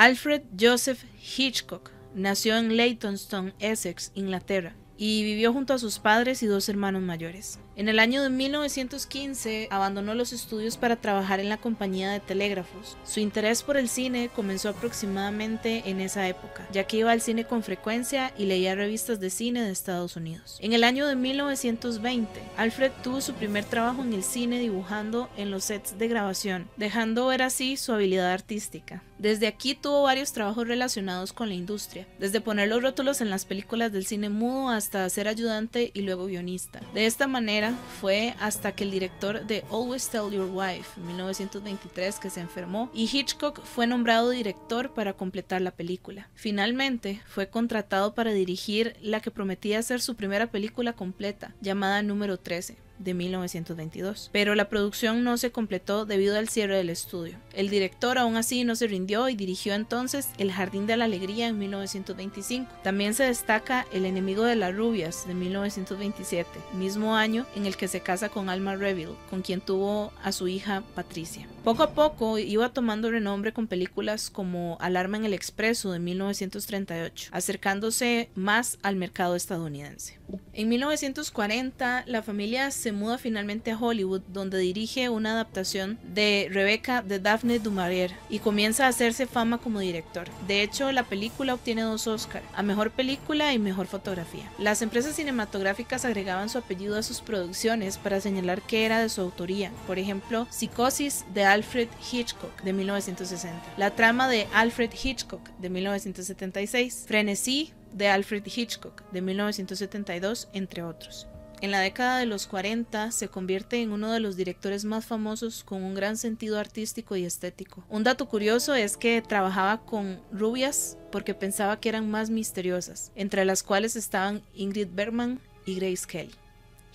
Alfred 0.00 0.44
Joseph 0.58 1.04
Hitchcock 1.36 1.90
nació 2.14 2.56
en 2.56 2.74
Leytonstone, 2.74 3.52
Essex, 3.58 4.12
Inglaterra, 4.14 4.74
y 4.96 5.22
vivió 5.24 5.52
junto 5.52 5.74
a 5.74 5.78
sus 5.78 5.98
padres 5.98 6.42
y 6.42 6.46
dos 6.46 6.70
hermanos 6.70 7.02
mayores. 7.02 7.58
En 7.76 7.88
el 7.88 7.98
año 7.98 8.22
de 8.22 8.30
1915 8.30 9.68
abandonó 9.70 10.14
los 10.14 10.32
estudios 10.32 10.76
para 10.76 10.96
trabajar 10.96 11.40
en 11.40 11.48
la 11.48 11.56
compañía 11.56 12.10
de 12.10 12.20
telégrafos. 12.20 12.96
Su 13.04 13.20
interés 13.20 13.62
por 13.62 13.76
el 13.76 13.88
cine 13.88 14.28
comenzó 14.34 14.68
aproximadamente 14.68 15.84
en 15.86 16.00
esa 16.00 16.28
época, 16.28 16.66
ya 16.72 16.84
que 16.84 16.98
iba 16.98 17.12
al 17.12 17.20
cine 17.20 17.44
con 17.44 17.62
frecuencia 17.62 18.32
y 18.36 18.46
leía 18.46 18.74
revistas 18.74 19.20
de 19.20 19.30
cine 19.30 19.62
de 19.62 19.70
Estados 19.70 20.16
Unidos. 20.16 20.58
En 20.60 20.72
el 20.72 20.84
año 20.84 21.06
de 21.06 21.16
1920, 21.16 22.28
Alfred 22.56 22.92
tuvo 23.02 23.20
su 23.20 23.34
primer 23.34 23.64
trabajo 23.64 24.02
en 24.02 24.12
el 24.12 24.24
cine 24.24 24.58
dibujando 24.58 25.30
en 25.36 25.50
los 25.50 25.64
sets 25.64 25.96
de 25.96 26.08
grabación, 26.08 26.68
dejando 26.76 27.26
ver 27.26 27.42
así 27.42 27.76
su 27.76 27.92
habilidad 27.92 28.32
artística. 28.32 29.02
Desde 29.20 29.46
aquí 29.46 29.74
tuvo 29.74 30.04
varios 30.04 30.32
trabajos 30.32 30.66
relacionados 30.66 31.34
con 31.34 31.50
la 31.50 31.54
industria, 31.54 32.06
desde 32.18 32.40
poner 32.40 32.68
los 32.68 32.82
rótulos 32.82 33.20
en 33.20 33.28
las 33.28 33.44
películas 33.44 33.92
del 33.92 34.06
cine 34.06 34.30
mudo 34.30 34.70
hasta 34.70 35.08
ser 35.10 35.28
ayudante 35.28 35.90
y 35.92 36.00
luego 36.00 36.24
guionista. 36.24 36.80
De 36.94 37.04
esta 37.04 37.26
manera, 37.26 37.59
fue 38.00 38.34
hasta 38.40 38.72
que 38.72 38.84
el 38.84 38.90
director 38.90 39.46
de 39.46 39.64
Always 39.70 40.08
Tell 40.08 40.30
Your 40.30 40.50
Wife, 40.52 41.00
1923, 41.00 42.18
que 42.18 42.30
se 42.30 42.40
enfermó, 42.40 42.90
y 42.94 43.04
Hitchcock 43.04 43.62
fue 43.62 43.86
nombrado 43.86 44.30
director 44.30 44.92
para 44.92 45.12
completar 45.12 45.60
la 45.60 45.70
película. 45.70 46.28
Finalmente, 46.34 47.22
fue 47.26 47.48
contratado 47.48 48.14
para 48.14 48.32
dirigir 48.32 48.96
la 49.00 49.20
que 49.20 49.30
prometía 49.30 49.82
ser 49.82 50.00
su 50.00 50.16
primera 50.16 50.48
película 50.48 50.92
completa, 50.94 51.54
llamada 51.60 52.02
Número 52.02 52.38
13 52.38 52.89
de 53.00 53.14
1922, 53.14 54.30
pero 54.32 54.54
la 54.54 54.68
producción 54.68 55.24
no 55.24 55.36
se 55.36 55.50
completó 55.50 56.06
debido 56.06 56.38
al 56.38 56.48
cierre 56.48 56.76
del 56.76 56.90
estudio. 56.90 57.36
El 57.52 57.70
director 57.70 58.18
aún 58.18 58.36
así 58.36 58.64
no 58.64 58.76
se 58.76 58.86
rindió 58.86 59.28
y 59.28 59.34
dirigió 59.34 59.74
entonces 59.74 60.28
El 60.38 60.52
Jardín 60.52 60.86
de 60.86 60.96
la 60.96 61.06
Alegría 61.06 61.48
en 61.48 61.58
1925. 61.58 62.70
También 62.82 63.14
se 63.14 63.24
destaca 63.24 63.86
El 63.92 64.04
enemigo 64.04 64.44
de 64.44 64.56
las 64.56 64.74
rubias 64.74 65.26
de 65.26 65.34
1927, 65.34 66.48
mismo 66.74 67.16
año 67.16 67.46
en 67.56 67.66
el 67.66 67.76
que 67.76 67.88
se 67.88 68.00
casa 68.00 68.28
con 68.28 68.48
Alma 68.48 68.76
Reville, 68.76 69.16
con 69.30 69.42
quien 69.42 69.60
tuvo 69.60 70.12
a 70.22 70.32
su 70.32 70.48
hija 70.48 70.82
Patricia. 70.94 71.48
Poco 71.64 71.82
a 71.82 71.90
poco 71.90 72.38
iba 72.38 72.72
tomando 72.72 73.10
renombre 73.10 73.52
con 73.52 73.66
películas 73.66 74.30
como 74.30 74.76
Alarma 74.80 75.16
en 75.16 75.24
el 75.24 75.34
Expreso 75.34 75.92
de 75.92 75.98
1938, 75.98 77.30
acercándose 77.32 78.30
más 78.34 78.78
al 78.82 78.96
mercado 78.96 79.36
estadounidense. 79.36 80.19
En 80.52 80.68
1940, 80.68 82.04
la 82.06 82.22
familia 82.22 82.70
se 82.70 82.92
muda 82.92 83.18
finalmente 83.18 83.70
a 83.70 83.78
Hollywood, 83.78 84.22
donde 84.28 84.58
dirige 84.58 85.08
una 85.08 85.32
adaptación 85.32 85.98
de 86.02 86.48
Rebecca 86.50 87.02
de 87.02 87.18
Daphne 87.18 87.58
du 87.58 87.70
Maurier 87.70 88.12
y 88.28 88.40
comienza 88.40 88.86
a 88.86 88.88
hacerse 88.88 89.26
fama 89.26 89.58
como 89.58 89.80
director. 89.80 90.28
De 90.46 90.62
hecho, 90.62 90.92
la 90.92 91.04
película 91.04 91.54
obtiene 91.54 91.82
dos 91.82 92.06
Oscars, 92.06 92.44
a 92.54 92.62
mejor 92.62 92.90
película 92.90 93.52
y 93.52 93.58
mejor 93.58 93.86
fotografía. 93.86 94.50
Las 94.58 94.82
empresas 94.82 95.16
cinematográficas 95.16 96.04
agregaban 96.04 96.48
su 96.48 96.58
apellido 96.58 96.98
a 96.98 97.02
sus 97.02 97.20
producciones 97.20 97.98
para 97.98 98.20
señalar 98.20 98.62
que 98.62 98.84
era 98.84 99.00
de 99.00 99.08
su 99.08 99.20
autoría. 99.20 99.72
Por 99.86 99.98
ejemplo, 99.98 100.46
Psicosis 100.50 101.24
de 101.34 101.44
Alfred 101.44 101.88
Hitchcock 102.10 102.62
de 102.62 102.72
1960, 102.72 103.58
La 103.76 103.90
trama 103.92 104.28
de 104.28 104.46
Alfred 104.52 104.90
Hitchcock 104.92 105.48
de 105.58 105.70
1976, 105.70 107.04
Frenesí 107.06 107.72
de 107.92 108.08
Alfred 108.08 108.44
Hitchcock 108.46 109.02
de 109.10 109.20
1972, 109.20 110.48
entre 110.52 110.82
otros. 110.82 111.26
En 111.60 111.70
la 111.70 111.80
década 111.80 112.18
de 112.18 112.24
los 112.24 112.46
40 112.46 113.12
se 113.12 113.28
convierte 113.28 113.82
en 113.82 113.92
uno 113.92 114.10
de 114.12 114.20
los 114.20 114.36
directores 114.36 114.86
más 114.86 115.04
famosos 115.04 115.62
con 115.62 115.82
un 115.82 115.94
gran 115.94 116.16
sentido 116.16 116.58
artístico 116.58 117.16
y 117.16 117.24
estético. 117.24 117.84
Un 117.90 118.02
dato 118.02 118.26
curioso 118.28 118.74
es 118.74 118.96
que 118.96 119.20
trabajaba 119.20 119.84
con 119.84 120.22
rubias 120.32 120.96
porque 121.12 121.34
pensaba 121.34 121.78
que 121.78 121.90
eran 121.90 122.10
más 122.10 122.30
misteriosas, 122.30 123.12
entre 123.14 123.44
las 123.44 123.62
cuales 123.62 123.94
estaban 123.94 124.42
Ingrid 124.54 124.88
Bergman 124.94 125.38
y 125.66 125.74
Grace 125.74 126.06
Kelly. 126.06 126.34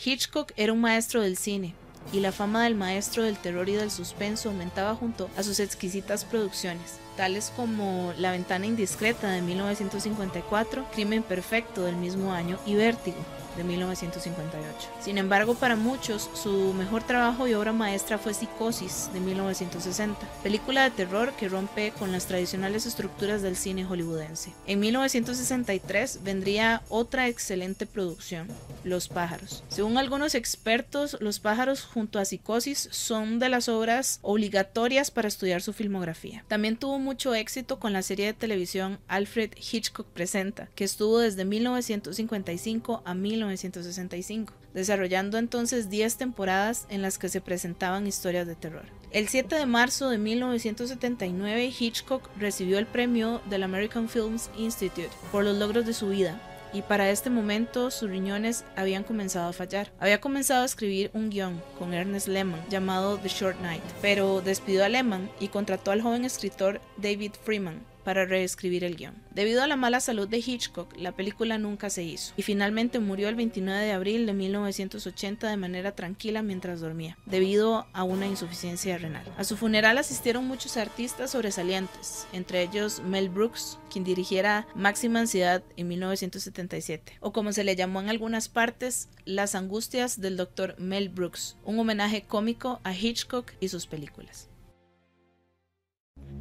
Hitchcock 0.04 0.52
era 0.58 0.74
un 0.74 0.82
maestro 0.82 1.22
del 1.22 1.38
cine, 1.38 1.76
y 2.12 2.20
la 2.20 2.32
fama 2.32 2.64
del 2.64 2.76
maestro 2.76 3.24
del 3.24 3.38
terror 3.38 3.70
y 3.70 3.74
del 3.74 3.92
suspenso 3.92 4.50
aumentaba 4.50 4.96
junto 4.96 5.30
a 5.38 5.44
sus 5.44 5.60
exquisitas 5.60 6.26
producciones, 6.26 7.00
tales 7.16 7.52
como 7.56 8.14
La 8.18 8.32
ventana 8.32 8.66
indiscreta 8.66 9.30
de 9.30 9.42
1954, 9.42 10.86
Crimen 10.94 11.24
perfecto 11.24 11.84
del 11.84 11.96
mismo 11.96 12.34
año 12.34 12.58
y 12.66 12.76
Vértigo 12.76 13.18
de 13.56 13.64
1958. 13.64 14.90
Sin 15.00 15.18
embargo, 15.18 15.56
para 15.56 15.76
muchos, 15.76 16.30
su 16.34 16.74
mejor 16.74 17.04
trabajo 17.04 17.48
y 17.48 17.54
obra 17.54 17.74
maestra 17.74 18.18
fue 18.18 18.34
Psicosis 18.34 19.10
de 19.14 19.20
1960, 19.20 20.20
película 20.44 20.84
de 20.84 20.92
terror 20.92 21.34
que 21.34 21.48
rompe 21.48 21.92
con 21.98 22.12
las 22.12 22.26
tradicionales 22.26 22.86
estructuras 22.86 23.42
del 23.42 23.56
cine 23.56 23.86
hollywoodense. 23.86 24.54
En 24.68 24.80
1963 24.80 26.20
vendría 26.24 26.82
otra 26.90 27.28
excelente 27.28 27.86
producción, 27.86 28.48
Los 28.84 29.08
pájaros. 29.08 29.64
Según 29.70 29.98
algunos 29.98 30.36
expertos, 30.36 31.18
Los 31.20 31.40
pájaros 31.40 31.84
junto 31.84 32.20
a 32.20 32.26
Psicosis 32.26 32.90
son 32.92 33.40
de 33.40 33.50
las 33.50 33.70
obras 33.70 34.20
obligatorias 34.22 35.12
para 35.12 35.28
estudiar 35.28 35.62
su 35.62 35.74
filmografía. 35.74 36.44
También 36.48 36.78
tuvo 36.78 37.00
mucho 37.00 37.34
éxito 37.34 37.80
con 37.80 37.94
la 37.94 38.02
serie 38.02 38.28
de 38.28 38.34
televisión 38.34 39.00
Alfred 39.08 39.52
Hitchcock 39.56 40.08
Presenta, 40.08 40.68
que 40.76 40.84
estuvo 40.84 41.20
desde 41.20 41.46
1955 41.46 43.02
a 43.06 43.14
1960 43.14 43.45
1965, 43.46 44.54
desarrollando 44.74 45.38
entonces 45.38 45.90
10 45.90 46.18
temporadas 46.18 46.86
en 46.90 47.02
las 47.02 47.18
que 47.18 47.30
se 47.30 47.42
presentaban 47.42 48.08
historias 48.08 48.48
de 48.48 48.56
terror. 48.56 48.86
El 49.12 49.28
7 49.28 49.56
de 49.56 49.66
marzo 49.66 50.10
de 50.10 50.18
1979, 50.18 51.74
Hitchcock 51.80 52.30
recibió 52.38 52.78
el 52.80 52.86
premio 52.86 53.42
del 53.50 53.64
American 53.64 54.10
Films 54.10 54.50
Institute 54.58 55.10
por 55.32 55.44
los 55.44 55.58
logros 55.58 55.86
de 55.86 55.94
su 55.94 56.10
vida, 56.10 56.42
y 56.74 56.82
para 56.82 57.10
este 57.10 57.30
momento 57.30 57.90
sus 57.90 58.10
riñones 58.10 58.66
habían 58.76 59.06
comenzado 59.06 59.48
a 59.48 59.54
fallar. 59.54 59.94
Había 60.00 60.20
comenzado 60.20 60.64
a 60.64 60.66
escribir 60.66 61.10
un 61.14 61.30
guion 61.30 61.62
con 61.80 61.94
Ernest 61.94 62.28
Lehman 62.28 62.62
llamado 62.70 63.18
The 63.18 63.30
Short 63.30 63.62
Night, 63.62 63.84
pero 64.02 64.42
despidió 64.42 64.84
a 64.84 64.90
Lehman 64.90 65.30
y 65.40 65.48
contrató 65.48 65.92
al 65.92 66.02
joven 66.02 66.26
escritor 66.26 66.82
David 66.98 67.32
Freeman 67.46 67.95
para 68.06 68.24
reescribir 68.24 68.86
el 68.86 68.96
guion. 68.96 69.16
Debido 69.34 69.62
a 69.62 69.68
la 69.68 69.76
mala 69.76 70.00
salud 70.00 70.30
de 70.30 70.38
Hitchcock, 70.38 70.96
la 70.98 71.12
película 71.12 71.58
nunca 71.58 71.90
se 71.90 72.04
hizo 72.04 72.34
y 72.38 72.44
finalmente 72.44 73.00
murió 73.00 73.28
el 73.28 73.36
29 73.36 73.84
de 73.84 73.92
abril 73.92 74.26
de 74.26 74.34
1980 74.34 75.50
de 75.50 75.58
manera 75.58 75.96
tranquila 75.96 76.42
mientras 76.42 76.80
dormía, 76.80 77.18
debido 77.26 77.88
a 77.92 78.04
una 78.04 78.28
insuficiencia 78.28 78.98
renal. 78.98 79.26
A 79.38 79.44
su 79.44 79.58
funeral 79.58 79.98
asistieron 79.98 80.48
muchos 80.48 80.78
artistas 80.78 81.32
sobresalientes, 81.32 82.28
entre 82.32 82.62
ellos 82.62 83.02
Mel 83.02 83.30
Brooks, 83.30 83.80
quien 83.92 84.04
dirigiera 84.04 84.68
Máxima 84.76 85.20
Ansiedad 85.20 85.64
en 85.76 85.88
1977, 85.88 87.18
o 87.20 87.34
como 87.34 87.52
se 87.52 87.64
le 87.64 87.76
llamó 87.76 88.00
en 88.02 88.10
algunas 88.10 88.48
partes, 88.48 89.10
Las 89.26 89.56
Angustias 89.56 90.22
del 90.22 90.38
Dr. 90.38 90.76
Mel 90.78 91.10
Brooks, 91.10 91.58
un 91.64 91.80
homenaje 91.80 92.22
cómico 92.22 92.80
a 92.84 92.94
Hitchcock 92.94 93.52
y 93.60 93.70
sus 93.70 93.88
películas. 93.88 94.50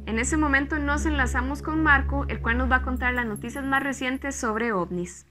En 0.07 0.19
ese 0.19 0.37
momento 0.37 0.77
nos 0.77 1.07
enlazamos 1.07 1.63
con 1.63 1.81
Marco, 1.81 2.25
el 2.27 2.39
cual 2.39 2.59
nos 2.59 2.69
va 2.69 2.77
a 2.77 2.81
contar 2.83 3.15
las 3.15 3.25
noticias 3.25 3.65
más 3.65 3.81
recientes 3.81 4.35
sobre 4.35 4.71
ovnis. 4.71 5.25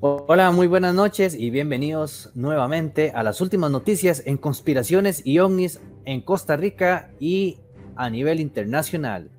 Hola, 0.00 0.50
muy 0.50 0.66
buenas 0.66 0.94
noches 0.94 1.34
y 1.34 1.50
bienvenidos 1.50 2.30
nuevamente 2.34 3.12
a 3.14 3.22
las 3.22 3.42
últimas 3.42 3.70
noticias 3.70 4.22
en 4.24 4.38
conspiraciones 4.38 5.20
y 5.26 5.40
ovnis 5.40 5.78
en 6.06 6.22
Costa 6.22 6.56
Rica 6.56 7.10
y 7.20 7.58
a 7.94 8.08
nivel 8.08 8.40
internacional. 8.40 9.30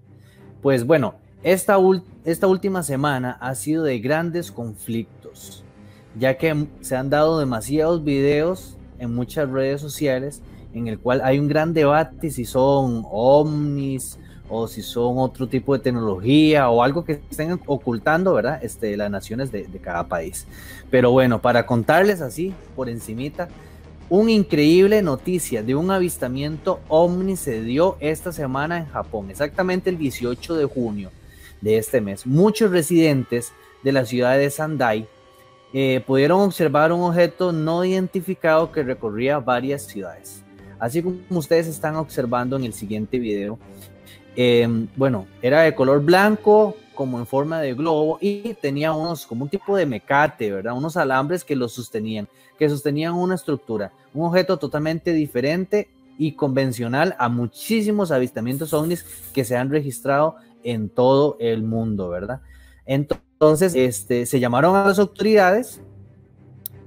Pues 0.61 0.85
bueno, 0.85 1.15
esta, 1.41 1.77
esta 2.23 2.45
última 2.45 2.83
semana 2.83 3.39
ha 3.41 3.55
sido 3.55 3.83
de 3.83 3.97
grandes 3.97 4.51
conflictos, 4.51 5.65
ya 6.15 6.37
que 6.37 6.67
se 6.81 6.95
han 6.95 7.09
dado 7.09 7.39
demasiados 7.39 8.03
videos 8.03 8.77
en 8.99 9.15
muchas 9.15 9.49
redes 9.49 9.81
sociales 9.81 10.43
en 10.73 10.87
el 10.87 10.99
cual 10.99 11.21
hay 11.23 11.39
un 11.39 11.47
gran 11.47 11.73
debate 11.73 12.29
si 12.29 12.45
son 12.45 13.03
ovnis 13.09 14.19
o 14.49 14.67
si 14.67 14.81
son 14.81 15.17
otro 15.17 15.47
tipo 15.47 15.73
de 15.73 15.83
tecnología 15.83 16.69
o 16.69 16.83
algo 16.83 17.03
que 17.05 17.21
estén 17.29 17.59
ocultando, 17.65 18.33
¿verdad? 18.33 18.63
Este, 18.63 18.95
las 18.97 19.09
naciones 19.09 19.51
de, 19.51 19.65
cada 19.81 20.07
país. 20.07 20.45
Pero 20.89 21.11
bueno, 21.11 21.41
para 21.41 21.65
contarles 21.65 22.21
así, 22.21 22.53
por 22.75 22.89
encimita, 22.89 23.47
una 24.09 24.31
increíble 24.31 25.01
noticia 25.01 25.63
de 25.63 25.75
un 25.75 25.89
avistamiento 25.89 26.81
ovni 26.87 27.35
se 27.35 27.61
dio 27.61 27.97
esta 27.99 28.31
semana 28.31 28.77
en 28.77 28.85
Japón, 28.87 29.29
exactamente 29.29 29.89
el 29.89 29.97
18 29.97 30.55
de 30.55 30.65
junio 30.65 31.11
de 31.61 31.77
este 31.77 32.01
mes. 32.01 32.27
Muchos 32.27 32.69
residentes 32.69 33.53
de 33.81 33.91
la 33.91 34.05
ciudad 34.05 34.37
de 34.37 34.49
Sandai 34.49 35.07
eh, 35.73 36.03
pudieron 36.05 36.41
observar 36.41 36.91
un 36.91 37.01
objeto 37.01 37.51
no 37.51 37.83
identificado 37.83 38.71
que 38.71 38.83
recorría 38.83 39.39
varias 39.39 39.83
ciudades. 39.83 40.43
Así 40.77 41.01
como 41.01 41.17
ustedes 41.29 41.67
están 41.67 41.95
observando 41.95 42.57
en 42.57 42.65
el 42.65 42.73
siguiente 42.73 43.17
video, 43.17 43.57
em, 44.35 44.87
bueno, 44.95 45.27
era 45.41 45.61
de 45.61 45.75
color 45.75 46.03
blanco, 46.03 46.75
como 46.93 47.19
en 47.19 47.25
forma 47.25 47.59
de 47.59 47.73
globo, 47.73 48.17
y 48.21 48.53
tenía 48.55 48.93
unos, 48.93 49.25
como 49.25 49.43
un 49.43 49.49
tipo 49.49 49.75
de 49.75 49.85
mecate, 49.85 50.51
¿verdad? 50.51 50.77
Unos 50.77 50.97
alambres 50.97 51.43
que 51.43 51.55
lo 51.55 51.67
sostenían, 51.67 52.27
que 52.57 52.69
sostenían 52.69 53.13
una 53.13 53.35
estructura, 53.35 53.91
un 54.13 54.27
objeto 54.27 54.57
totalmente 54.57 55.11
diferente 55.13 55.89
y 56.17 56.33
convencional 56.33 57.15
a 57.17 57.29
muchísimos 57.29 58.11
avistamientos 58.11 58.73
ovnis 58.73 59.05
que 59.33 59.43
se 59.43 59.57
han 59.57 59.69
registrado 59.69 60.35
en 60.63 60.89
todo 60.89 61.37
el 61.39 61.63
mundo, 61.63 62.09
¿verdad? 62.09 62.41
Entonces, 62.85 63.75
este, 63.75 64.25
se 64.25 64.39
llamaron 64.39 64.75
a 64.75 64.85
las 64.85 64.99
autoridades 64.99 65.81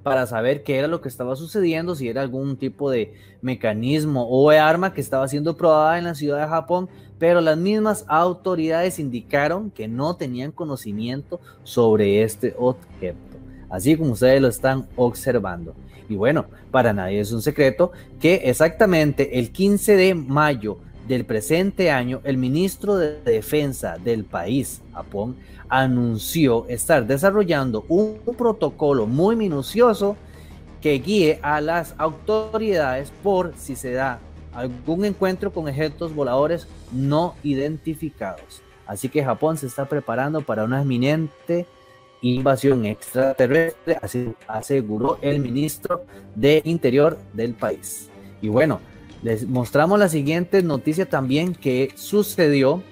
para 0.06 0.24
saber 0.28 0.62
qué 0.62 0.78
era 0.78 0.86
lo 0.86 1.00
que 1.00 1.08
estaba 1.08 1.34
sucediendo, 1.34 1.96
si 1.96 2.08
era 2.08 2.22
algún 2.22 2.56
tipo 2.56 2.92
de 2.92 3.14
mecanismo 3.42 4.22
o 4.30 4.50
arma 4.50 4.94
que 4.94 5.00
estaba 5.00 5.26
siendo 5.26 5.56
probada 5.56 5.98
en 5.98 6.04
la 6.04 6.14
ciudad 6.14 6.40
de 6.40 6.46
Japón, 6.46 6.88
pero 7.18 7.40
las 7.40 7.58
mismas 7.58 8.04
autoridades 8.06 9.00
indicaron 9.00 9.68
que 9.72 9.88
no 9.88 10.14
tenían 10.14 10.52
conocimiento 10.52 11.40
sobre 11.64 12.22
este 12.22 12.54
objeto, 12.56 13.18
así 13.68 13.96
como 13.96 14.12
ustedes 14.12 14.40
lo 14.40 14.46
están 14.46 14.86
observando. 14.94 15.74
Y 16.08 16.14
bueno, 16.14 16.46
para 16.70 16.92
nadie 16.92 17.18
es 17.18 17.32
un 17.32 17.42
secreto 17.42 17.90
que 18.20 18.42
exactamente 18.44 19.40
el 19.40 19.50
15 19.50 19.96
de 19.96 20.14
mayo 20.14 20.78
del 21.06 21.24
presente 21.24 21.90
año, 21.90 22.20
el 22.24 22.36
ministro 22.36 22.96
de 22.96 23.20
Defensa 23.22 23.96
del 24.02 24.24
país, 24.24 24.82
Japón, 24.92 25.36
anunció 25.68 26.66
estar 26.68 27.06
desarrollando 27.06 27.84
un 27.88 28.18
protocolo 28.36 29.06
muy 29.06 29.36
minucioso 29.36 30.16
que 30.80 30.94
guíe 30.94 31.38
a 31.42 31.60
las 31.60 31.94
autoridades 31.98 33.12
por 33.22 33.54
si 33.56 33.76
se 33.76 33.92
da 33.92 34.20
algún 34.52 35.04
encuentro 35.04 35.52
con 35.52 35.68
objetos 35.68 36.14
voladores 36.14 36.66
no 36.92 37.34
identificados. 37.42 38.62
Así 38.86 39.08
que 39.08 39.24
Japón 39.24 39.58
se 39.58 39.66
está 39.66 39.86
preparando 39.86 40.42
para 40.42 40.64
una 40.64 40.82
eminente 40.82 41.66
invasión 42.22 42.86
extraterrestre, 42.86 43.98
así 44.00 44.32
aseguró 44.46 45.18
el 45.20 45.40
ministro 45.40 46.04
de 46.34 46.62
Interior 46.64 47.18
del 47.32 47.54
país. 47.54 48.08
Y 48.40 48.48
bueno, 48.48 48.80
les 49.22 49.46
mostramos 49.46 49.98
la 49.98 50.08
siguiente 50.08 50.62
noticia 50.62 51.08
también 51.08 51.54
que 51.54 51.92
sucedió 51.94 52.82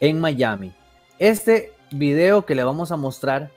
en 0.00 0.20
Miami. 0.20 0.72
Este 1.18 1.72
video 1.90 2.44
que 2.44 2.54
le 2.54 2.64
vamos 2.64 2.92
a 2.92 2.96
mostrar 2.96 3.50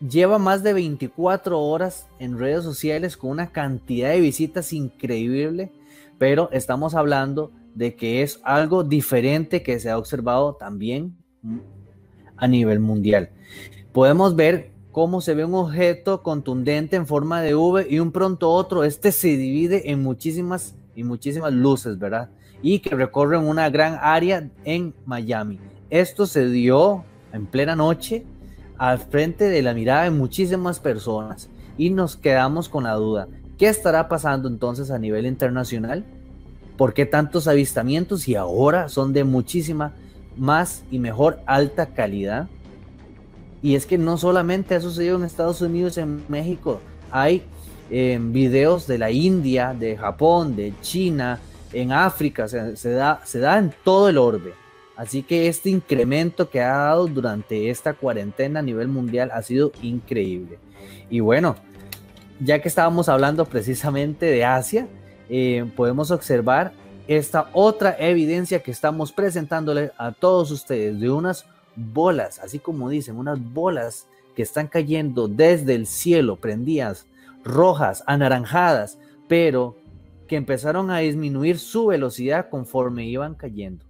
lleva 0.00 0.38
más 0.38 0.62
de 0.62 0.72
24 0.72 1.60
horas 1.60 2.06
en 2.18 2.38
redes 2.38 2.64
sociales 2.64 3.16
con 3.16 3.30
una 3.30 3.50
cantidad 3.50 4.10
de 4.10 4.20
visitas 4.20 4.72
increíble, 4.72 5.72
pero 6.18 6.48
estamos 6.52 6.94
hablando 6.94 7.50
de 7.74 7.94
que 7.94 8.22
es 8.22 8.40
algo 8.42 8.84
diferente 8.84 9.62
que 9.62 9.78
se 9.80 9.90
ha 9.90 9.98
observado 9.98 10.54
también 10.54 11.16
a 12.36 12.48
nivel 12.48 12.80
mundial. 12.80 13.30
Podemos 13.92 14.36
ver 14.36 14.70
cómo 14.96 15.20
se 15.20 15.34
ve 15.34 15.44
un 15.44 15.52
objeto 15.52 16.22
contundente 16.22 16.96
en 16.96 17.06
forma 17.06 17.42
de 17.42 17.54
V 17.54 17.86
y 17.90 17.98
un 17.98 18.12
pronto 18.12 18.50
otro, 18.50 18.82
este 18.82 19.12
se 19.12 19.28
divide 19.36 19.90
en 19.90 20.02
muchísimas 20.02 20.74
y 20.94 21.04
muchísimas 21.04 21.52
luces, 21.52 21.98
¿verdad? 21.98 22.30
Y 22.62 22.78
que 22.78 22.94
recorren 22.94 23.42
una 23.42 23.68
gran 23.68 23.98
área 24.00 24.48
en 24.64 24.94
Miami. 25.04 25.60
Esto 25.90 26.24
se 26.24 26.48
dio 26.48 27.04
en 27.34 27.44
plena 27.44 27.76
noche 27.76 28.24
al 28.78 28.98
frente 28.98 29.50
de 29.50 29.60
la 29.60 29.74
mirada 29.74 30.04
de 30.04 30.12
muchísimas 30.12 30.80
personas 30.80 31.50
y 31.76 31.90
nos 31.90 32.16
quedamos 32.16 32.70
con 32.70 32.84
la 32.84 32.94
duda, 32.94 33.28
¿qué 33.58 33.68
estará 33.68 34.08
pasando 34.08 34.48
entonces 34.48 34.90
a 34.90 34.98
nivel 34.98 35.26
internacional? 35.26 36.06
¿Por 36.78 36.94
qué 36.94 37.04
tantos 37.04 37.48
avistamientos 37.48 38.28
y 38.28 38.34
ahora 38.34 38.88
son 38.88 39.12
de 39.12 39.24
muchísima 39.24 39.92
más 40.38 40.84
y 40.90 40.98
mejor 41.00 41.40
alta 41.44 41.92
calidad? 41.92 42.48
Y 43.66 43.74
es 43.74 43.84
que 43.84 43.98
no 43.98 44.16
solamente 44.16 44.76
ha 44.76 44.80
sucedido 44.80 45.16
en 45.16 45.24
Estados 45.24 45.60
Unidos, 45.60 45.98
en 45.98 46.22
México, 46.28 46.80
hay 47.10 47.42
eh, 47.90 48.16
videos 48.22 48.86
de 48.86 48.96
la 48.96 49.10
India, 49.10 49.74
de 49.76 49.96
Japón, 49.96 50.54
de 50.54 50.72
China, 50.82 51.40
en 51.72 51.90
África, 51.90 52.46
se, 52.46 52.90
da, 52.90 53.20
se 53.24 53.40
da 53.40 53.58
en 53.58 53.74
todo 53.82 54.08
el 54.08 54.18
orbe. 54.18 54.54
Así 54.94 55.24
que 55.24 55.48
este 55.48 55.70
incremento 55.70 56.48
que 56.48 56.60
ha 56.60 56.76
dado 56.76 57.08
durante 57.08 57.68
esta 57.68 57.94
cuarentena 57.94 58.60
a 58.60 58.62
nivel 58.62 58.86
mundial 58.86 59.32
ha 59.34 59.42
sido 59.42 59.72
increíble. 59.82 60.60
Y 61.10 61.18
bueno, 61.18 61.56
ya 62.38 62.62
que 62.62 62.68
estábamos 62.68 63.08
hablando 63.08 63.46
precisamente 63.46 64.26
de 64.26 64.44
Asia, 64.44 64.86
eh, 65.28 65.68
podemos 65.74 66.12
observar 66.12 66.72
esta 67.08 67.50
otra 67.52 67.96
evidencia 67.98 68.62
que 68.62 68.70
estamos 68.70 69.10
presentándole 69.10 69.90
a 69.98 70.12
todos 70.12 70.52
ustedes 70.52 71.00
de 71.00 71.10
unas 71.10 71.46
bolas, 71.76 72.38
así 72.38 72.58
como 72.58 72.88
dicen, 72.88 73.16
unas 73.16 73.38
bolas 73.52 74.08
que 74.34 74.42
están 74.42 74.66
cayendo 74.66 75.28
desde 75.28 75.74
el 75.74 75.86
cielo, 75.86 76.36
prendidas, 76.36 77.06
rojas, 77.44 78.02
anaranjadas, 78.06 78.98
pero 79.28 79.76
que 80.26 80.36
empezaron 80.36 80.90
a 80.90 80.98
disminuir 80.98 81.58
su 81.58 81.86
velocidad 81.86 82.48
conforme 82.50 83.06
iban 83.06 83.34
cayendo. 83.34 83.84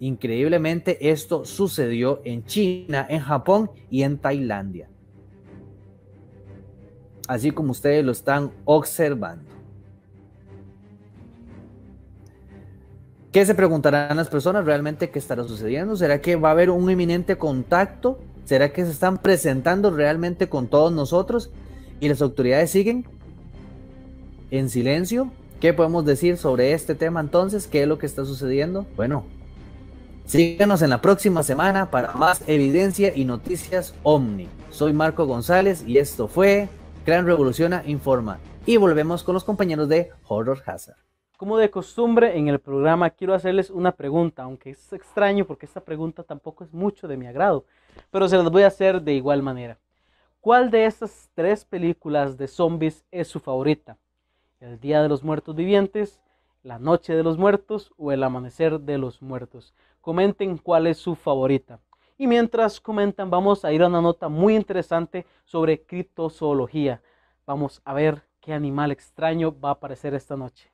Increíblemente 0.00 1.10
esto 1.10 1.44
sucedió 1.44 2.20
en 2.24 2.44
China, 2.44 3.06
en 3.08 3.20
Japón 3.20 3.70
y 3.88 4.02
en 4.02 4.18
Tailandia. 4.18 4.88
Así 7.28 7.52
como 7.52 7.70
ustedes 7.70 8.04
lo 8.04 8.10
están 8.10 8.50
observando. 8.64 9.51
¿Qué 13.32 13.46
se 13.46 13.54
preguntarán 13.54 14.14
las 14.18 14.28
personas 14.28 14.66
realmente 14.66 15.08
qué 15.08 15.18
estará 15.18 15.44
sucediendo? 15.44 15.96
¿Será 15.96 16.20
que 16.20 16.36
va 16.36 16.50
a 16.50 16.52
haber 16.52 16.68
un 16.68 16.90
inminente 16.90 17.38
contacto? 17.38 18.18
¿Será 18.44 18.74
que 18.74 18.84
se 18.84 18.90
están 18.90 19.16
presentando 19.16 19.90
realmente 19.90 20.50
con 20.50 20.68
todos 20.68 20.92
nosotros 20.92 21.50
y 21.98 22.10
las 22.10 22.20
autoridades 22.20 22.70
siguen 22.70 23.06
en 24.50 24.68
silencio? 24.68 25.32
¿Qué 25.60 25.72
podemos 25.72 26.04
decir 26.04 26.36
sobre 26.36 26.74
este 26.74 26.94
tema 26.94 27.20
entonces? 27.20 27.66
¿Qué 27.66 27.84
es 27.84 27.88
lo 27.88 27.96
que 27.96 28.04
está 28.04 28.26
sucediendo? 28.26 28.84
Bueno, 28.96 29.24
síganos 30.26 30.82
en 30.82 30.90
la 30.90 31.00
próxima 31.00 31.42
semana 31.42 31.90
para 31.90 32.12
más 32.12 32.42
evidencia 32.46 33.16
y 33.16 33.24
noticias 33.24 33.94
Omni. 34.02 34.50
Soy 34.68 34.92
Marco 34.92 35.24
González 35.24 35.84
y 35.86 35.96
esto 35.96 36.28
fue 36.28 36.68
Gran 37.06 37.24
Revoluciona 37.24 37.82
Informa. 37.86 38.40
Y 38.66 38.76
volvemos 38.76 39.24
con 39.24 39.32
los 39.32 39.44
compañeros 39.44 39.88
de 39.88 40.10
Horror 40.28 40.62
Hazard. 40.66 41.11
Como 41.42 41.58
de 41.58 41.72
costumbre 41.72 42.38
en 42.38 42.46
el 42.46 42.60
programa 42.60 43.10
quiero 43.10 43.34
hacerles 43.34 43.68
una 43.68 43.90
pregunta, 43.90 44.44
aunque 44.44 44.70
es 44.70 44.92
extraño 44.92 45.44
porque 45.44 45.66
esta 45.66 45.80
pregunta 45.80 46.22
tampoco 46.22 46.62
es 46.62 46.72
mucho 46.72 47.08
de 47.08 47.16
mi 47.16 47.26
agrado, 47.26 47.64
pero 48.12 48.28
se 48.28 48.36
las 48.36 48.48
voy 48.48 48.62
a 48.62 48.68
hacer 48.68 49.02
de 49.02 49.14
igual 49.14 49.42
manera. 49.42 49.76
¿Cuál 50.40 50.70
de 50.70 50.86
estas 50.86 51.32
tres 51.34 51.64
películas 51.64 52.36
de 52.38 52.46
zombies 52.46 53.04
es 53.10 53.26
su 53.26 53.40
favorita? 53.40 53.98
¿El 54.60 54.78
Día 54.78 55.02
de 55.02 55.08
los 55.08 55.24
Muertos 55.24 55.56
Vivientes, 55.56 56.20
La 56.62 56.78
Noche 56.78 57.12
de 57.12 57.24
los 57.24 57.38
Muertos 57.38 57.92
o 57.96 58.12
El 58.12 58.22
Amanecer 58.22 58.78
de 58.78 58.98
los 58.98 59.20
Muertos? 59.20 59.74
Comenten 60.00 60.58
cuál 60.58 60.86
es 60.86 60.98
su 60.98 61.16
favorita. 61.16 61.80
Y 62.18 62.28
mientras 62.28 62.80
comentan, 62.80 63.30
vamos 63.30 63.64
a 63.64 63.72
ir 63.72 63.82
a 63.82 63.88
una 63.88 64.00
nota 64.00 64.28
muy 64.28 64.54
interesante 64.54 65.26
sobre 65.44 65.82
criptozoología. 65.82 67.02
Vamos 67.46 67.82
a 67.84 67.94
ver 67.94 68.22
qué 68.40 68.52
animal 68.52 68.92
extraño 68.92 69.52
va 69.58 69.70
a 69.70 69.72
aparecer 69.72 70.14
esta 70.14 70.36
noche. 70.36 70.71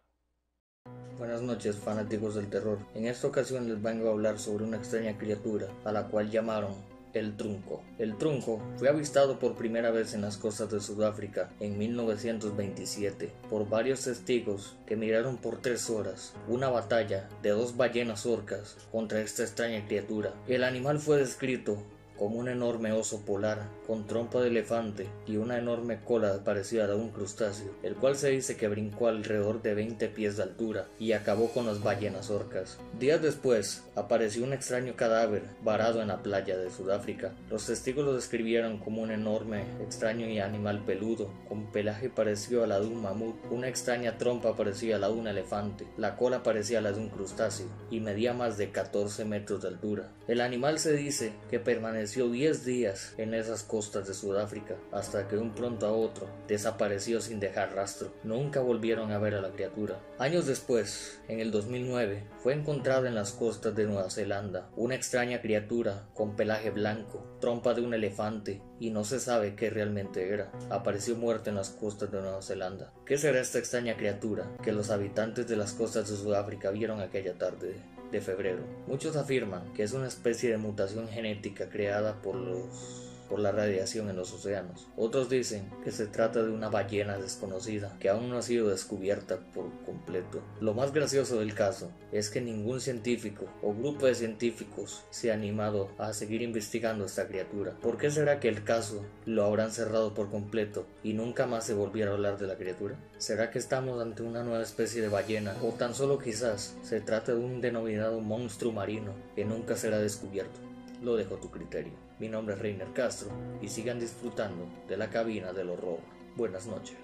Buenas 1.19 1.43
noches 1.43 1.75
fanáticos 1.75 2.37
del 2.37 2.49
terror. 2.49 2.79
En 2.95 3.07
esta 3.09 3.27
ocasión 3.27 3.69
les 3.69 3.83
vengo 3.83 4.09
a 4.09 4.13
hablar 4.13 4.39
sobre 4.39 4.63
una 4.63 4.77
extraña 4.77 5.19
criatura 5.19 5.67
a 5.85 5.91
la 5.91 6.07
cual 6.07 6.31
llamaron 6.31 6.71
el 7.13 7.37
trunco. 7.37 7.83
El 7.99 8.17
trunco 8.17 8.63
fue 8.77 8.89
avistado 8.89 9.41
por 9.41 9.57
primera 9.57 9.91
vez 9.91 10.15
en 10.15 10.21
las 10.21 10.37
costas 10.37 10.71
de 10.71 10.79
Sudáfrica 10.79 11.51
en 11.59 11.77
1927 11.77 13.33
por 13.51 13.69
varios 13.69 14.05
testigos 14.05 14.77
que 14.87 14.95
miraron 14.95 15.39
por 15.39 15.61
tres 15.61 15.91
horas 15.91 16.35
una 16.47 16.69
batalla 16.69 17.29
de 17.43 17.51
dos 17.51 17.77
ballenas 17.77 18.25
orcas 18.25 18.77
contra 18.93 19.21
esta 19.21 19.43
extraña 19.43 19.85
criatura. 19.87 20.35
El 20.47 20.63
animal 20.63 21.01
fue 21.01 21.19
descrito 21.19 21.83
como 22.19 22.39
un 22.39 22.49
enorme 22.49 22.93
oso 22.93 23.25
polar 23.25 23.69
con 23.87 24.07
trompa 24.07 24.41
de 24.41 24.49
elefante 24.49 25.07
y 25.27 25.37
una 25.37 25.59
enorme 25.59 26.01
cola 26.05 26.45
parecida 26.45 26.91
a 26.91 26.97
un 26.97 27.11
crustáceo, 27.11 27.73
el 27.83 27.95
cual 27.95 28.17
se 28.17 28.31
dice 28.31 28.57
que 28.57 28.69
brincó 28.69 29.09
alrededor 29.09 29.63
de 29.63 29.75
20 29.75 30.09
pies 30.09 30.37
de 30.37 30.43
altura 30.43 30.89
y 30.99 31.13
acabó 31.13 31.49
con 31.49 31.67
las 31.67 31.83
ballenas 31.83 32.31
orcas. 32.31 32.79
Días 32.99 33.23
después 33.23 33.85
apareció 33.95 34.45
un 34.45 34.53
extraño 34.53 34.95
cadáver 34.97 35.45
varado 35.63 36.03
en 36.03 36.09
la 36.09 36.23
playa 36.23 36.57
de 36.57 36.71
Sudáfrica. 36.71 37.33
Los 37.51 37.67
testigos 37.67 38.05
lo 38.05 38.15
describieron 38.15 38.79
como 38.79 39.03
un 39.03 39.11
enorme, 39.11 39.65
extraño 39.83 40.29
y 40.29 40.41
animal 40.41 40.85
peludo, 40.85 41.33
con 41.49 41.71
pelaje 41.71 42.11
parecido 42.11 42.65
a 42.65 42.67
la 42.67 42.81
de 42.81 42.87
un 42.87 43.03
mamut, 43.03 43.37
una 43.51 43.69
extraña 43.69 44.19
trompa 44.19 44.57
parecida 44.57 44.97
a 44.97 44.99
la 44.99 45.09
de 45.09 45.15
un 45.15 45.29
elefante, 45.29 45.87
la 45.97 46.17
cola 46.17 46.43
parecía 46.43 46.79
a 46.79 46.83
la 46.83 46.93
de 46.93 47.01
un 47.01 47.09
crustáceo 47.09 47.67
y 47.91 48.01
medía 48.01 48.33
más 48.33 48.59
de 48.59 48.71
14 48.71 49.25
metros 49.25 49.63
de 49.63 49.69
altura. 49.69 50.13
El 50.27 50.41
animal 50.41 50.79
se 50.79 50.93
dice 50.93 51.33
que 51.51 51.59
permaneció 51.59 52.08
10 52.17 52.65
días 52.65 53.15
en 53.19 53.35
esas 53.35 53.63
costas 53.63 54.09
de 54.09 54.15
Sudáfrica 54.15 54.77
hasta 54.93 55.29
que 55.29 55.37
un 55.37 55.55
pronto 55.55 55.87
a 55.87 55.93
otro 55.93 56.27
desapareció 56.49 57.21
sin 57.21 57.39
dejar 57.39 57.75
rastro. 57.75 58.13
Nunca 58.25 58.61
volvieron 58.61 59.13
a 59.13 59.19
ver 59.19 59.35
a 59.35 59.41
la 59.41 59.51
criatura. 59.51 60.01
Años 60.19 60.47
después, 60.47 61.21
en 61.29 61.41
el 61.41 61.51
2009, 61.51 62.25
fue 62.43 62.55
encontrada 62.55 63.09
en 63.09 63.15
las 63.15 63.33
costas 63.33 63.75
de 63.75 63.85
Nueva 63.85 64.11
Zelanda 64.11 64.71
una 64.77 64.95
extraña 64.95 65.41
criatura 65.43 66.09
con 66.15 66.35
pelaje 66.35 66.71
blanco, 66.71 67.25
trompa 67.41 67.75
de 67.75 67.83
un 67.83 67.93
elefante 67.93 68.63
y 68.81 68.91
no 68.91 69.05
se 69.05 69.21
sabe 69.21 69.55
qué 69.55 69.71
realmente 69.71 70.33
era. 70.33 70.51
Apareció 70.71 71.15
muerta 71.17 71.51
en 71.51 71.57
las 71.57 71.71
costas 71.71 72.11
de 72.11 72.21
Nueva 72.21 72.43
Zelanda. 72.43 72.93
¿Qué 73.05 73.19
será 73.19 73.41
esta 73.41 73.59
extraña 73.59 73.97
criatura 73.97 74.51
que 74.63 74.73
los 74.73 74.91
habitantes 74.91 75.47
de 75.47 75.57
las 75.57 75.75
costas 75.75 76.09
de 76.09 76.17
Sudáfrica 76.17 76.71
vieron 76.71 77.01
aquella 77.01 77.35
tarde 77.35 77.77
de 78.11 78.21
febrero? 78.21 78.63
Muchos 78.87 79.17
afirman 79.17 79.73
que 79.75 79.83
es 79.83 79.93
una 79.93 80.07
especie 80.09 80.51
de 80.51 80.59
mutación 80.59 81.09
genética 81.09 81.69
creada 81.69 82.21
por 82.23 82.35
los 82.37 83.08
por 83.29 83.41
la 83.41 83.53
radiación 83.53 84.09
en 84.09 84.17
los 84.17 84.33
océanos. 84.33 84.89
Otros 84.97 85.29
dicen 85.29 85.71
que 85.85 85.91
se 85.91 86.07
trata 86.07 86.43
de 86.43 86.51
una 86.51 86.69
ballena 86.69 87.19
desconocida 87.19 87.97
que 88.01 88.09
aún 88.09 88.31
no 88.31 88.39
ha 88.39 88.43
sido 88.43 88.69
descubierta 88.69 89.39
por 89.55 89.71
completo. 89.85 90.43
Lo 90.61 90.75
más 90.75 90.93
gracioso 90.93 91.39
del 91.39 91.55
caso 91.55 91.91
es 92.13 92.31
que 92.31 92.41
ningún 92.41 92.81
científico 92.81 93.47
o 93.63 93.75
grupo 93.75 94.07
de 94.07 94.15
científicos 94.15 95.05
se 95.11 95.31
ha 95.31 95.35
animado 95.35 95.91
a 95.99 96.13
seguir 96.13 96.43
investigando 96.43 97.05
esta 97.05 97.29
criatura. 97.29 97.77
¿Por 97.81 97.99
qué 97.99 98.11
será 98.11 98.41
que 98.41 98.49
el 98.49 98.65
caso 98.65 99.05
lo 99.27 99.45
habrán 99.45 99.71
cerrado 99.71 100.15
por 100.15 100.31
completo 100.31 100.87
y 101.03 101.13
nunca 101.13 101.47
más 101.47 101.65
se 101.65 101.75
volviera 101.75 102.11
a 102.11 102.15
hablar 102.15 102.39
de 102.39 102.47
la 102.47 102.57
criatura? 102.57 102.97
¿Será 103.19 103.51
que 103.51 103.59
estamos 103.59 104.01
ante 104.01 104.23
una 104.23 104.43
nueva 104.43 104.63
especie 104.63 105.03
de 105.03 105.09
ballena 105.09 105.57
o 105.63 105.69
tan 105.73 105.95
solo 105.95 106.19
quizás 106.19 106.77
se 106.83 107.01
trata 107.01 107.33
de 107.33 107.39
un 107.39 107.61
denominado 107.61 108.21
monstruo 108.21 108.73
marino 108.73 109.13
que 109.35 109.45
nunca 109.45 109.77
será 109.77 109.99
descubierto? 109.99 110.61
Lo 111.03 111.17
dejo 111.17 111.37
a 111.37 111.41
tu 111.41 111.51
criterio. 111.51 112.08
Mi 112.21 112.29
nombre 112.29 112.55
es 112.55 112.61
Reiner 112.61 112.93
Castro 112.93 113.31
y 113.63 113.69
sigan 113.69 114.01
disfrutando 114.01 114.67
de 114.89 114.97
la 114.97 115.09
cabina 115.09 115.53
del 115.53 115.71
horror. 115.71 115.99
Buenas 116.37 116.67
noches. 116.67 116.99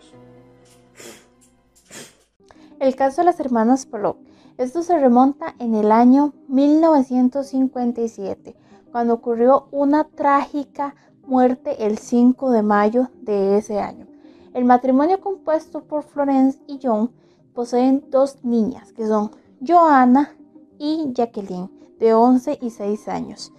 El 2.80 2.96
caso 2.96 3.20
de 3.20 3.26
las 3.26 3.38
hermanas 3.38 3.86
Pollock. 3.86 4.18
Esto 4.58 4.82
se 4.82 4.98
remonta 4.98 5.54
en 5.60 5.76
el 5.76 5.92
año 5.92 6.32
1957, 6.48 8.56
cuando 8.90 9.14
ocurrió 9.14 9.68
una 9.70 10.02
trágica 10.02 10.96
muerte 11.26 11.86
el 11.86 11.98
5 11.98 12.50
de 12.50 12.62
mayo 12.62 13.08
de 13.22 13.58
ese 13.58 13.78
año. 13.78 14.08
El 14.52 14.64
matrimonio 14.64 15.20
compuesto 15.20 15.84
por 15.84 16.02
Florence 16.02 16.58
y 16.66 16.80
John 16.82 17.12
poseen 17.54 18.04
dos 18.10 18.42
niñas, 18.42 18.92
que 18.92 19.06
son 19.06 19.30
Joanna 19.64 20.34
y 20.78 21.12
Jacqueline, 21.12 21.70
de 22.00 22.14
11 22.14 22.58
y 22.60 22.70
6 22.70 23.06
años. 23.06 23.52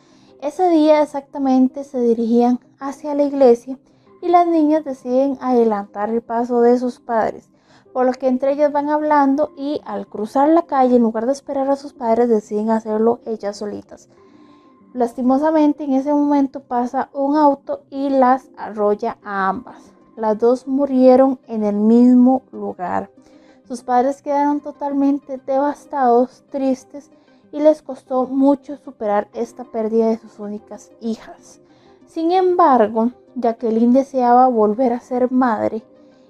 Ese 0.45 0.69
día 0.69 1.01
exactamente 1.01 1.83
se 1.83 1.99
dirigían 1.99 2.59
hacia 2.79 3.15
la 3.15 3.23
iglesia 3.23 3.79
y 4.21 4.27
las 4.27 4.45
niñas 4.45 4.85
deciden 4.85 5.39
adelantar 5.41 6.11
el 6.11 6.21
paso 6.21 6.61
de 6.61 6.77
sus 6.77 6.99
padres, 6.99 7.49
por 7.93 8.05
lo 8.05 8.11
que 8.11 8.27
entre 8.27 8.51
ellas 8.51 8.71
van 8.71 8.91
hablando 8.91 9.53
y 9.57 9.81
al 9.85 10.05
cruzar 10.05 10.49
la 10.49 10.67
calle, 10.67 10.97
en 10.97 11.01
lugar 11.01 11.25
de 11.25 11.31
esperar 11.31 11.67
a 11.71 11.75
sus 11.75 11.93
padres, 11.93 12.29
deciden 12.29 12.69
hacerlo 12.69 13.21
ellas 13.25 13.57
solitas. 13.57 14.07
Lastimosamente 14.93 15.83
en 15.83 15.93
ese 15.93 16.13
momento 16.13 16.59
pasa 16.59 17.09
un 17.11 17.37
auto 17.37 17.81
y 17.89 18.11
las 18.11 18.47
arrolla 18.55 19.17
a 19.23 19.49
ambas. 19.49 19.93
Las 20.15 20.37
dos 20.37 20.67
murieron 20.67 21.39
en 21.47 21.63
el 21.63 21.75
mismo 21.75 22.43
lugar. 22.51 23.09
Sus 23.67 23.81
padres 23.81 24.21
quedaron 24.21 24.59
totalmente 24.59 25.39
devastados, 25.39 26.43
tristes 26.51 27.09
y 27.55 27.61
les 27.61 27.81
costó 27.81 28.25
mucho 28.27 28.75
superar 28.75 29.29
esta 29.33 29.63
pérdida 29.63 30.07
de 30.07 30.17
sus 30.17 30.39
únicas 30.39 30.91
hijas. 30.99 31.61
Sin 32.05 32.33
embargo, 32.33 33.11
Jacqueline 33.35 33.93
deseaba 33.93 34.49
volver 34.49 34.91
a 34.91 34.99
ser 34.99 35.31
madre 35.31 35.81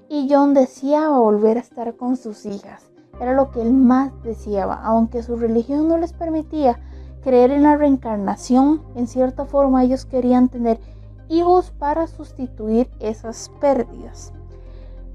y 0.07 0.28
John 0.30 0.53
deseaba 0.53 1.17
volver 1.17 1.57
a 1.57 1.61
estar 1.61 1.95
con 1.95 2.15
sus 2.15 2.45
hijas. 2.45 2.91
Era 3.19 3.34
lo 3.34 3.49
que 3.49 3.63
él 3.63 3.73
más 3.73 4.11
deseaba, 4.21 4.76
aunque 4.84 5.23
su 5.23 5.36
religión 5.36 5.88
no 5.88 5.97
les 5.97 6.13
permitía 6.13 6.80
creer 7.23 7.49
en 7.49 7.63
la 7.63 7.76
reencarnación, 7.76 8.84
en 8.93 9.07
cierta 9.07 9.45
forma 9.45 9.84
ellos 9.84 10.05
querían 10.05 10.49
tener 10.49 10.80
hijos 11.28 11.71
para 11.71 12.05
sustituir 12.05 12.88
esas 12.99 13.49
pérdidas. 13.59 14.32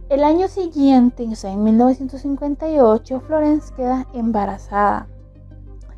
El 0.09 0.25
año 0.25 0.49
siguiente, 0.49 1.23
en 1.23 1.63
1958, 1.63 3.21
Florence 3.21 3.73
queda 3.77 4.09
embarazada 4.13 5.07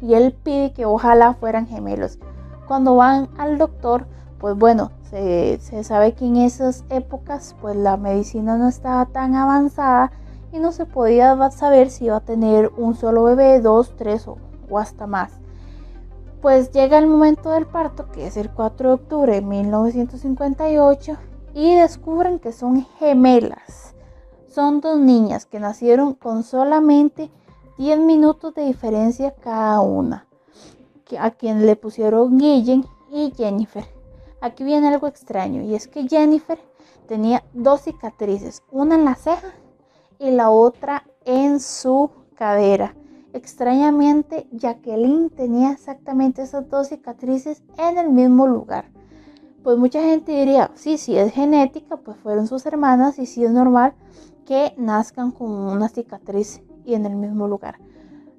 y 0.02 0.14
él 0.14 0.34
pide 0.42 0.72
que 0.72 0.84
ojalá 0.84 1.34
fueran 1.34 1.66
gemelos. 1.66 2.18
Cuando 2.66 2.96
van 2.96 3.28
al 3.38 3.56
doctor, 3.56 4.06
pues 4.38 4.56
bueno, 4.56 4.90
se, 5.04 5.58
sabe 5.84 6.14
que 6.14 6.26
en 6.26 6.36
esas 6.36 6.84
épocas 6.90 7.54
pues 7.60 7.76
la 7.76 7.96
medicina 7.96 8.58
no 8.58 8.68
estaba 8.68 9.06
tan 9.06 9.36
avanzada 9.36 10.10
y 10.52 10.58
no 10.58 10.72
se 10.72 10.84
podía 10.84 11.50
saber 11.50 11.90
si 11.90 12.06
iba 12.06 12.16
a 12.16 12.20
tener 12.20 12.72
un 12.76 12.94
solo 12.94 13.22
bebé, 13.22 13.60
dos, 13.60 13.94
tres 13.96 14.26
o, 14.26 14.38
o 14.68 14.78
hasta 14.78 15.06
más. 15.06 15.32
Pues 16.40 16.72
llega 16.72 16.98
el 16.98 17.06
momento 17.06 17.50
del 17.50 17.66
parto, 17.66 18.10
que 18.10 18.26
es 18.26 18.36
el 18.36 18.50
4 18.50 18.88
de 18.88 18.94
octubre 18.94 19.34
de 19.34 19.42
1958, 19.42 21.16
y 21.54 21.76
descubren 21.76 22.40
que 22.40 22.50
son 22.50 22.84
gemelas. 22.98 23.94
Son 24.48 24.80
dos 24.80 24.98
niñas 24.98 25.46
que 25.46 25.60
nacieron 25.60 26.14
con 26.14 26.42
solamente 26.42 27.30
10 27.78 28.00
minutos 28.00 28.54
de 28.54 28.66
diferencia 28.66 29.34
cada 29.34 29.80
una, 29.80 30.26
a 31.18 31.30
quien 31.30 31.66
le 31.66 31.76
pusieron 31.76 32.38
Guillen 32.38 32.84
y 33.10 33.32
Jennifer. 33.36 33.84
Aquí 34.40 34.62
viene 34.62 34.88
algo 34.88 35.06
extraño 35.06 35.62
y 35.62 35.74
es 35.74 35.88
que 35.88 36.08
Jennifer 36.08 36.58
tenía 37.06 37.44
dos 37.54 37.82
cicatrices, 37.82 38.62
una 38.70 38.96
en 38.96 39.04
la 39.04 39.14
ceja 39.14 39.54
y 40.18 40.30
la 40.30 40.50
otra 40.50 41.04
en 41.24 41.60
su 41.60 42.10
cadera. 42.34 42.94
Extrañamente, 43.32 44.46
Jacqueline 44.52 45.30
tenía 45.30 45.72
exactamente 45.72 46.42
esas 46.42 46.68
dos 46.68 46.88
cicatrices 46.88 47.62
en 47.78 47.96
el 47.96 48.10
mismo 48.10 48.46
lugar. 48.46 48.90
Pues 49.62 49.78
mucha 49.78 50.02
gente 50.02 50.32
diría, 50.32 50.70
sí, 50.74 50.98
sí 50.98 51.16
es 51.16 51.32
genética, 51.32 51.96
pues 51.96 52.18
fueron 52.18 52.46
sus 52.46 52.66
hermanas 52.66 53.18
y 53.18 53.26
sí 53.26 53.44
es 53.44 53.50
normal 53.50 53.94
que 54.44 54.74
nazcan 54.76 55.30
con 55.30 55.50
una 55.50 55.88
cicatriz 55.88 56.60
y 56.84 56.94
en 56.94 57.06
el 57.06 57.16
mismo 57.16 57.48
lugar. 57.48 57.76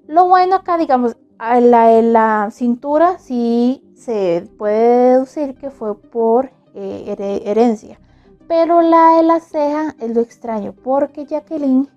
Lo 0.07 0.27
bueno 0.27 0.55
acá, 0.55 0.77
digamos, 0.77 1.15
en 1.39 1.71
la, 1.71 2.01
la 2.01 2.49
cintura 2.51 3.17
sí 3.19 3.83
se 3.95 4.47
puede 4.57 5.11
deducir 5.11 5.55
que 5.55 5.69
fue 5.69 5.95
por 5.95 6.51
eh, 6.73 7.41
herencia, 7.45 7.99
pero 8.47 8.81
la 8.81 9.17
de 9.17 9.23
la 9.23 9.39
ceja 9.39 9.95
es 9.99 10.13
lo 10.13 10.21
extraño, 10.21 10.73
porque 10.73 11.25
Jacqueline 11.25 11.87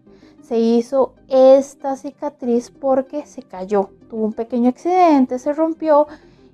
se 0.43 0.59
hizo 0.59 1.15
esta 1.27 1.97
cicatriz 1.97 2.71
porque 2.71 3.27
se 3.27 3.43
cayó, 3.43 3.91
tuvo 4.09 4.27
un 4.27 4.33
pequeño 4.33 4.69
accidente, 4.69 5.41
se 5.41 5.53
rompió 5.53 6.07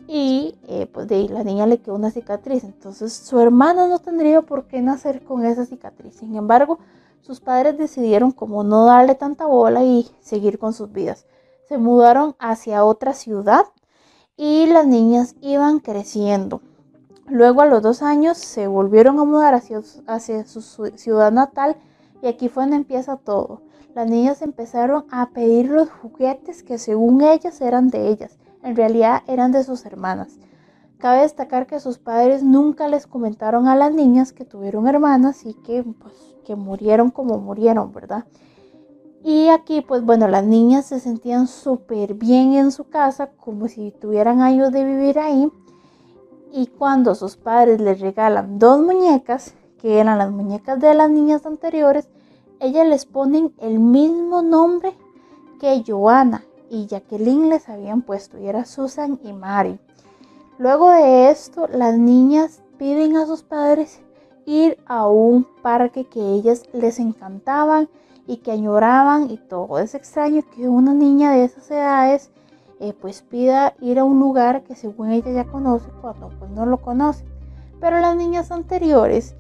y 0.09 0.57
eh, 0.67 0.87
pues 0.87 1.09
de 1.09 1.17
ahí 1.17 1.29
la 1.29 1.45
niña 1.45 1.67
le 1.67 1.79
quedó 1.79 1.97
una 1.97 2.11
cicatriz. 2.11 2.65
Entonces 2.65 3.13
su 3.13 3.39
hermana 3.39 3.89
no 3.89 3.99
tendría 3.99 4.41
por 4.43 4.65
qué 4.65 4.81
nacer 4.81 5.23
con 5.23 5.45
esa 5.45 5.67
cicatriz. 5.67 6.15
Sin 6.17 6.35
embargo, 6.37 6.79
sus 7.23 7.41
padres 7.41 7.79
decidieron 7.79 8.33
como 8.33 8.65
no 8.65 8.85
darle 8.87 9.15
tanta 9.15 9.47
bola 9.47 9.85
y 9.85 10.11
seguir 10.21 10.59
con 10.59 10.73
sus 10.73 10.91
vidas. 10.91 11.25
Se 11.69 11.79
mudaron 11.79 12.35
hacia 12.41 12.85
otra 12.85 13.15
ciudad 13.15 13.65
y 14.37 14.67
las 14.67 14.87
niñas 14.87 15.37
iban 15.41 15.79
creciendo. 15.79 16.61
Luego 17.29 17.63
a 17.63 17.67
los 17.67 17.81
dos 17.81 18.03
años 18.03 18.39
se 18.39 18.67
volvieron 18.67 19.21
a 19.21 19.25
mudar 19.25 19.55
hacia, 19.55 20.47
su 20.47 20.93
ciudad 20.97 21.31
natal 21.31 21.77
y 22.21 22.27
aquí 22.27 22.49
fue 22.49 22.65
donde 22.65 22.77
empieza 22.77 23.17
todo. 23.17 23.63
Las 23.95 24.11
niñas 24.11 24.43
empezaron 24.43 25.05
a 25.13 25.31
pedir 25.31 25.71
los 25.71 25.91
juguetes 25.91 26.65
que 26.65 26.77
según 26.79 27.23
ellas 27.23 27.61
eran 27.61 27.89
de 27.89 28.09
ellas, 28.09 28.39
en 28.65 28.75
realidad 28.75 29.23
eran 29.29 29.53
de 29.53 29.63
sus 29.63 29.87
hermanas. 29.87 30.39
Cabe 30.99 31.23
destacar 31.23 31.67
que 31.67 31.79
sus 31.79 31.99
padres 31.99 32.43
nunca 32.43 32.89
les 32.89 33.07
comentaron 33.07 33.69
a 33.69 33.77
las 33.77 33.93
niñas 33.93 34.33
que 34.33 34.45
tuvieron 34.45 34.89
hermanas 34.89 35.47
y 35.47 35.55
que 35.55 35.85
pues 35.85 36.32
que 36.45 36.57
murieron 36.57 37.11
como 37.11 37.39
murieron, 37.39 37.93
¿verdad? 37.93 38.25
Y 39.25 39.49
aquí, 39.49 39.83
pues 39.83 40.05
bueno, 40.05 40.27
las 40.27 40.45
niñas 40.45 40.87
se 40.87 40.99
sentían 40.99 41.47
súper 41.47 42.15
bien 42.15 42.55
en 42.55 42.73
su 42.73 42.85
casa, 42.85 43.31
como 43.37 43.69
si 43.69 43.93
tuvieran 43.93 44.41
años 44.41 44.73
de 44.73 44.85
vivir 44.85 45.19
ahí. 45.19 45.51
y 46.55 46.67
cuando 46.67 47.15
sus 47.15 47.37
padres 47.37 47.81
les 47.81 48.01
regalan 48.01 48.59
dos 48.59 48.79
muñecas, 48.79 49.55
que 49.81 49.99
eran 49.99 50.19
las 50.19 50.31
muñecas 50.31 50.79
de 50.79 50.95
las 50.95 51.11
niñas 51.11 51.47
anteriores, 51.47 52.09
ellas 52.61 52.87
les 52.87 53.07
ponen 53.07 53.55
el 53.59 53.79
mismo 53.81 54.43
nombre 54.43 54.95
que 55.59 55.83
Joana 55.87 56.45
y 56.71 56.87
Jacqueline 56.87 57.49
les 57.49 57.69
habían 57.69 58.03
puesto, 58.03 58.39
y 58.39 58.47
era 58.47 58.65
Susan 58.65 59.19
y 59.25 59.33
Mary. 59.33 59.81
Luego 60.59 60.91
de 60.91 61.31
esto, 61.31 61.67
las 61.69 61.97
niñas 61.99 62.63
piden 62.79 63.17
a 63.17 63.27
sus 63.27 63.43
padres 63.43 64.01
ir 64.47 64.79
a 64.87 65.07
un 65.07 65.47
parque 65.63 66.05
que 66.05 66.21
ellas 66.21 66.65
les 66.73 66.99
encantaban 66.99 67.89
y 68.27 68.39
que 68.39 68.53
añoraban 68.53 69.31
y 69.31 69.37
todo. 69.37 69.79
Es 69.79 69.95
extraño 69.95 70.43
que 70.55 70.69
una 70.69 70.95
niña 70.95 71.33
de 71.33 71.45
esas 71.45 71.71
edades 71.71 72.31
eh, 72.81 72.95
pues 73.01 73.23
pida 73.23 73.75
ir 73.81 73.99
a 73.99 74.05
un 74.05 74.19
lugar 74.19 74.65
que 74.65 74.75
según 74.75 75.11
ella 75.11 75.31
ya 75.31 75.45
conoce 75.45 75.89
cuando 76.01 76.31
pues 76.39 76.51
no 76.51 76.67
lo 76.67 76.79
conoce. 76.79 77.25
Pero 77.81 78.01
las 78.01 78.17
niñas 78.17 78.51
anteriores 78.51 79.35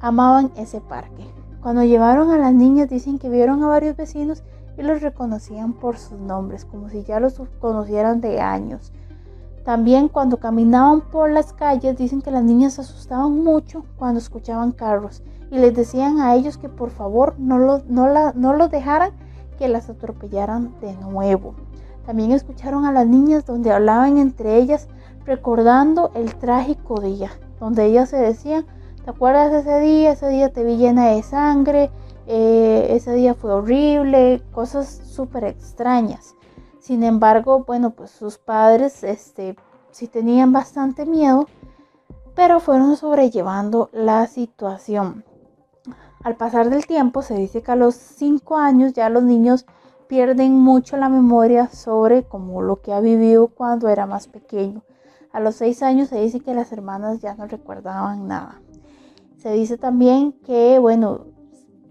amaban 0.00 0.52
ese 0.56 0.80
parque. 0.80 1.24
Cuando 1.62 1.82
llevaron 1.82 2.30
a 2.30 2.38
las 2.38 2.54
niñas 2.54 2.88
dicen 2.88 3.18
que 3.18 3.28
vieron 3.28 3.62
a 3.62 3.68
varios 3.68 3.96
vecinos 3.96 4.42
y 4.76 4.82
los 4.82 5.02
reconocían 5.02 5.72
por 5.72 5.98
sus 5.98 6.18
nombres, 6.18 6.64
como 6.64 6.88
si 6.88 7.02
ya 7.02 7.18
los 7.18 7.40
conocieran 7.60 8.20
de 8.20 8.40
años. 8.40 8.92
También 9.68 10.08
cuando 10.08 10.38
caminaban 10.38 11.02
por 11.02 11.28
las 11.28 11.52
calles 11.52 11.98
dicen 11.98 12.22
que 12.22 12.30
las 12.30 12.42
niñas 12.42 12.72
se 12.72 12.80
asustaban 12.80 13.44
mucho 13.44 13.84
cuando 13.98 14.18
escuchaban 14.18 14.72
carros 14.72 15.22
y 15.50 15.58
les 15.58 15.74
decían 15.74 16.20
a 16.20 16.34
ellos 16.34 16.56
que 16.56 16.70
por 16.70 16.88
favor 16.88 17.34
no 17.36 17.58
los, 17.58 17.84
no, 17.84 18.08
no 18.32 18.54
los 18.54 18.70
dejaran 18.70 19.10
que 19.58 19.68
las 19.68 19.90
atropellaran 19.90 20.72
de 20.80 20.94
nuevo. 20.94 21.54
También 22.06 22.32
escucharon 22.32 22.86
a 22.86 22.92
las 22.92 23.06
niñas 23.06 23.44
donde 23.44 23.70
hablaban 23.70 24.16
entre 24.16 24.56
ellas 24.56 24.88
recordando 25.26 26.12
el 26.14 26.34
trágico 26.36 27.02
día, 27.02 27.30
donde 27.60 27.84
ellas 27.84 28.08
se 28.08 28.16
decían, 28.16 28.64
¿te 29.04 29.10
acuerdas 29.10 29.52
de 29.52 29.58
ese 29.58 29.80
día? 29.80 30.12
Ese 30.12 30.30
día 30.30 30.50
te 30.50 30.64
vi 30.64 30.78
llena 30.78 31.08
de 31.08 31.22
sangre, 31.22 31.90
eh, 32.26 32.86
ese 32.92 33.12
día 33.12 33.34
fue 33.34 33.52
horrible, 33.52 34.42
cosas 34.50 34.88
súper 34.88 35.44
extrañas. 35.44 36.37
Sin 36.88 37.04
embargo, 37.04 37.64
bueno, 37.66 37.90
pues 37.90 38.10
sus 38.10 38.38
padres 38.38 39.04
este, 39.04 39.56
sí 39.90 40.08
tenían 40.08 40.54
bastante 40.54 41.04
miedo, 41.04 41.46
pero 42.34 42.60
fueron 42.60 42.96
sobrellevando 42.96 43.90
la 43.92 44.26
situación. 44.26 45.22
Al 46.24 46.36
pasar 46.36 46.70
del 46.70 46.86
tiempo, 46.86 47.20
se 47.20 47.34
dice 47.34 47.62
que 47.62 47.72
a 47.72 47.76
los 47.76 47.94
5 47.94 48.56
años 48.56 48.94
ya 48.94 49.10
los 49.10 49.22
niños 49.22 49.66
pierden 50.06 50.54
mucho 50.54 50.96
la 50.96 51.10
memoria 51.10 51.68
sobre 51.68 52.22
como 52.22 52.62
lo 52.62 52.80
que 52.80 52.94
ha 52.94 53.00
vivido 53.00 53.48
cuando 53.48 53.90
era 53.90 54.06
más 54.06 54.26
pequeño. 54.26 54.82
A 55.30 55.40
los 55.40 55.56
seis 55.56 55.82
años 55.82 56.08
se 56.08 56.18
dice 56.18 56.40
que 56.40 56.54
las 56.54 56.72
hermanas 56.72 57.20
ya 57.20 57.34
no 57.34 57.46
recordaban 57.46 58.26
nada. 58.28 58.62
Se 59.36 59.52
dice 59.52 59.76
también 59.76 60.32
que, 60.32 60.78
bueno, 60.78 61.26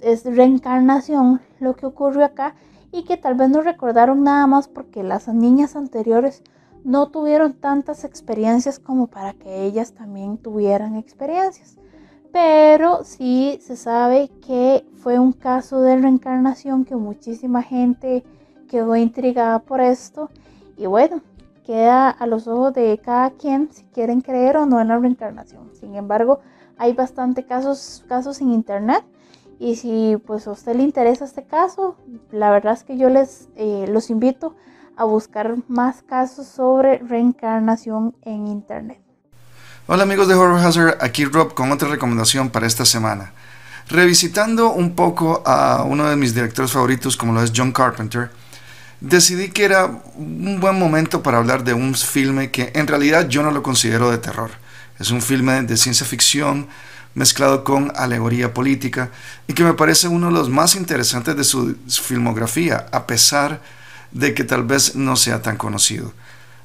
es 0.01 0.25
reencarnación 0.25 1.39
lo 1.59 1.75
que 1.75 1.85
ocurrió 1.85 2.25
acá 2.25 2.55
y 2.97 3.03
que 3.03 3.15
tal 3.15 3.35
vez 3.35 3.49
no 3.49 3.61
recordaron 3.61 4.23
nada 4.23 4.47
más 4.47 4.67
porque 4.67 5.03
las 5.03 5.27
niñas 5.27 5.75
anteriores 5.75 6.41
no 6.83 7.09
tuvieron 7.09 7.53
tantas 7.53 8.03
experiencias 8.03 8.79
como 8.79 9.05
para 9.05 9.33
que 9.33 9.65
ellas 9.65 9.93
también 9.93 10.37
tuvieran 10.37 10.95
experiencias. 10.95 11.77
Pero 12.31 13.03
sí 13.03 13.59
se 13.61 13.75
sabe 13.75 14.31
que 14.45 14.83
fue 14.95 15.19
un 15.19 15.31
caso 15.31 15.81
de 15.81 15.97
reencarnación 15.97 16.85
que 16.85 16.95
muchísima 16.95 17.61
gente 17.61 18.23
quedó 18.67 18.95
intrigada 18.95 19.59
por 19.59 19.79
esto. 19.79 20.31
Y 20.75 20.87
bueno, 20.87 21.21
queda 21.63 22.09
a 22.09 22.25
los 22.25 22.47
ojos 22.47 22.73
de 22.73 22.99
cada 23.03 23.29
quien 23.31 23.69
si 23.71 23.83
quieren 23.85 24.21
creer 24.21 24.57
o 24.57 24.65
no 24.65 24.81
en 24.81 24.87
la 24.87 24.97
reencarnación. 24.97 25.69
Sin 25.73 25.95
embargo, 25.95 26.39
hay 26.77 26.93
bastante 26.93 27.45
casos, 27.45 28.03
casos 28.07 28.41
en 28.41 28.51
internet. 28.51 29.03
Y 29.59 29.75
si 29.75 30.17
pues 30.25 30.47
a 30.47 30.51
usted 30.51 30.75
le 30.75 30.83
interesa 30.83 31.25
este 31.25 31.45
caso, 31.45 31.97
la 32.31 32.51
verdad 32.51 32.73
es 32.73 32.83
que 32.83 32.97
yo 32.97 33.09
les 33.09 33.47
eh, 33.55 33.85
los 33.89 34.09
invito 34.09 34.55
a 34.95 35.03
buscar 35.03 35.55
más 35.67 36.03
casos 36.03 36.47
sobre 36.47 36.99
reencarnación 36.99 38.15
en 38.23 38.47
internet. 38.47 38.99
Hola 39.87 40.03
amigos 40.03 40.27
de 40.27 40.35
Horror 40.35 40.59
Hazard, 40.59 40.97
aquí 41.01 41.25
Rob 41.25 41.53
con 41.53 41.71
otra 41.71 41.87
recomendación 41.87 42.49
para 42.49 42.67
esta 42.67 42.85
semana. 42.85 43.33
Revisitando 43.89 44.71
un 44.71 44.95
poco 44.95 45.41
a 45.45 45.83
uno 45.83 46.09
de 46.09 46.17
mis 46.17 46.35
directores 46.35 46.71
favoritos 46.71 47.15
como 47.15 47.33
lo 47.33 47.41
es 47.41 47.53
John 47.55 47.71
Carpenter, 47.71 48.29
decidí 48.99 49.49
que 49.49 49.63
era 49.63 49.85
un 50.17 50.59
buen 50.59 50.77
momento 50.77 51.23
para 51.23 51.37
hablar 51.37 51.63
de 51.63 51.73
un 51.73 51.95
filme 51.95 52.51
que 52.51 52.71
en 52.75 52.85
realidad 52.85 53.27
yo 53.27 53.41
no 53.41 53.51
lo 53.51 53.63
considero 53.63 54.11
de 54.11 54.17
terror. 54.17 54.51
Es 54.99 55.09
un 55.09 55.21
filme 55.21 55.61
de 55.63 55.77
ciencia 55.77 56.05
ficción 56.05 56.67
mezclado 57.17 57.63
con 57.63 57.91
alegoría 57.95 58.53
política 58.53 59.09
y 59.47 59.53
que 59.53 59.63
me 59.63 59.73
parece 59.73 60.07
uno 60.07 60.27
de 60.27 60.33
los 60.33 60.49
más 60.51 60.75
interesantes 60.75 61.35
de 61.35 61.43
su 61.43 61.75
filmografía, 61.87 62.85
a 62.91 63.07
pesar 63.07 63.59
de 64.11 64.35
que 64.35 64.43
tal 64.43 64.63
vez 64.63 64.95
no 64.95 65.15
sea 65.15 65.41
tan 65.41 65.57
conocido. 65.57 66.13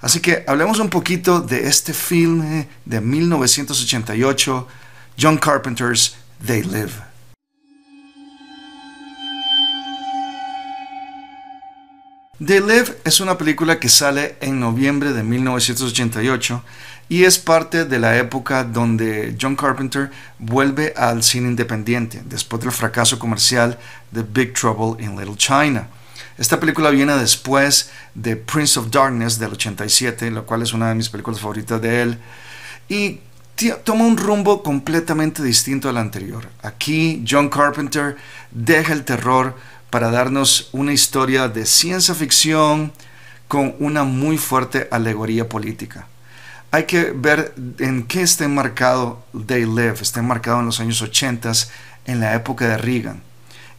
Así 0.03 0.21
que 0.21 0.45
hablemos 0.47 0.79
un 0.79 0.91
poquito 0.91 1.41
de 1.41 1.69
este 1.69 1.95
filme 1.95 2.69
de 2.85 3.01
1988, 3.01 4.69
John 5.19 5.39
Carpenter's 5.39 6.17
They 6.47 6.63
Live. 6.65 6.93
They 12.45 12.61
Live 12.61 12.99
es 13.05 13.21
una 13.21 13.39
película 13.39 13.81
que 13.81 13.89
sale 13.89 14.37
en 14.43 14.61
noviembre 14.61 15.15
de 15.15 15.23
1988 15.23 16.63
y 17.13 17.25
es 17.25 17.39
parte 17.39 17.85
de 17.85 17.99
la 17.99 18.17
época 18.17 18.65
donde 18.65 19.37
John 19.39 19.55
Carpenter 19.55 20.11
vuelve 20.39 20.95
al 20.97 21.23
cine 21.23 21.49
independiente 21.49 22.23
después 22.25 22.63
del 22.63 22.73
fracaso 22.73 23.19
comercial 23.19 23.79
de 24.11 24.23
Big 24.23 24.55
Trouble 24.55 25.05
in 25.05 25.15
Little 25.15 25.37
China. 25.37 25.89
Esta 26.39 26.59
película 26.59 26.89
viene 26.89 27.15
después 27.19 27.91
de 28.15 28.37
Prince 28.37 28.81
of 28.81 28.91
Darkness 28.91 29.39
del 29.39 29.53
87, 29.53 30.31
lo 30.31 30.47
cual 30.47 30.63
es 30.63 30.73
una 30.73 30.89
de 30.89 30.95
mis 30.95 31.11
películas 31.11 31.39
favoritas 31.39 31.83
de 31.83 32.01
él. 32.01 32.19
Y 32.89 33.21
toma 33.85 34.07
un 34.07 34.17
rumbo 34.17 34.63
completamente 34.63 35.43
distinto 35.43 35.91
al 35.91 35.99
anterior. 35.99 36.49
Aquí 36.63 37.23
John 37.29 37.51
Carpenter 37.51 38.17
deja 38.51 38.95
el 38.95 39.05
terror 39.05 39.55
para 39.91 40.11
darnos 40.11 40.71
una 40.73 40.95
historia 40.95 41.49
de 41.49 41.67
ciencia 41.67 42.15
ficción 42.15 42.91
con 43.49 43.77
una 43.81 44.03
muy 44.03 44.39
fuerte 44.39 44.89
alegoría 44.91 45.47
política. 45.47 46.09
Hay 46.75 46.85
que 46.85 47.13
ver 47.15 47.55
en 47.81 48.05
qué 48.05 48.23
está 48.23 48.45
enmarcado 48.45 49.23
They 49.47 49.67
Live. 49.67 49.97
Está 50.01 50.21
enmarcado 50.21 50.61
en 50.61 50.67
los 50.67 50.81
años 50.81 51.03
80, 51.03 51.53
en 52.07 52.19
la 52.19 52.35
época 52.35 52.67
de 52.67 52.79
Reagan. 52.79 53.23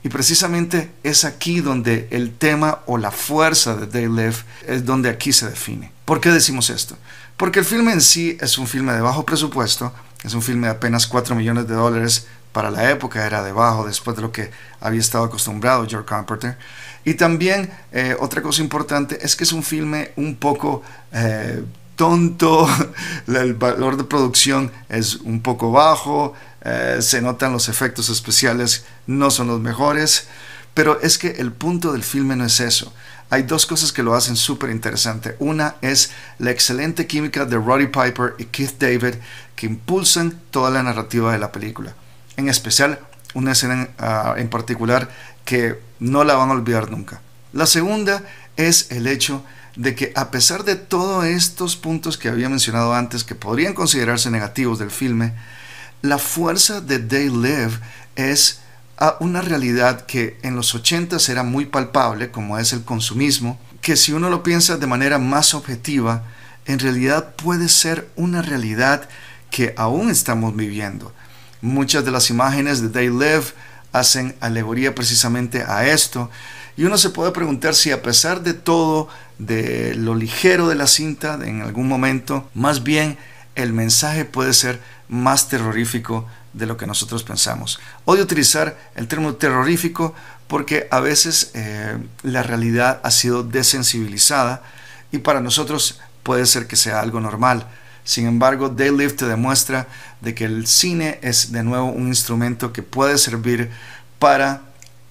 Y 0.04 0.10
precisamente 0.10 0.92
es 1.02 1.26
aquí 1.26 1.60
donde 1.60 2.08
el 2.12 2.36
tema 2.36 2.82
o 2.86 3.00
la 3.00 3.10
fuerza 3.10 3.76
de 3.76 3.88
They 3.88 4.08
Live 4.08 4.36
es 4.68 4.86
donde 4.86 5.10
aquí 5.10 5.34
se 5.34 5.50
define. 5.50 5.92
¿Por 6.06 6.22
qué 6.22 6.30
decimos 6.30 6.70
esto? 6.70 6.96
Porque 7.36 7.58
el 7.58 7.66
filme 7.66 7.94
en 7.94 8.02
sí 8.02 8.38
es 8.40 8.60
un 8.60 8.68
filme 8.68 8.94
de 8.94 9.02
bajo 9.02 9.26
presupuesto, 9.26 9.92
es 10.24 10.36
un 10.36 10.44
filme 10.44 10.68
de 10.68 10.74
apenas 10.74 11.08
4 11.08 11.36
millones 11.36 11.68
de 11.68 11.74
dólares, 11.74 12.28
para 12.52 12.70
la 12.70 12.92
época 12.92 13.26
era 13.26 13.42
de 13.42 13.54
bajo 13.54 13.88
después 13.88 14.16
de 14.16 14.22
lo 14.22 14.32
que 14.32 14.52
había 14.80 15.00
estado 15.00 15.24
acostumbrado 15.24 15.88
George 15.90 16.08
Carpenter. 16.08 16.58
Y 17.04 17.16
también 17.16 17.72
eh, 17.92 18.16
otra 18.20 18.44
cosa 18.44 18.62
importante 18.62 19.18
es 19.26 19.36
que 19.36 19.46
es 19.46 19.52
un 19.52 19.64
filme 19.64 20.12
un 20.16 20.36
poco 20.36 20.84
eh, 21.12 21.64
tonto, 21.96 22.68
el 23.28 23.54
valor 23.54 23.98
de 23.98 24.04
producción 24.04 24.72
es 24.90 25.16
un 25.16 25.42
poco 25.42 25.72
bajo, 25.72 26.34
eh, 26.64 26.98
se 27.02 27.22
notan 27.22 27.54
los 27.54 27.70
efectos 27.70 28.10
especiales, 28.10 28.86
no 29.08 29.32
son 29.32 29.48
los 29.48 29.60
mejores, 29.60 30.28
pero 30.74 31.00
es 31.02 31.18
que 31.18 31.32
el 31.32 31.52
punto 31.52 31.92
del 31.92 32.04
filme 32.04 32.36
no 32.36 32.46
es 32.46 32.60
eso. 32.60 32.94
Hay 33.30 33.44
dos 33.44 33.66
cosas 33.66 33.92
que 33.92 34.04
lo 34.04 34.14
hacen 34.14 34.36
súper 34.36 34.70
interesante. 34.70 35.36
Una 35.40 35.76
es 35.82 36.12
la 36.38 36.52
excelente 36.52 37.08
química 37.08 37.46
de 37.46 37.58
Roddy 37.58 37.88
Piper 37.88 38.36
y 38.38 38.46
Keith 38.46 38.78
David 38.80 39.16
que 39.56 39.66
impulsan 39.66 40.40
toda 40.52 40.70
la 40.70 40.84
narrativa 40.84 41.32
de 41.32 41.40
la 41.40 41.52
película. 41.52 41.96
En 42.38 42.48
especial 42.48 43.00
una 43.34 43.54
escena 43.54 43.90
ah, 43.98 44.36
en 44.38 44.50
particular 44.50 45.10
que 45.46 45.80
no 46.00 46.24
la 46.24 46.36
van 46.36 46.50
a 46.50 46.54
olvidar 46.54 46.92
nunca. 46.92 47.22
La 47.54 47.66
segunda 47.66 48.24
es 48.56 48.92
el 48.92 49.08
hecho 49.08 49.38
de 49.38 49.44
que 49.96 50.14
a 50.16 50.32
pesar 50.32 50.64
de 50.64 50.76
todos 50.76 51.26
estos 51.26 51.76
puntos 51.76 52.18
que 52.18 52.30
había 52.30 52.50
mencionado 52.50 52.94
antes 52.94 53.24
que 53.24 53.36
podrían 53.36 53.74
considerarse 53.74 54.30
negativos 54.30 54.80
del 54.80 54.92
filme, 54.92 55.34
la 56.02 56.18
fuerza 56.18 56.82
de 56.82 57.00
They 57.00 57.30
Live 57.30 57.80
es 58.16 58.60
una 59.20 59.42
realidad 59.42 60.06
que 60.06 60.38
en 60.44 60.56
los 60.56 60.76
80 60.76 61.18
era 61.30 61.44
muy 61.44 61.66
palpable, 61.66 62.32
como 62.32 62.58
es 62.58 62.74
el 62.74 62.84
consumismo, 62.84 63.60
que 63.82 63.98
si 63.98 64.14
uno 64.14 64.30
lo 64.30 64.44
piensa 64.44 64.78
de 64.78 64.88
manera 64.88 65.18
más 65.18 65.54
objetiva, 65.54 66.24
en 66.66 66.80
realidad 66.80 67.36
puede 67.36 67.68
ser 67.68 68.10
una 68.16 68.42
realidad 68.42 69.10
que 69.50 69.74
aún 69.78 70.10
estamos 70.10 70.56
viviendo. 70.56 71.14
Muchas 71.62 72.06
de 72.06 72.12
las 72.12 72.30
imágenes 72.30 72.82
de 72.82 72.90
They 72.90 73.10
Live 73.10 73.46
hacen 73.92 74.36
alegoría 74.40 74.96
precisamente 74.96 75.64
a 75.64 75.88
esto, 75.88 76.30
y 76.76 76.86
uno 76.86 76.98
se 76.98 77.12
puede 77.12 77.32
preguntar 77.32 77.76
si 77.76 77.92
a 77.92 78.02
pesar 78.02 78.42
de 78.42 78.54
todo, 78.54 79.08
de 79.40 79.96
lo 79.96 80.16
ligero 80.16 80.68
de 80.68 80.76
la 80.76 80.88
cinta, 80.88 81.40
en 81.44 81.62
algún 81.62 81.88
momento, 81.88 82.50
más 82.54 82.84
bien 82.84 83.18
el 83.56 83.74
mensaje 83.74 84.26
puede 84.26 84.54
ser 84.54 84.82
más 85.10 85.50
terrorífico 85.50 86.28
de 86.54 86.66
lo 86.66 86.78
que 86.78 86.88
nosotros 86.88 87.24
pensamos. 87.24 87.80
Odio 88.06 88.24
utilizar 88.24 88.78
el 88.96 89.08
término 89.08 89.36
terrorífico 89.36 90.14
porque 90.48 90.88
a 90.92 91.00
veces 91.00 91.52
eh, 91.54 91.98
la 92.22 92.44
realidad 92.44 93.00
ha 93.04 93.12
sido 93.12 93.44
desensibilizada 93.44 94.62
y 95.12 95.20
para 95.20 95.42
nosotros 95.42 96.00
puede 96.24 96.46
ser 96.46 96.68
que 96.68 96.76
sea 96.76 97.00
algo 97.00 97.20
normal. 97.20 97.68
Sin 98.04 98.28
embargo, 98.28 98.72
te 98.72 99.26
demuestra 99.26 99.88
de 100.22 100.36
que 100.36 100.46
el 100.46 100.68
cine 100.68 101.20
es 101.22 101.52
de 101.52 101.64
nuevo 101.64 101.86
un 101.86 102.08
instrumento 102.08 102.74
que 102.74 102.84
puede 102.84 103.18
servir 103.18 103.72
para 104.20 104.62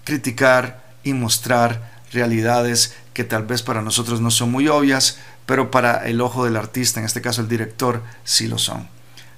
criticar 0.04 0.82
y 1.02 1.14
mostrar 1.14 1.91
realidades 2.12 2.94
que 3.14 3.24
tal 3.24 3.44
vez 3.44 3.62
para 3.62 3.82
nosotros 3.82 4.20
no 4.20 4.30
son 4.30 4.50
muy 4.50 4.68
obvias, 4.68 5.18
pero 5.46 5.70
para 5.70 6.06
el 6.06 6.20
ojo 6.20 6.44
del 6.44 6.56
artista, 6.56 7.00
en 7.00 7.06
este 7.06 7.20
caso 7.20 7.40
el 7.40 7.48
director, 7.48 8.02
sí 8.24 8.46
lo 8.48 8.58
son. 8.58 8.88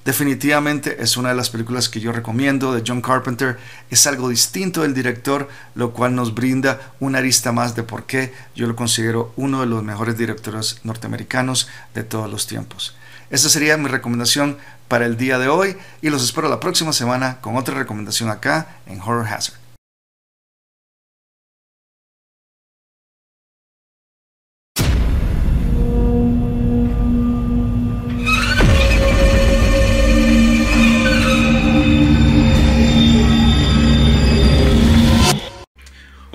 Definitivamente 0.04 1.02
es 1.02 1.16
una 1.16 1.30
de 1.30 1.34
las 1.34 1.48
películas 1.48 1.88
que 1.88 1.98
yo 1.98 2.12
recomiendo 2.12 2.74
de 2.74 2.82
John 2.86 3.00
Carpenter. 3.00 3.58
Es 3.88 4.06
algo 4.06 4.28
distinto 4.28 4.82
del 4.82 4.92
director, 4.92 5.48
lo 5.74 5.92
cual 5.92 6.14
nos 6.14 6.34
brinda 6.34 6.92
una 7.00 7.18
arista 7.18 7.52
más 7.52 7.74
de 7.74 7.84
por 7.84 8.04
qué 8.04 8.34
yo 8.54 8.66
lo 8.66 8.76
considero 8.76 9.32
uno 9.36 9.60
de 9.60 9.66
los 9.66 9.82
mejores 9.82 10.18
directores 10.18 10.80
norteamericanos 10.84 11.68
de 11.94 12.04
todos 12.04 12.30
los 12.30 12.46
tiempos. 12.46 12.94
Esa 13.30 13.48
sería 13.48 13.78
mi 13.78 13.88
recomendación 13.88 14.58
para 14.88 15.06
el 15.06 15.16
día 15.16 15.38
de 15.38 15.48
hoy 15.48 15.76
y 16.02 16.10
los 16.10 16.22
espero 16.22 16.50
la 16.50 16.60
próxima 16.60 16.92
semana 16.92 17.40
con 17.40 17.56
otra 17.56 17.74
recomendación 17.74 18.28
acá 18.28 18.76
en 18.86 19.00
Horror 19.00 19.26
Hazard. 19.26 19.63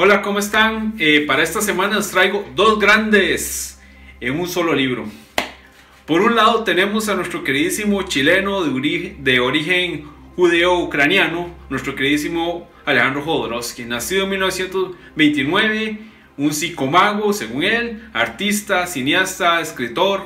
Hola, 0.02 0.22
¿cómo 0.22 0.40
están? 0.40 0.94
Eh, 0.98 1.26
para 1.28 1.44
esta 1.44 1.60
semana 1.60 1.98
les 1.98 2.10
traigo 2.10 2.48
dos 2.56 2.80
grandes 2.80 3.82
en 4.22 4.40
un 4.40 4.48
solo 4.48 4.74
libro. 4.74 5.04
Por 6.06 6.22
un 6.22 6.38
lado 6.38 6.64
tenemos 6.64 7.10
a 7.10 7.16
nuestro 7.16 7.44
queridísimo 7.44 8.04
chileno 8.04 8.64
de, 8.64 9.40
origen 9.42 10.06
judeo-ucraniano, 10.38 11.54
nuestro 11.70 11.96
queridísimo 11.96 12.70
Alejandro 12.86 13.24
Jodorowsky, 13.24 13.84
nacido 13.84 14.24
en 14.24 14.30
1929, 14.30 16.00
un 16.38 16.54
psicomago 16.54 17.34
según 17.34 17.64
él, 17.64 18.10
artista, 18.14 18.88
cineasta, 18.88 19.60
escritor. 19.60 20.22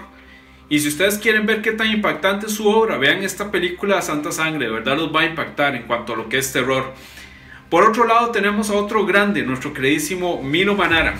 Y 0.69 0.81
si 0.81 0.89
ustedes 0.89 1.17
quieren 1.17 1.47
ver 1.47 1.63
qué 1.63 1.71
tan 1.71 1.87
impactante 1.87 2.45
es 2.45 2.53
su 2.53 2.67
obra, 2.67 2.99
vean 2.99 3.23
esta 3.23 3.49
película 3.49 4.03
Santa 4.03 4.31
Sangre, 4.31 4.67
de 4.67 4.71
verdad 4.71 4.97
los 4.97 5.11
va 5.11 5.21
a 5.21 5.25
impactar 5.25 5.75
en 5.75 5.87
cuanto 5.87 6.13
a 6.13 6.17
lo 6.17 6.29
que 6.29 6.37
es 6.37 6.53
terror. 6.53 6.93
Por 7.73 7.85
otro 7.85 8.05
lado 8.05 8.29
tenemos 8.29 8.69
a 8.69 8.75
otro 8.75 9.03
grande, 9.03 9.41
nuestro 9.41 9.73
queridísimo 9.73 10.43
Mino 10.43 10.75
Manara, 10.75 11.15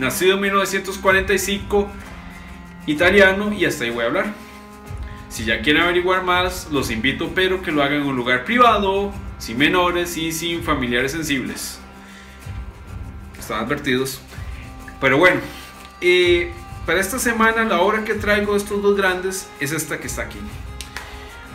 nacido 0.00 0.34
en 0.34 0.40
1945, 0.40 1.88
italiano 2.86 3.52
y 3.52 3.66
hasta 3.66 3.84
ahí 3.84 3.90
voy 3.90 4.02
a 4.02 4.08
hablar. 4.08 4.34
Si 5.28 5.44
ya 5.44 5.62
quieren 5.62 5.82
averiguar 5.82 6.24
más, 6.24 6.66
los 6.72 6.90
invito 6.90 7.30
pero 7.36 7.62
que 7.62 7.70
lo 7.70 7.84
hagan 7.84 8.00
en 8.00 8.08
un 8.08 8.16
lugar 8.16 8.44
privado, 8.44 9.12
sin 9.38 9.58
menores 9.58 10.16
y 10.16 10.32
sin 10.32 10.64
familiares 10.64 11.12
sensibles. 11.12 11.78
Están 13.38 13.64
advertidos. 13.64 14.20
Pero 15.00 15.18
bueno, 15.18 15.40
eh, 16.00 16.50
para 16.84 16.98
esta 16.98 17.20
semana 17.20 17.62
la 17.62 17.80
obra 17.80 18.02
que 18.02 18.14
traigo 18.14 18.54
de 18.54 18.58
estos 18.58 18.82
dos 18.82 18.96
grandes 18.96 19.48
es 19.60 19.70
esta 19.70 20.00
que 20.00 20.08
está 20.08 20.22
aquí 20.22 20.40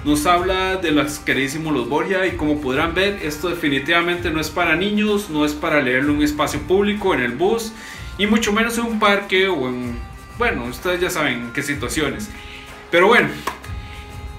nos 0.06 0.26
habla 0.26 0.78
de 0.78 0.92
los 0.92 1.20
queridísimos 1.20 1.74
Los 1.74 1.90
Borgia 1.90 2.26
y 2.26 2.32
como 2.32 2.62
podrán 2.62 2.94
ver 2.94 3.20
esto 3.24 3.50
definitivamente 3.50 4.30
no 4.30 4.40
es 4.40 4.50
para 4.50 4.76
niños, 4.76 5.30
no 5.30 5.46
es 5.46 5.54
para 5.54 5.82
leerlo 5.82 6.12
en 6.12 6.18
un 6.18 6.24
espacio 6.24 6.62
público, 6.62 7.14
en 7.14 7.22
el 7.22 7.34
bus 7.34 7.74
y 8.18 8.28
mucho 8.28 8.54
menos 8.54 8.78
en 8.78 8.86
un 8.86 9.00
parque 9.00 9.48
o 9.48 9.68
en, 9.68 9.98
bueno, 10.38 10.66
ustedes 10.66 11.02
ya 11.02 11.10
saben 11.10 11.34
en 11.34 11.54
qué 11.54 11.64
situaciones. 11.64 12.30
Pero 12.90 13.08
bueno, 13.08 13.30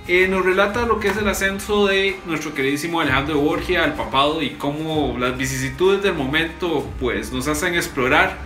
eh, 0.06 0.26
nos 0.26 0.44
relata 0.44 0.86
lo 0.86 1.00
que 1.00 1.08
es 1.08 1.16
el 1.18 1.28
ascenso 1.28 1.86
de 1.86 2.18
nuestro 2.24 2.54
queridísimo 2.54 3.00
Alejandro 3.00 3.38
Borgia 3.38 3.84
al 3.84 3.94
papado 3.94 4.40
y 4.40 4.50
cómo 4.50 5.16
las 5.18 5.36
vicisitudes 5.36 6.02
del 6.02 6.14
momento 6.14 6.90
pues 6.98 7.30
nos 7.30 7.46
hacen 7.46 7.74
explorar 7.74 8.38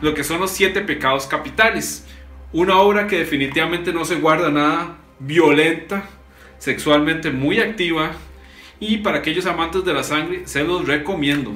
lo 0.00 0.14
que 0.14 0.22
son 0.22 0.40
los 0.40 0.52
siete 0.52 0.80
pecados 0.80 1.26
capitales. 1.26 2.06
Una 2.52 2.78
obra 2.78 3.08
que 3.08 3.18
definitivamente 3.18 3.92
no 3.92 4.04
se 4.04 4.14
guarda 4.14 4.50
nada 4.50 4.96
violenta 5.18 6.08
sexualmente 6.58 7.30
muy 7.30 7.60
activa 7.60 8.12
y 8.80 8.98
para 8.98 9.18
aquellos 9.18 9.46
amantes 9.46 9.84
de 9.84 9.94
la 9.94 10.02
sangre 10.02 10.42
se 10.46 10.64
los 10.64 10.86
recomiendo. 10.86 11.52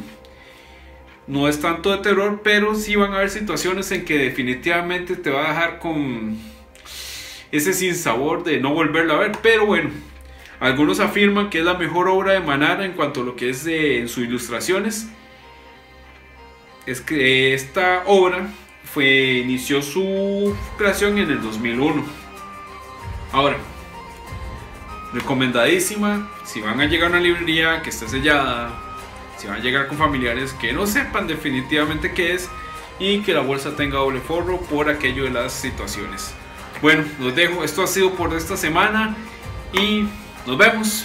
No 1.27 1.49
es 1.49 1.61
tanto 1.61 1.91
de 1.91 1.99
terror, 1.99 2.41
pero 2.43 2.75
sí 2.75 2.97
van 2.97 3.13
a 3.13 3.17
haber 3.17 3.31
situaciones 3.31 3.91
en 3.93 4.05
que 4.05 4.19
definitivamente 4.19 5.15
te 5.15 5.31
va 5.31 5.47
a 5.47 5.49
dejar 5.49 5.79
con 5.79 6.37
ese 7.53 7.73
sinsabor 7.73 8.43
de 8.43 8.59
no 8.59 8.75
volverla 8.75 9.15
a 9.15 9.19
ver. 9.19 9.33
Pero 9.41 9.67
bueno, 9.67 9.91
algunos 10.59 10.99
afirman 10.99 11.49
que 11.49 11.61
es 11.61 11.65
la 11.65 11.75
mejor 11.75 12.09
obra 12.09 12.33
de 12.33 12.41
Manara 12.41 12.85
en 12.85 12.93
cuanto 12.93 13.21
a 13.21 13.25
lo 13.25 13.37
que 13.37 13.51
es 13.51 13.65
en 13.67 14.09
sus 14.09 14.25
ilustraciones. 14.25 15.09
Es 16.87 17.01
que 17.01 17.55
esta 17.55 18.03
obra 18.07 18.49
fue, 18.85 19.35
inició 19.45 19.81
su 19.81 20.57
creación 20.77 21.19
en 21.19 21.31
el 21.31 21.41
2001. 21.41 22.05
Ahora, 23.31 23.57
recomendadísima. 25.13 26.31
Si 26.45 26.61
van 26.61 26.81
a 26.81 26.87
llegar 26.87 27.09
a 27.09 27.11
una 27.11 27.21
librería 27.21 27.83
que 27.83 27.91
esté 27.91 28.09
sellada, 28.09 28.71
si 29.39 29.47
van 29.47 29.57
a 29.57 29.61
llegar 29.61 29.89
con 29.89 29.99
familiares 29.99 30.53
que 30.55 30.73
no 30.73 30.87
sepan 30.87 31.27
definitivamente 31.27 32.13
qué 32.13 32.35
es 32.35 32.49
y 32.99 33.23
que 33.23 33.33
la 33.33 33.41
bolsa 33.41 33.75
tenga 33.77 33.99
doble 33.99 34.21
forro 34.21 34.61
por 34.61 34.89
aquello 34.89 35.25
de 35.25 35.31
las 35.31 35.53
situaciones. 35.53 36.33
Bueno, 36.81 37.05
los 37.21 37.35
dejo. 37.35 37.65
Esto 37.65 37.83
ha 37.83 37.87
sido 37.87 38.13
por 38.15 38.35
esta 38.35 38.57
semana 38.57 39.17
y 39.73 40.09
nos 40.47 40.59
vemos. 40.59 41.05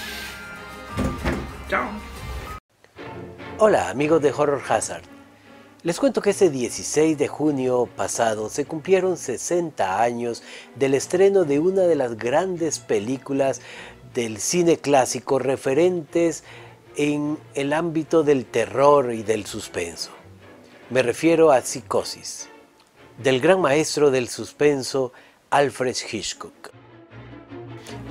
Chao. 1.69 1.89
Hola 3.59 3.89
amigos 3.89 4.21
de 4.21 4.31
Horror 4.31 4.61
Hazard. 4.67 5.03
Les 5.83 5.99
cuento 5.99 6.21
que 6.21 6.31
ese 6.31 6.49
16 6.49 7.17
de 7.17 7.27
junio 7.27 7.87
pasado 7.95 8.49
se 8.49 8.65
cumplieron 8.65 9.15
60 9.15 10.01
años 10.01 10.43
del 10.75 10.95
estreno 10.95 11.43
de 11.43 11.59
una 11.59 11.83
de 11.83 11.95
las 11.95 12.17
grandes 12.17 12.79
películas 12.79 13.61
del 14.17 14.39
cine 14.39 14.77
clásico 14.77 15.37
referentes 15.37 16.43
en 16.95 17.37
el 17.53 17.71
ámbito 17.71 18.23
del 18.23 18.45
terror 18.45 19.13
y 19.13 19.21
del 19.21 19.45
suspenso. 19.45 20.09
Me 20.89 21.03
refiero 21.03 21.51
a 21.51 21.61
Psicosis, 21.61 22.49
del 23.19 23.39
gran 23.39 23.61
maestro 23.61 24.09
del 24.09 24.27
suspenso 24.27 25.13
Alfred 25.51 25.95
Hitchcock. 26.11 26.71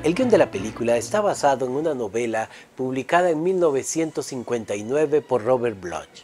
El 0.04 0.14
guion 0.14 0.28
de 0.28 0.38
la 0.38 0.48
película 0.48 0.96
está 0.96 1.20
basado 1.20 1.66
en 1.66 1.72
una 1.72 1.92
novela 1.92 2.50
publicada 2.76 3.30
en 3.30 3.42
1959 3.42 5.22
por 5.22 5.42
Robert 5.42 5.80
Bloch, 5.80 6.22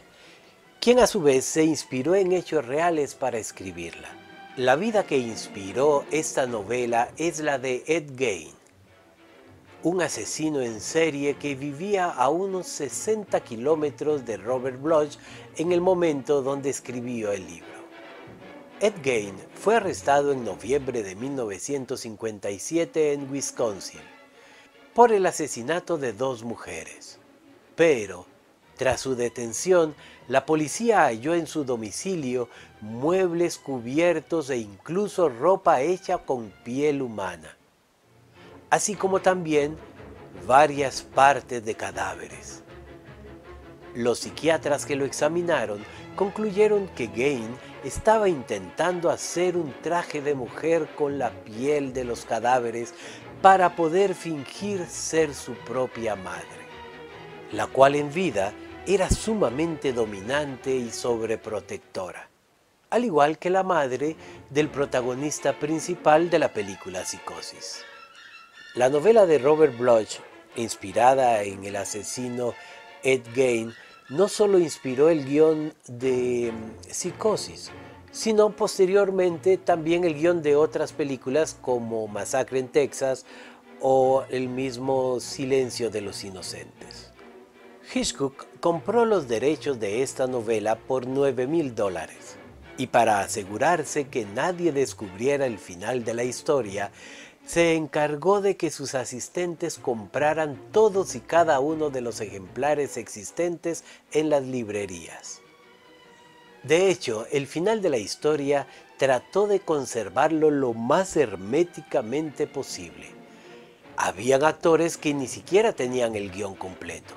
quien 0.79 0.99
a 0.99 1.07
su 1.07 1.21
vez 1.21 1.43
se 1.43 1.65
inspiró 1.65 2.15
en 2.15 2.31
hechos 2.31 2.65
reales 2.65 3.15
para 3.15 3.37
escribirla. 3.37 4.07
La 4.55 4.77
vida 4.77 5.03
que 5.03 5.17
inspiró 5.17 6.05
esta 6.09 6.45
novela 6.47 7.09
es 7.17 7.41
la 7.41 7.57
de 7.57 7.83
Ed 7.85 8.17
Gein, 8.17 8.62
un 9.83 10.01
asesino 10.01 10.61
en 10.61 10.79
serie 10.79 11.35
que 11.35 11.55
vivía 11.55 12.09
a 12.09 12.29
unos 12.29 12.67
60 12.67 13.37
kilómetros 13.41 14.25
de 14.25 14.37
Robert 14.37 14.81
Bloch 14.81 15.17
en 15.57 15.73
el 15.73 15.81
momento 15.81 16.41
donde 16.41 16.69
escribió 16.69 17.33
el 17.33 17.45
libro. 17.45 17.67
Ed 18.79 18.93
Gein 19.03 19.35
fue 19.55 19.75
arrestado 19.75 20.31
en 20.31 20.45
noviembre 20.45 21.03
de 21.03 21.15
1957 21.15 23.11
en 23.11 23.29
Wisconsin 23.29 23.99
por 24.93 25.11
el 25.11 25.25
asesinato 25.25 25.97
de 25.97 26.13
dos 26.13 26.43
mujeres. 26.43 27.19
Pero, 27.75 28.25
tras 28.77 29.01
su 29.01 29.15
detención, 29.15 29.95
la 30.29 30.45
policía 30.45 31.01
halló 31.03 31.35
en 31.35 31.45
su 31.45 31.65
domicilio 31.65 32.47
muebles 32.79 33.57
cubiertos 33.57 34.49
e 34.49 34.57
incluso 34.57 35.27
ropa 35.27 35.81
hecha 35.81 36.19
con 36.19 36.53
piel 36.63 37.01
humana 37.01 37.57
así 38.73 38.95
como 38.95 39.19
también 39.19 39.77
varias 40.47 41.03
partes 41.03 41.63
de 41.63 41.75
cadáveres. 41.75 42.63
Los 43.93 44.21
psiquiatras 44.21 44.87
que 44.87 44.95
lo 44.95 45.05
examinaron 45.05 45.85
concluyeron 46.15 46.87
que 46.87 47.05
Gain 47.05 47.55
estaba 47.83 48.29
intentando 48.29 49.11
hacer 49.11 49.57
un 49.57 49.75
traje 49.83 50.23
de 50.23 50.33
mujer 50.33 50.87
con 50.95 51.19
la 51.19 51.29
piel 51.43 51.93
de 51.93 52.03
los 52.03 52.25
cadáveres 52.25 52.95
para 53.43 53.75
poder 53.75 54.15
fingir 54.15 54.87
ser 54.87 55.35
su 55.35 55.53
propia 55.53 56.15
madre, 56.15 56.63
la 57.51 57.67
cual 57.67 57.93
en 57.93 58.11
vida 58.11 58.53
era 58.87 59.07
sumamente 59.11 59.93
dominante 59.93 60.75
y 60.75 60.89
sobreprotectora, 60.89 62.27
al 62.89 63.05
igual 63.05 63.37
que 63.37 63.51
la 63.51 63.61
madre 63.61 64.15
del 64.49 64.67
protagonista 64.67 65.59
principal 65.59 66.31
de 66.31 66.39
la 66.39 66.51
película 66.51 67.05
Psicosis. 67.05 67.83
La 68.75 68.89
novela 68.89 69.27
de 69.27 69.37
Robert 69.37 69.77
Bloch, 69.77 70.17
inspirada 70.55 71.43
en 71.43 71.63
el 71.63 71.75
asesino 71.75 72.55
Ed 73.03 73.21
Gein, 73.35 73.71
no 74.09 74.27
solo 74.27 74.57
inspiró 74.57 75.09
el 75.09 75.25
guion 75.25 75.75
de 75.87 76.51
mm, 76.51 76.91
Psicosis, 76.91 77.69
sino 78.11 78.55
posteriormente 78.55 79.59
también 79.59 80.05
el 80.05 80.15
guion 80.15 80.41
de 80.41 80.55
otras 80.55 80.91
películas 80.91 81.55
como 81.61 82.07
Masacre 82.07 82.57
en 82.57 82.67
Texas 82.67 83.27
o 83.79 84.25
el 84.31 84.49
mismo 84.49 85.19
Silencio 85.19 85.91
de 85.91 86.01
los 86.01 86.23
Inocentes. 86.23 87.11
Hitchcock 87.93 88.47
compró 88.59 89.05
los 89.05 89.27
derechos 89.27 89.79
de 89.79 90.01
esta 90.01 90.25
novela 90.25 90.79
por 90.79 91.05
9 91.05 91.45
mil 91.45 91.75
dólares 91.75 92.37
y 92.77 92.87
para 92.87 93.19
asegurarse 93.19 94.07
que 94.07 94.25
nadie 94.25 94.71
descubriera 94.71 95.45
el 95.45 95.59
final 95.59 96.03
de 96.03 96.15
la 96.15 96.23
historia, 96.23 96.91
se 97.45 97.75
encargó 97.75 98.41
de 98.41 98.55
que 98.55 98.71
sus 98.71 98.95
asistentes 98.95 99.77
compraran 99.77 100.57
todos 100.71 101.15
y 101.15 101.19
cada 101.19 101.59
uno 101.59 101.89
de 101.89 102.01
los 102.01 102.21
ejemplares 102.21 102.97
existentes 102.97 103.83
en 104.11 104.29
las 104.29 104.43
librerías. 104.43 105.41
De 106.63 106.89
hecho, 106.89 107.27
el 107.31 107.45
final 107.45 107.81
de 107.81 107.89
la 107.89 107.97
historia 107.97 108.67
trató 108.97 109.47
de 109.47 109.59
conservarlo 109.59 110.49
lo 110.49 110.73
más 110.73 111.17
herméticamente 111.17 112.47
posible. 112.47 113.07
Habían 113.97 114.45
actores 114.45 114.97
que 114.97 115.13
ni 115.13 115.27
siquiera 115.27 115.73
tenían 115.73 116.15
el 116.15 116.31
guion 116.31 116.55
completo. 116.55 117.13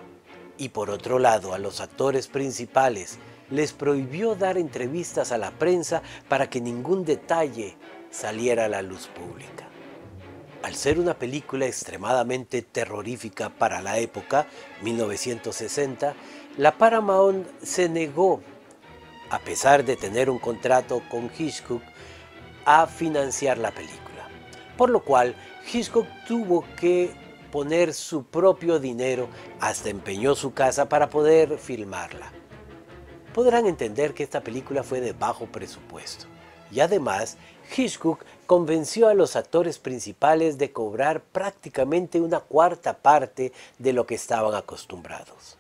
Y 0.59 0.71
por 0.71 0.91
otro 0.91 1.21
lado, 1.21 1.55
a 1.55 1.59
los 1.59 1.81
actores 1.81 2.27
principales 2.27 3.19
les 3.51 3.73
prohibió 3.73 4.35
dar 4.35 4.59
entrevistas 4.59 5.31
a 5.31 5.39
la 5.39 5.53
prensa 5.53 6.03
para 6.29 6.51
que 6.51 6.61
ningún 6.61 7.05
detalle 7.05 7.77
saliera 8.11 8.65
a 8.65 8.69
la 8.69 8.83
luz 8.83 9.07
pública. 9.07 9.66
Al 10.67 10.75
ser 10.75 10.99
una 10.99 11.15
película 11.15 11.65
extremadamente 11.65 12.61
terrorífica 12.61 13.51
para 13.51 13.81
la 13.81 13.99
época, 13.99 14.49
1960, 14.83 16.13
la 16.57 16.77
Paramount 16.77 17.47
se 17.63 17.89
negó, 17.89 18.41
a 19.31 19.39
pesar 19.39 19.85
de 19.85 19.95
tener 19.95 20.29
un 20.29 20.41
contrato 20.41 21.05
con 21.09 21.31
Hitchcock, 21.39 21.83
a 22.65 22.89
financiar 22.89 23.59
la 23.59 23.71
película. 23.71 24.29
Por 24.77 24.91
lo 24.91 25.05
cual, 25.05 25.37
Hitchcock 25.73 26.09
tuvo 26.27 26.65
que 26.77 27.15
poner 27.53 27.95
su 27.95 28.25
propio 28.25 28.81
dinero, 28.81 29.29
hasta 29.61 29.89
empeñó 29.89 30.35
su 30.35 30.53
casa 30.53 30.89
para 30.89 31.09
poder 31.09 31.59
filmarla. 31.59 32.33
Podrán 33.33 33.67
entender 33.67 34.15
que 34.15 34.25
esta 34.25 34.41
película 34.41 34.83
fue 34.83 35.01
de 35.01 35.13
bajo 35.13 35.47
presupuesto. 35.47 36.27
Y 36.73 36.81
además, 36.81 37.37
Hitchcock 37.77 38.25
convenció 38.47 39.09
a 39.09 39.15
los 39.15 39.37
actores 39.37 39.79
principales 39.79 40.57
de 40.59 40.73
cobrar 40.73 41.21
prácticamente 41.21 42.21
una 42.21 42.41
cuarta 42.41 42.97
parte 42.97 43.53
de 43.79 43.93
lo 43.93 44.07
que 44.07 44.15
estaban 44.15 44.55
acostumbrados. 44.55 45.59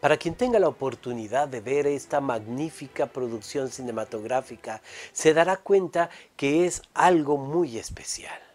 Para 0.00 0.16
quien 0.16 0.34
tenga 0.34 0.58
la 0.58 0.68
oportunidad 0.68 1.48
de 1.48 1.60
ver 1.60 1.86
esta 1.86 2.20
magnífica 2.20 3.06
producción 3.06 3.70
cinematográfica, 3.70 4.82
se 5.12 5.34
dará 5.34 5.56
cuenta 5.56 6.10
que 6.36 6.66
es 6.66 6.82
algo 6.94 7.36
muy 7.36 7.78
especial. 7.78 8.45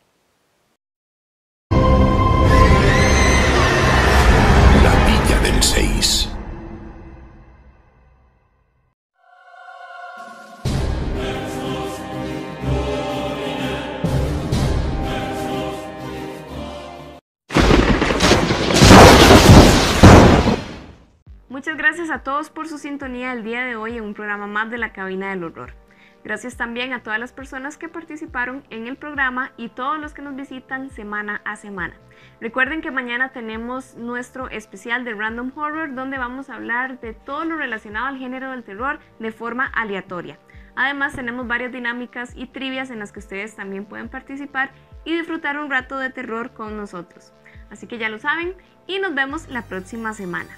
Muchas 21.72 21.86
gracias 21.86 22.10
a 22.10 22.22
todos 22.22 22.50
por 22.50 22.68
su 22.68 22.78
sintonía 22.78 23.32
el 23.32 23.46
día 23.46 23.64
de 23.64 23.78
hoy 23.78 23.96
en 23.96 24.04
un 24.04 24.14
programa 24.14 24.46
más 24.46 24.70
de 24.70 24.78
la 24.78 24.92
Cabina 24.92 25.30
del 25.30 25.46
Horror. 25.46 25.74
Gracias 26.22 26.58
también 26.58 26.92
a 26.92 27.02
todas 27.02 27.18
las 27.18 27.32
personas 27.32 27.78
que 27.78 27.88
participaron 27.88 28.66
en 28.70 28.88
el 28.88 28.98
programa 28.98 29.54
y 29.56 29.70
todos 29.70 29.98
los 29.98 30.14
que 30.14 30.22
nos 30.22 30.36
visitan 30.36 30.90
semana 30.90 31.40
a 31.46 31.56
semana. 31.56 31.96
Recuerden 32.42 32.82
que 32.82 32.92
mañana 32.92 33.30
tenemos 33.30 33.96
nuestro 33.96 34.50
especial 34.50 35.06
de 35.06 35.14
Random 35.14 35.50
Horror 35.56 35.96
donde 35.96 36.18
vamos 36.18 36.50
a 36.50 36.56
hablar 36.56 37.00
de 37.00 37.14
todo 37.14 37.46
lo 37.46 37.56
relacionado 37.56 38.08
al 38.08 38.18
género 38.18 38.52
del 38.52 38.66
terror 38.66 39.00
de 39.20 39.32
forma 39.32 39.68
aleatoria. 39.68 40.40
Además 40.76 41.16
tenemos 41.16 41.48
varias 41.48 41.72
dinámicas 41.72 42.34
y 42.36 42.48
trivias 42.48 42.92
en 42.92 43.00
las 43.00 43.14
que 43.14 43.20
ustedes 43.20 43.56
también 43.56 43.86
pueden 43.86 44.10
participar 44.10 44.72
y 45.06 45.16
disfrutar 45.16 45.58
un 45.58 45.72
rato 45.72 45.98
de 46.00 46.10
terror 46.10 46.52
con 46.52 46.76
nosotros. 46.76 47.32
Así 47.70 47.88
que 47.88 47.98
ya 47.98 48.10
lo 48.10 48.20
saben 48.20 48.56
y 48.88 49.00
nos 49.00 49.16
vemos 49.16 49.48
la 49.48 49.62
próxima 49.62 50.14
semana. 50.14 50.50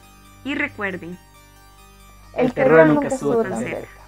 Y 0.44 0.56
recuerden, 0.56 1.18
el 2.36 2.54
terror 2.54 2.88
nunca 2.88 3.08
estuvo 3.08 3.42
tan 3.44 3.60
cerca. 3.60 4.03